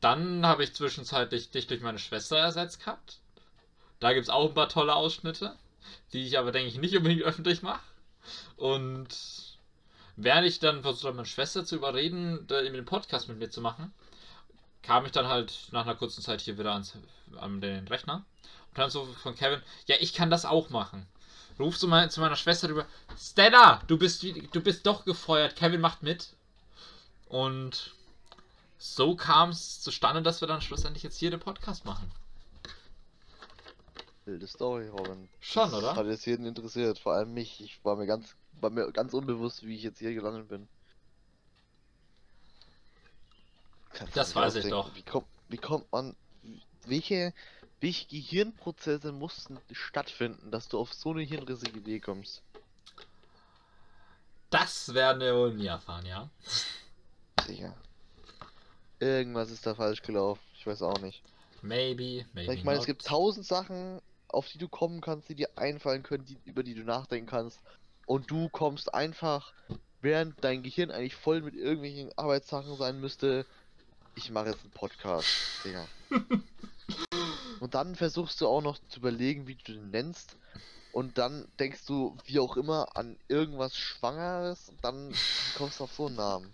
Dann 0.01 0.47
habe 0.47 0.65
ich 0.65 0.75
zwischenzeitlich 0.75 1.51
dich 1.51 1.67
durch 1.67 1.81
meine 1.81 1.99
Schwester 1.99 2.39
ersetzt 2.39 2.81
gehabt. 2.81 3.19
Da 4.01 4.13
gibt 4.13 4.25
es 4.25 4.31
auch 4.31 4.49
ein 4.49 4.55
paar 4.55 4.69
tolle 4.69 4.95
Ausschnitte, 4.95 5.57
die 6.13 6.25
ich 6.25 6.39
aber, 6.39 6.53
denke 6.53 6.69
ich, 6.69 6.79
nicht 6.79 6.97
unbedingt 6.97 7.23
öffentlich 7.23 7.63
mache. 7.63 7.83
Und 8.57 9.09
während 10.19 10.47
ich 10.47 10.59
dann 10.59 10.83
versucht 10.83 11.05
habe, 11.05 11.17
meine 11.17 11.27
Schwester 11.27 11.65
zu 11.65 11.77
überreden, 11.77 12.47
den 12.49 12.85
Podcast 12.85 13.29
mit 13.29 13.39
mir 13.39 13.51
zu 13.51 13.61
machen, 13.61 13.93
kam 14.83 15.07
ich 15.07 15.13
dann 15.13 15.29
halt 15.29 15.69
nach 15.71 15.85
einer 15.85 15.95
kurzen 15.95 16.23
Zeit 16.23 16.41
hier 16.41 16.59
wieder 16.59 16.73
ans, 16.73 16.95
an 17.41 17.61
den 17.61 17.87
Rechner. 17.87 18.25
Und 18.71 18.79
dann 18.79 18.91
so 18.91 19.05
von 19.23 19.37
Kevin, 19.37 19.63
ja, 19.87 19.97
ich 20.01 20.13
kann 20.15 20.29
das 20.29 20.45
auch 20.45 20.71
machen. 20.71 21.07
Rufst 21.59 21.83
du 21.83 21.89
mal 21.89 22.11
zu 22.11 22.21
meiner 22.21 22.37
Schwester 22.37 22.69
rüber, 22.69 22.87
Stella, 23.19 23.83
du 23.87 23.97
bist, 23.97 24.23
du 24.23 24.61
bist 24.61 24.87
doch 24.87 25.05
gefeuert, 25.05 25.57
Kevin 25.57 25.81
macht 25.81 26.03
mit. 26.03 26.35
Und 27.29 27.95
so 28.79 29.15
kam 29.17 29.51
es 29.51 29.81
zustande, 29.81 30.23
dass 30.23 30.41
wir 30.41 30.49
dann 30.49 30.63
schlussendlich 30.63 31.03
jetzt 31.03 31.19
hier 31.19 31.31
den 31.31 31.41
Podcast 31.41 31.85
machen. 31.85 32.11
Wilde 34.25 34.47
Story, 34.47 34.89
Robin. 34.89 35.29
Schon, 35.41 35.71
Das 35.71 35.79
oder? 35.79 35.97
Hat 35.97 36.07
jetzt 36.07 36.27
jeden 36.27 36.45
interessiert, 36.45 36.99
vor 36.99 37.15
allem 37.15 37.35
mich. 37.35 37.61
Ich 37.63 37.85
war 37.85 37.97
mir 37.97 38.07
ganz, 38.07 38.37
war 38.61 38.71
mir 38.71 38.91
ganz 38.93 39.13
unbewusst, 39.15 39.65
wie 39.67 39.77
ich 39.77 39.83
jetzt 39.83 39.99
hier 39.99 40.15
gelandet 40.15 40.49
bin. 40.49 40.69
Kannst 43.93 44.17
Das 44.17 44.35
weiß 44.35 44.57
ich 44.57 44.69
doch. 44.69 44.95
Wie 44.95 45.03
kommt, 45.03 45.27
wie 45.49 45.57
kommt 45.57 45.91
man, 45.93 46.15
welche, 46.87 47.33
welche 47.81 48.07
Gehirnprozesse 48.07 49.13
mussten 49.13 49.59
stattfinden, 49.73 50.51
dass 50.51 50.69
du 50.69 50.79
auf 50.79 50.93
so 50.93 51.11
eine 51.11 51.23
hirnrissige 51.23 51.79
Idee 51.79 52.01
kommst? 52.01 52.43
Das 54.51 54.95
werden 54.95 55.21
wir 55.21 55.35
wohl 55.35 55.55
nie 55.55 55.67
erfahren, 55.67 56.07
ja? 56.07 56.31
Sicher. 57.47 57.75
Irgendwas 58.99 59.51
ist 59.51 59.67
da 59.67 59.75
falsch 59.75 60.03
gelaufen. 60.03 60.41
Ich 60.55 60.67
weiß 60.67 60.83
auch 60.83 61.01
nicht. 61.01 61.23
Maybe, 61.63 62.25
maybe. 62.33 62.55
Ich 62.55 62.65
meine, 62.65 62.79
es 62.79 62.87
gibt 62.87 63.05
tausend 63.05 63.47
Sachen, 63.47 64.01
auf 64.29 64.49
die 64.49 64.59
du 64.59 64.69
kommen 64.69 65.01
kannst, 65.01 65.29
die 65.29 65.35
dir 65.35 65.51
einfallen 65.57 66.03
können, 66.03 66.25
die, 66.25 66.39
über 66.45 66.63
die 66.63 66.75
du 66.75 66.83
nachdenken 66.83 67.29
kannst. 67.29 67.61
Und 68.09 68.31
du 68.31 68.49
kommst 68.49 68.95
einfach, 68.95 69.53
während 70.01 70.43
dein 70.43 70.63
Gehirn 70.63 70.91
eigentlich 70.91 71.15
voll 71.15 71.43
mit 71.43 71.55
irgendwelchen 71.55 72.11
Arbeitssachen 72.17 72.75
sein 72.79 72.99
müsste. 73.03 73.45
Ich 74.15 74.31
mache 74.31 74.49
jetzt 74.49 74.63
einen 74.63 74.71
Podcast, 74.71 75.29
Digga. 75.63 75.87
Und 77.61 77.75
dann 77.75 77.97
versuchst 77.97 78.41
du 78.41 78.49
auch 78.49 78.63
noch 78.63 78.79
zu 78.89 79.01
überlegen, 79.01 79.47
wie 79.47 79.57
du 79.57 79.75
den 79.75 79.91
nennst. 79.91 80.39
Und 80.93 81.19
dann 81.19 81.47
denkst 81.59 81.85
du, 81.85 82.17
wie 82.25 82.39
auch 82.39 82.57
immer, 82.57 82.97
an 82.97 83.19
irgendwas 83.29 83.77
Schwangeres. 83.77 84.71
Und 84.71 84.83
dann 84.83 85.15
kommst 85.59 85.79
du 85.79 85.85
auf 85.85 85.93
so 85.93 86.07
einen 86.07 86.17
Namen. 86.17 86.51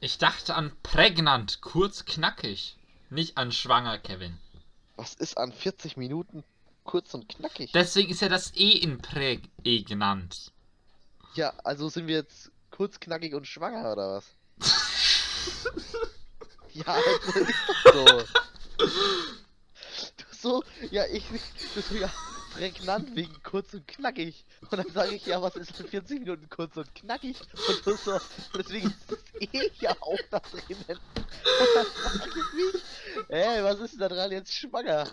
Ich 0.00 0.18
dachte 0.18 0.56
an 0.56 0.72
prägnant, 0.82 1.60
kurz 1.60 2.04
knackig. 2.04 2.76
Nicht 3.10 3.38
an 3.38 3.52
schwanger, 3.52 3.96
Kevin. 3.98 4.36
Was 4.96 5.14
ist 5.14 5.38
an 5.38 5.52
40 5.52 5.96
Minuten 5.96 6.42
kurz 6.84 7.14
und 7.14 7.28
knackig? 7.28 7.72
Deswegen 7.72 8.10
ist 8.10 8.20
ja 8.20 8.28
das 8.28 8.54
E 8.54 8.70
in 8.70 8.98
prägnant. 8.98 10.52
Ja, 11.34 11.52
also 11.64 11.88
sind 11.88 12.06
wir 12.06 12.16
jetzt 12.16 12.52
kurz, 12.70 13.00
knackig 13.00 13.34
und 13.34 13.46
schwanger 13.46 13.92
oder 13.92 14.16
was? 14.16 14.34
ja, 16.72 16.84
also 16.86 17.40
ist 17.40 17.58
so. 17.92 18.24
So, 20.44 20.64
ja, 20.90 21.04
ich, 21.06 21.24
du 21.74 21.80
so, 21.80 21.94
ja, 21.94 22.12
prägnant 22.54 23.14
wegen 23.16 23.42
kurz 23.42 23.74
und 23.74 23.86
knackig. 23.88 24.44
Und 24.70 24.78
dann 24.78 24.90
sage 24.90 25.14
ich, 25.14 25.26
ja, 25.26 25.42
was 25.42 25.56
ist 25.56 25.78
in 25.80 25.88
40 25.88 26.20
Minuten 26.20 26.48
kurz 26.48 26.76
und 26.76 26.94
knackig? 26.94 27.40
Und 27.68 27.86
du 27.86 27.96
so, 27.96 28.18
deswegen 28.56 28.88
ist 28.88 29.12
es 29.12 29.52
eh 29.52 29.70
ja 29.80 29.96
auch 30.00 30.18
da 30.30 30.40
drinnen. 30.40 31.00
Und 31.54 31.68
dann 31.74 31.86
ich 32.26 32.72
nicht, 32.72 32.84
ey, 33.28 33.62
was 33.62 33.80
ist 33.80 34.00
da 34.00 34.08
dran 34.08 34.32
jetzt 34.32 34.52
schwanger? 34.52 35.08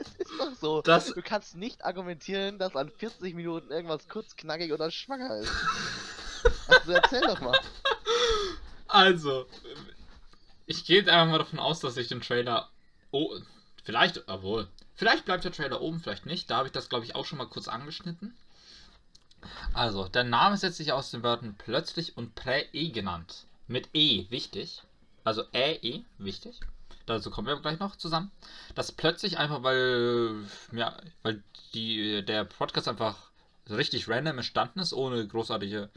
Es 0.00 0.08
ist 0.18 0.30
doch 0.38 0.54
so. 0.54 0.82
Das- 0.82 1.12
Du 1.14 1.22
kannst 1.22 1.56
nicht 1.56 1.84
argumentieren, 1.84 2.58
dass 2.58 2.76
an 2.76 2.90
40 2.90 3.34
Minuten 3.34 3.70
irgendwas 3.70 4.08
kurz, 4.08 4.36
knackig 4.36 4.72
oder 4.72 4.90
schwanger 4.90 5.36
ist. 5.38 5.52
Also 6.68 6.92
erzähl 6.92 7.20
doch 7.22 7.40
mal. 7.40 7.58
Also, 8.88 9.46
Ich 10.66 10.84
gehe 10.86 10.98
jetzt 10.98 11.08
einfach 11.08 11.30
mal 11.30 11.38
davon 11.38 11.58
aus, 11.58 11.80
dass 11.80 11.96
ich 11.96 12.08
den 12.08 12.20
Trailer. 12.22 12.70
Oh, 13.10 13.34
vielleicht, 13.82 14.26
obwohl. 14.28 14.68
Vielleicht 14.94 15.24
bleibt 15.24 15.44
der 15.44 15.52
Trailer 15.52 15.80
oben, 15.80 16.00
vielleicht 16.00 16.24
nicht. 16.26 16.48
Da 16.50 16.56
habe 16.58 16.68
ich 16.68 16.72
das, 16.72 16.88
glaube 16.88 17.04
ich, 17.04 17.14
auch 17.14 17.26
schon 17.26 17.38
mal 17.38 17.48
kurz 17.48 17.68
angeschnitten. 17.68 18.34
Also, 19.74 20.08
der 20.08 20.24
Name 20.24 20.56
setzt 20.56 20.78
sich 20.78 20.92
aus 20.92 21.10
den 21.10 21.22
Wörtern 21.22 21.54
plötzlich 21.58 22.16
und 22.16 22.34
prä-e 22.34 22.90
genannt. 22.90 23.44
Mit 23.66 23.88
E, 23.92 24.26
wichtig. 24.30 24.82
Also 25.24 25.42
Ä-E, 25.54 26.04
wichtig. 26.18 26.60
Dazu 27.06 27.30
kommen 27.30 27.46
wir 27.46 27.60
gleich 27.60 27.78
noch 27.78 27.96
zusammen. 27.96 28.30
Das 28.74 28.92
plötzlich 28.92 29.38
einfach, 29.38 29.62
weil, 29.62 30.36
ja, 30.72 30.96
weil 31.22 31.42
die, 31.74 32.24
der 32.24 32.44
Podcast 32.44 32.88
einfach 32.88 33.16
richtig 33.68 34.08
random 34.08 34.38
entstanden 34.38 34.80
ist, 34.80 34.92
ohne 34.92 35.26
großartige 35.26 35.90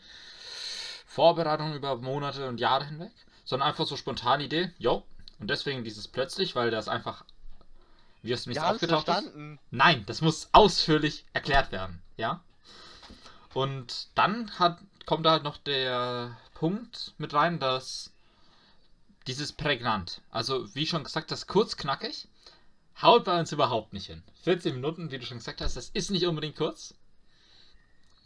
Vorbereitung 1.05 1.73
über 1.75 1.95
Monate 1.97 2.47
und 2.47 2.59
Jahre 2.59 2.85
hinweg, 2.85 3.11
sondern 3.45 3.69
einfach 3.69 3.85
so 3.85 3.95
spontane 3.95 4.43
Idee, 4.43 4.71
jo. 4.77 5.03
Und 5.39 5.49
deswegen 5.49 5.83
dieses 5.83 6.07
plötzlich, 6.07 6.55
weil 6.55 6.71
das 6.71 6.87
einfach, 6.87 7.23
wie 8.21 8.31
es 8.31 8.45
nicht 8.45 8.57
Ja, 8.57 8.71
aufgetaucht 8.71 9.07
ist. 9.07 9.31
Nein, 9.71 10.03
das 10.05 10.21
muss 10.21 10.49
ausführlich 10.51 11.25
erklärt 11.33 11.71
werden, 11.71 12.01
ja. 12.17 12.41
Und 13.53 14.09
dann 14.15 14.51
hat, 14.59 14.79
kommt 15.05 15.25
da 15.25 15.31
halt 15.31 15.43
noch 15.43 15.57
der 15.57 16.37
Punkt 16.53 17.13
mit 17.17 17.33
rein, 17.33 17.59
dass 17.59 18.11
dieses 19.27 19.51
prägnant, 19.51 20.21
also 20.31 20.73
wie 20.73 20.87
schon 20.87 21.03
gesagt, 21.03 21.31
das 21.31 21.47
kurz 21.47 21.75
knackig, 21.77 22.27
haut 23.01 23.25
bei 23.25 23.39
uns 23.39 23.51
überhaupt 23.51 23.93
nicht 23.93 24.07
hin. 24.07 24.23
14 24.43 24.73
Minuten, 24.73 25.11
wie 25.11 25.19
du 25.19 25.25
schon 25.25 25.37
gesagt 25.37 25.61
hast, 25.61 25.75
das 25.75 25.89
ist 25.89 26.09
nicht 26.11 26.25
unbedingt 26.25 26.55
kurz. 26.55 26.93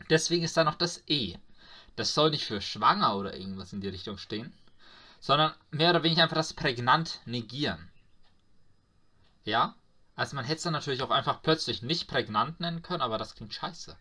Deswegen 0.09 0.43
ist 0.43 0.55
da 0.57 0.63
noch 0.63 0.75
das 0.75 1.03
E. 1.07 1.37
Das 1.95 2.13
soll 2.13 2.29
nicht 2.29 2.45
für 2.45 2.61
schwanger 2.61 3.15
oder 3.15 3.35
irgendwas 3.35 3.73
in 3.73 3.81
die 3.81 3.89
Richtung 3.89 4.17
stehen, 4.17 4.53
sondern 5.19 5.53
mehr 5.71 5.89
oder 5.89 6.03
weniger 6.03 6.23
einfach 6.23 6.37
das 6.37 6.53
prägnant 6.53 7.19
negieren. 7.25 7.91
Ja? 9.43 9.75
Also 10.15 10.35
man 10.35 10.45
hätte 10.45 10.57
es 10.57 10.63
dann 10.63 10.73
natürlich 10.73 11.01
auch 11.01 11.09
einfach 11.09 11.41
plötzlich 11.41 11.81
nicht 11.81 12.07
prägnant 12.07 12.59
nennen 12.59 12.81
können, 12.81 13.01
aber 13.01 13.17
das 13.17 13.35
klingt 13.35 13.53
scheiße. 13.53 13.97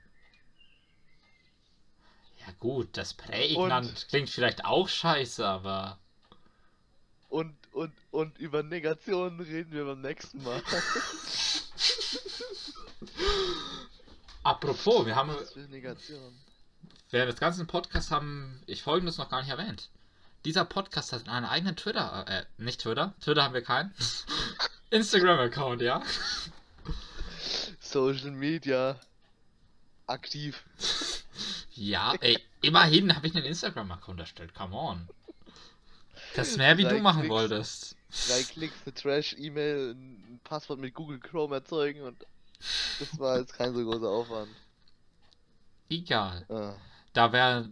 Ja 2.46 2.53
gut, 2.59 2.96
das 2.96 3.14
prägnant 3.14 3.88
Und- 3.88 4.09
klingt 4.09 4.30
vielleicht 4.30 4.64
auch 4.64 4.88
scheiße, 4.88 5.46
aber 5.46 5.98
Und, 7.30 7.54
und, 7.72 7.92
und 8.10 8.38
über 8.38 8.64
Negationen 8.64 9.40
reden 9.40 9.70
wir 9.72 9.84
beim 9.84 10.00
nächsten 10.00 10.42
Mal. 10.42 10.60
apropos, 14.42 15.06
wir 15.06 15.14
haben 15.14 15.30
Was 15.30 15.52
für 15.52 15.60
Negation. 15.60 16.36
während 17.10 17.32
des 17.32 17.38
ganzen 17.38 17.68
Podcasts 17.68 18.10
haben 18.10 18.60
ich 18.66 18.82
folgendes 18.82 19.16
noch 19.16 19.30
gar 19.30 19.40
nicht 19.42 19.50
erwähnt. 19.50 19.90
Dieser 20.44 20.64
Podcast 20.64 21.12
hat 21.12 21.28
einen 21.28 21.46
eigenen 21.46 21.76
Twitter, 21.76 22.24
äh, 22.26 22.44
nicht 22.58 22.80
Twitter, 22.80 23.14
Twitter 23.20 23.44
haben 23.44 23.54
wir 23.54 23.62
keinen. 23.62 23.94
Instagram-Account, 24.90 25.82
ja. 25.82 26.02
Social 27.78 28.32
Media. 28.32 28.98
Aktiv. 30.06 30.64
Ja, 31.74 32.14
ey, 32.20 32.38
immerhin 32.62 33.14
habe 33.14 33.28
ich 33.28 33.36
einen 33.36 33.44
Instagram-Account 33.46 34.18
erstellt, 34.18 34.52
come 34.52 34.74
on. 34.74 35.08
Das 36.34 36.48
ist 36.50 36.56
mehr, 36.58 36.76
wie 36.78 36.84
du 36.84 36.90
Drei 36.90 37.00
machen 37.00 37.20
Klicks. 37.20 37.34
wolltest. 37.34 37.96
Drei 38.28 38.42
Klicks, 38.42 38.76
eine 38.84 38.94
Trash-E-Mail, 38.94 39.94
ein 39.94 40.40
Passwort 40.44 40.80
mit 40.80 40.94
Google 40.94 41.20
Chrome 41.20 41.56
erzeugen 41.56 42.02
und 42.02 42.26
das 42.98 43.18
war 43.18 43.38
jetzt 43.38 43.54
kein 43.54 43.74
so 43.74 43.84
großer 43.84 44.08
Aufwand. 44.08 44.50
Egal. 45.88 46.44
Ah. 46.48 46.74
Da 47.12 47.32
wäre, 47.32 47.68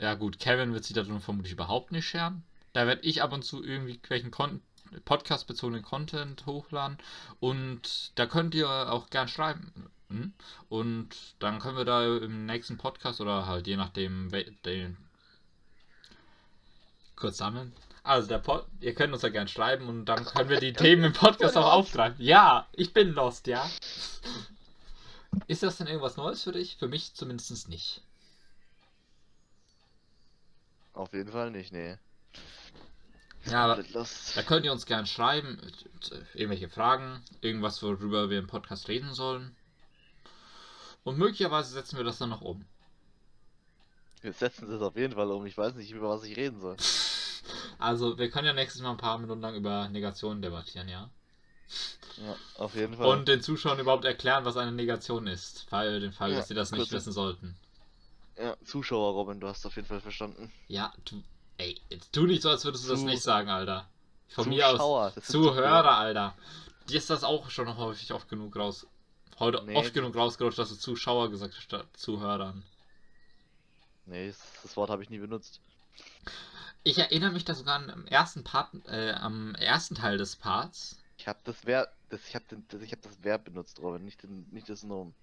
ja 0.00 0.14
gut, 0.14 0.38
Kevin 0.38 0.72
wird 0.72 0.84
sich 0.84 0.94
darum 0.94 1.20
vermutlich 1.20 1.52
überhaupt 1.52 1.92
nicht 1.92 2.06
scheren. 2.06 2.42
Da 2.72 2.86
werde 2.86 3.02
ich 3.02 3.22
ab 3.22 3.32
und 3.32 3.42
zu 3.44 3.64
irgendwie 3.64 4.00
welchen 4.08 4.30
Kon 4.30 4.60
Podcast-bezogenen 5.04 5.82
Content 5.82 6.46
hochladen 6.46 6.96
und 7.40 8.12
da 8.14 8.24
könnt 8.24 8.54
ihr 8.54 8.68
auch 8.68 9.10
gern 9.10 9.28
schreiben. 9.28 9.90
Hm? 10.08 10.32
Und 10.70 11.10
dann 11.38 11.58
können 11.58 11.76
wir 11.76 11.84
da 11.84 12.16
im 12.16 12.46
nächsten 12.46 12.78
Podcast 12.78 13.20
oder 13.20 13.46
halt 13.46 13.66
je 13.66 13.76
nachdem 13.76 14.30
den 14.64 14.96
kurz 17.18 17.38
sammeln. 17.38 17.72
Also 18.02 18.28
der 18.28 18.38
Pod 18.38 18.66
ihr 18.80 18.94
könnt 18.94 19.12
uns 19.12 19.22
ja 19.22 19.28
gern 19.28 19.48
schreiben 19.48 19.88
und 19.88 20.06
dann 20.06 20.24
können 20.24 20.48
wir 20.48 20.60
die 20.60 20.72
Themen 20.72 21.04
im 21.04 21.12
Podcast 21.12 21.56
auch 21.56 21.72
aufgreifen. 21.72 22.16
Ja, 22.24 22.66
ich 22.72 22.92
bin 22.92 23.12
lost, 23.12 23.46
ja. 23.46 23.68
Ist 25.46 25.62
das 25.62 25.76
denn 25.76 25.86
irgendwas 25.86 26.16
Neues 26.16 26.42
für 26.42 26.52
dich? 26.52 26.76
Für 26.78 26.88
mich 26.88 27.14
zumindest 27.14 27.68
nicht. 27.68 28.02
Auf 30.94 31.12
jeden 31.12 31.30
Fall 31.30 31.50
nicht, 31.50 31.72
nee. 31.72 31.96
Ja, 33.44 33.64
aber 33.64 33.82
da 33.82 34.42
könnt 34.42 34.64
ihr 34.64 34.72
uns 34.72 34.84
gern 34.84 35.06
schreiben, 35.06 35.58
äh, 36.10 36.16
irgendwelche 36.34 36.68
Fragen, 36.68 37.22
irgendwas, 37.40 37.82
worüber 37.82 38.30
wir 38.30 38.38
im 38.38 38.46
Podcast 38.46 38.88
reden 38.88 39.14
sollen. 39.14 39.54
Und 41.04 41.18
möglicherweise 41.18 41.72
setzen 41.72 41.96
wir 41.96 42.04
das 42.04 42.18
dann 42.18 42.30
noch 42.30 42.42
um. 42.42 42.64
Wir 44.22 44.32
setzen 44.32 44.70
es 44.72 44.82
auf 44.82 44.96
jeden 44.96 45.14
Fall 45.14 45.30
um. 45.30 45.46
Ich 45.46 45.56
weiß 45.56 45.74
nicht, 45.74 45.90
über 45.90 46.08
was 46.10 46.24
ich 46.24 46.36
reden 46.36 46.60
soll. 46.60 46.76
Also, 47.78 48.18
wir 48.18 48.30
können 48.30 48.46
ja 48.46 48.52
nächstes 48.52 48.82
Mal 48.82 48.90
ein 48.90 48.96
paar 48.96 49.18
Minuten 49.18 49.40
lang 49.40 49.54
über 49.54 49.88
Negationen 49.88 50.42
debattieren, 50.42 50.88
ja? 50.88 51.08
Ja, 52.16 52.36
auf 52.56 52.74
jeden 52.74 52.94
Fall. 52.96 53.06
Und 53.06 53.28
den 53.28 53.42
Zuschauern 53.42 53.78
überhaupt 53.78 54.04
erklären, 54.04 54.44
was 54.44 54.56
eine 54.56 54.72
Negation 54.72 55.26
ist. 55.26 55.68
Fall 55.68 56.00
den 56.00 56.12
Fall, 56.12 56.30
Ja, 56.32 56.38
dass 56.38 56.48
sie 56.48 56.54
das 56.54 56.72
nicht 56.72 56.90
wissen 56.90 57.12
sollten. 57.12 57.56
ja, 58.36 58.56
Zuschauer, 58.64 59.12
Robin, 59.12 59.38
du 59.40 59.46
hast 59.46 59.64
auf 59.66 59.76
jeden 59.76 59.86
Fall 59.86 60.00
verstanden. 60.00 60.50
Ja, 60.66 60.92
du. 61.04 61.22
Ey, 61.58 61.80
jetzt 61.90 62.12
tu 62.12 62.26
nicht 62.26 62.42
so, 62.42 62.50
als 62.50 62.64
würdest 62.64 62.86
du 62.86 62.90
das 62.90 63.00
Zu- 63.00 63.06
nicht 63.06 63.22
sagen, 63.22 63.48
Alter. 63.50 63.88
Von 64.28 64.48
mir 64.48 64.68
aus. 64.68 65.14
Das 65.14 65.24
Zuhörer, 65.26 65.96
Alter. 65.96 66.34
Dir 66.88 66.96
ist 66.98 67.10
das 67.10 67.24
auch 67.24 67.50
schon 67.50 67.76
häufig 67.76 68.12
oft 68.12 68.28
genug 68.28 68.56
raus. 68.56 68.86
Heute 69.38 69.62
Nee. 69.64 69.76
oft 69.76 69.92
genug 69.94 70.14
rausgerutscht, 70.16 70.58
dass 70.58 70.68
du 70.70 70.76
Zuschauer 70.76 71.30
gesagt 71.30 71.54
hast 71.54 71.62
statt 71.62 71.86
Zuhörern. 71.94 72.62
Nee, 74.08 74.32
das, 74.62 74.76
Wort 74.76 74.90
habe 74.90 75.02
ich 75.02 75.10
nie 75.10 75.18
benutzt. 75.18 75.60
Ich 76.82 76.98
erinnere 76.98 77.32
mich 77.32 77.44
da 77.44 77.54
sogar 77.54 77.76
am 77.76 78.06
ersten 78.06 78.42
Part, 78.42 78.70
äh, 78.86 79.12
am 79.12 79.54
ersten 79.56 79.94
Teil 79.94 80.16
des 80.16 80.36
Parts. 80.36 80.98
Ich 81.18 81.28
habe 81.28 81.38
das 81.44 81.66
Verb, 81.66 81.92
das, 82.08 82.26
ich 82.26 82.34
habe 82.34 82.44
das, 82.68 82.80
ich 82.80 82.92
hab 82.92 83.02
das 83.02 83.22
Verb 83.22 83.44
benutzt, 83.44 83.80
Robin, 83.80 84.04
nicht, 84.04 84.22
den, 84.22 84.48
nicht 84.50 84.68
das 84.68 84.82
Nomen. 84.82 85.14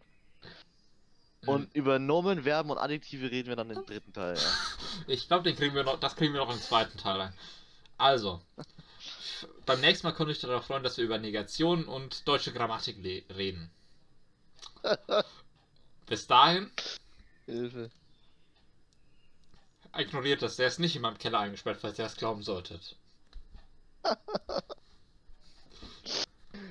Und 1.48 1.74
über 1.76 2.00
Nomen, 2.00 2.44
Verben 2.44 2.70
und 2.70 2.78
Adjektive 2.78 3.30
reden 3.30 3.50
wir 3.50 3.56
dann 3.56 3.70
im 3.70 3.86
dritten 3.86 4.14
Teil, 4.14 4.36
ja. 4.36 4.52
Ich 5.08 5.28
glaube, 5.28 5.44
den 5.44 5.56
kriegen 5.56 5.76
wir 5.76 5.84
noch, 5.84 6.00
das 6.00 6.16
kriegen 6.16 6.34
wir 6.34 6.42
noch 6.42 6.54
im 6.54 6.60
zweiten 6.60 6.98
Teil 6.98 7.22
ein. 7.22 7.34
Also, 7.98 8.42
beim 9.66 9.80
nächsten 9.82 10.06
Mal 10.06 10.14
könnte 10.14 10.32
ich 10.32 10.40
darauf 10.40 10.66
freuen, 10.66 10.84
dass 10.84 10.98
wir 10.98 11.06
über 11.06 11.18
Negation 11.18 11.86
und 11.86 12.28
deutsche 12.28 12.52
Grammatik 12.52 12.98
reden. 13.04 13.72
Bis 16.08 16.28
dahin, 16.28 16.72
Hilfe. 17.46 17.90
Ignoriert 19.98 20.42
das. 20.42 20.56
Der 20.56 20.68
ist 20.68 20.80
nicht 20.80 20.96
in 20.96 21.02
meinem 21.02 21.18
Keller 21.18 21.40
eingesperrt, 21.40 21.80
falls 21.82 22.00
ihr 22.00 22.06
das 22.06 22.18
glauben 22.18 22.42
solltet. 22.42 22.96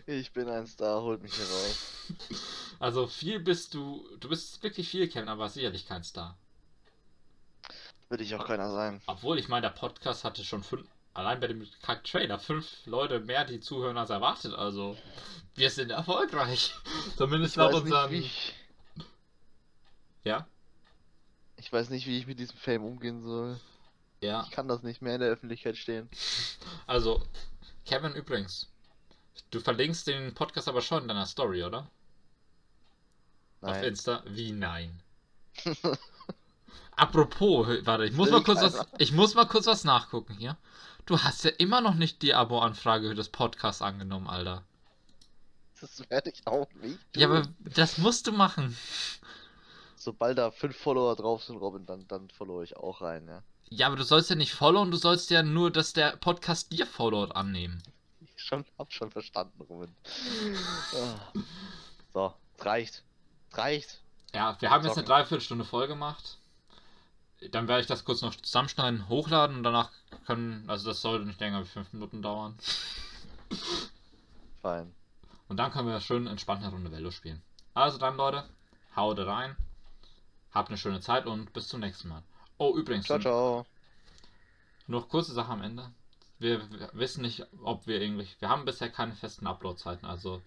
Ich 0.06 0.32
bin 0.32 0.48
ein 0.48 0.66
Star, 0.66 1.02
holt 1.02 1.22
mich 1.22 1.34
hier 1.34 1.44
raus. 1.44 1.92
Also 2.78 3.06
viel 3.06 3.40
bist 3.40 3.74
du, 3.74 4.06
du 4.20 4.28
bist 4.28 4.62
wirklich 4.62 4.88
viel, 4.88 5.08
Kevin, 5.08 5.28
aber 5.28 5.48
sicherlich 5.48 5.86
kein 5.86 6.04
Star. 6.04 6.36
Will 8.10 8.20
ich 8.20 8.34
auch 8.34 8.46
keiner 8.46 8.70
sein. 8.70 9.00
Obwohl, 9.06 9.38
ich 9.38 9.48
meine, 9.48 9.62
der 9.62 9.70
Podcast 9.70 10.24
hatte 10.24 10.44
schon 10.44 10.62
fünf, 10.62 10.86
allein 11.14 11.40
bei 11.40 11.46
dem 11.46 11.66
Kack-Trailer, 11.82 12.38
fünf 12.38 12.84
Leute 12.84 13.20
mehr, 13.20 13.44
die 13.44 13.60
zuhören 13.60 13.96
als 13.96 14.10
erwartet. 14.10 14.54
Also, 14.54 14.98
wir 15.54 15.70
sind 15.70 15.90
erfolgreich. 15.90 16.74
Zumindest 17.16 17.56
nicht, 17.56 18.10
wie 18.10 18.18
ich, 18.18 18.54
Ja? 20.24 20.46
Ich 21.64 21.72
weiß 21.72 21.88
nicht, 21.88 22.06
wie 22.06 22.18
ich 22.18 22.26
mit 22.26 22.38
diesem 22.38 22.58
Fame 22.58 22.84
umgehen 22.84 23.22
soll. 23.22 23.58
Ja. 24.20 24.42
Ich 24.44 24.50
kann 24.50 24.68
das 24.68 24.82
nicht 24.82 25.00
mehr 25.00 25.14
in 25.14 25.22
der 25.22 25.30
Öffentlichkeit 25.30 25.78
stehen. 25.78 26.10
Also, 26.86 27.22
Kevin 27.86 28.12
übrigens. 28.12 28.68
Du 29.50 29.60
verlinkst 29.60 30.06
den 30.06 30.34
Podcast 30.34 30.68
aber 30.68 30.82
schon 30.82 31.02
in 31.02 31.08
deiner 31.08 31.24
Story, 31.24 31.64
oder? 31.64 31.90
Auf 33.62 33.70
Nein. 33.70 33.84
Insta? 33.84 34.22
Wie 34.26 34.52
nein? 34.52 35.00
Apropos, 36.96 37.66
warte, 37.86 38.04
ich 38.04 38.12
muss 38.12 38.30
mal 38.30 38.42
kurz 38.42 38.60
was, 38.60 38.86
ich 38.98 39.12
muss 39.12 39.34
mal 39.34 39.46
kurz 39.46 39.66
was 39.66 39.84
nachgucken 39.84 40.34
hier. 40.34 40.58
Du 41.06 41.18
hast 41.18 41.44
ja 41.44 41.50
immer 41.50 41.80
noch 41.80 41.94
nicht 41.94 42.20
die 42.20 42.34
Abo-Anfrage 42.34 43.08
für 43.08 43.14
das 43.14 43.30
Podcast 43.30 43.80
angenommen, 43.80 44.28
Alter. 44.28 44.64
Das 45.80 46.08
werde 46.10 46.30
ich 46.30 46.46
auch 46.46 46.68
nicht. 46.74 46.98
Ja, 47.16 47.26
tun. 47.26 47.36
aber 47.36 47.48
das 47.64 47.96
musst 47.98 48.26
du 48.26 48.32
machen. 48.32 48.76
Sobald 50.04 50.36
da 50.36 50.50
fünf 50.50 50.76
Follower 50.76 51.16
drauf 51.16 51.44
sind, 51.44 51.56
Robin, 51.56 51.86
dann, 51.86 52.06
dann 52.08 52.28
follow 52.28 52.62
ich 52.62 52.76
auch 52.76 53.00
rein, 53.00 53.26
ja. 53.26 53.42
Ja, 53.70 53.86
aber 53.86 53.96
du 53.96 54.02
sollst 54.02 54.28
ja 54.28 54.36
nicht 54.36 54.52
followen, 54.52 54.90
du 54.90 54.98
sollst 54.98 55.30
ja 55.30 55.42
nur, 55.42 55.70
dass 55.70 55.94
der 55.94 56.18
Podcast 56.18 56.72
dir 56.72 56.86
followt 56.86 57.34
annehmen. 57.34 57.82
Ich 58.20 58.34
schon, 58.36 58.66
hab 58.78 58.92
schon 58.92 59.10
verstanden, 59.10 59.62
Robin. 59.62 59.96
Ah. 60.94 61.32
So, 62.12 62.34
es 62.58 62.66
reicht. 62.66 63.02
Es 63.50 63.56
reicht. 63.56 64.02
Ja, 64.34 64.54
wir 64.60 64.68
haben 64.68 64.84
jetzt 64.84 64.98
eine. 64.98 65.06
Dreiviertelstunde 65.06 65.64
voll 65.64 65.88
gemacht. 65.88 66.36
dann 67.50 67.66
werde 67.66 67.80
ich 67.80 67.86
das 67.86 68.04
kurz 68.04 68.20
noch 68.20 68.36
zusammenschneiden, 68.36 69.08
hochladen 69.08 69.56
und 69.56 69.62
danach 69.62 69.90
können, 70.26 70.68
also 70.68 70.86
das 70.86 71.00
sollte 71.00 71.24
nicht 71.24 71.40
länger 71.40 71.56
als 71.56 71.70
5 71.70 71.94
Minuten 71.94 72.20
dauern. 72.20 72.58
Fein. 74.60 74.94
Und 75.48 75.56
dann 75.56 75.72
können 75.72 75.88
wir 75.88 75.98
schön 76.00 76.26
entspannt 76.26 76.62
eine 76.62 76.72
Runde 76.72 76.92
Velo 76.92 77.10
spielen. 77.10 77.42
Also 77.72 77.96
dann, 77.96 78.18
Leute, 78.18 78.44
haut 78.94 79.18
rein. 79.18 79.56
Habt 80.54 80.68
eine 80.68 80.78
schöne 80.78 81.00
Zeit 81.00 81.26
und 81.26 81.52
bis 81.52 81.68
zum 81.68 81.80
nächsten 81.80 82.08
Mal. 82.08 82.22
Oh, 82.58 82.76
übrigens, 82.76 83.06
Ciao, 83.06 83.18
ciao. 83.18 83.66
noch 84.86 85.08
kurze 85.08 85.34
Sache 85.34 85.50
am 85.50 85.62
Ende. 85.62 85.90
Wir, 86.38 86.70
wir 86.70 86.90
wissen 86.92 87.22
nicht, 87.22 87.44
ob 87.62 87.86
wir 87.88 88.00
irgendwie. 88.00 88.28
Wir 88.38 88.48
haben 88.48 88.64
bisher 88.64 88.88
keine 88.88 89.14
festen 89.14 89.46
Upload-Zeiten, 89.46 90.06
also. 90.06 90.40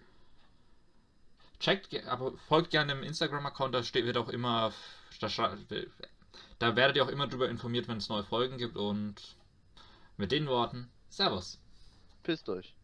Checkt, 1.60 2.06
aber 2.06 2.32
folgt 2.48 2.70
gerne 2.70 2.94
dem 2.94 3.02
Instagram-Account, 3.02 3.74
da 3.74 3.82
steht, 3.82 4.06
wird 4.06 4.16
auch 4.16 4.28
immer. 4.28 4.72
Da, 5.20 5.28
da 6.58 6.76
werdet 6.76 6.96
ihr 6.96 7.04
auch 7.04 7.08
immer 7.08 7.26
darüber 7.26 7.48
informiert, 7.48 7.88
wenn 7.88 7.98
es 7.98 8.08
neue 8.08 8.24
Folgen 8.24 8.58
gibt 8.58 8.76
und 8.76 9.36
mit 10.16 10.32
den 10.32 10.46
Worten, 10.46 10.88
Servus. 11.08 11.58
Pisst 12.22 12.48
euch. 12.48 12.77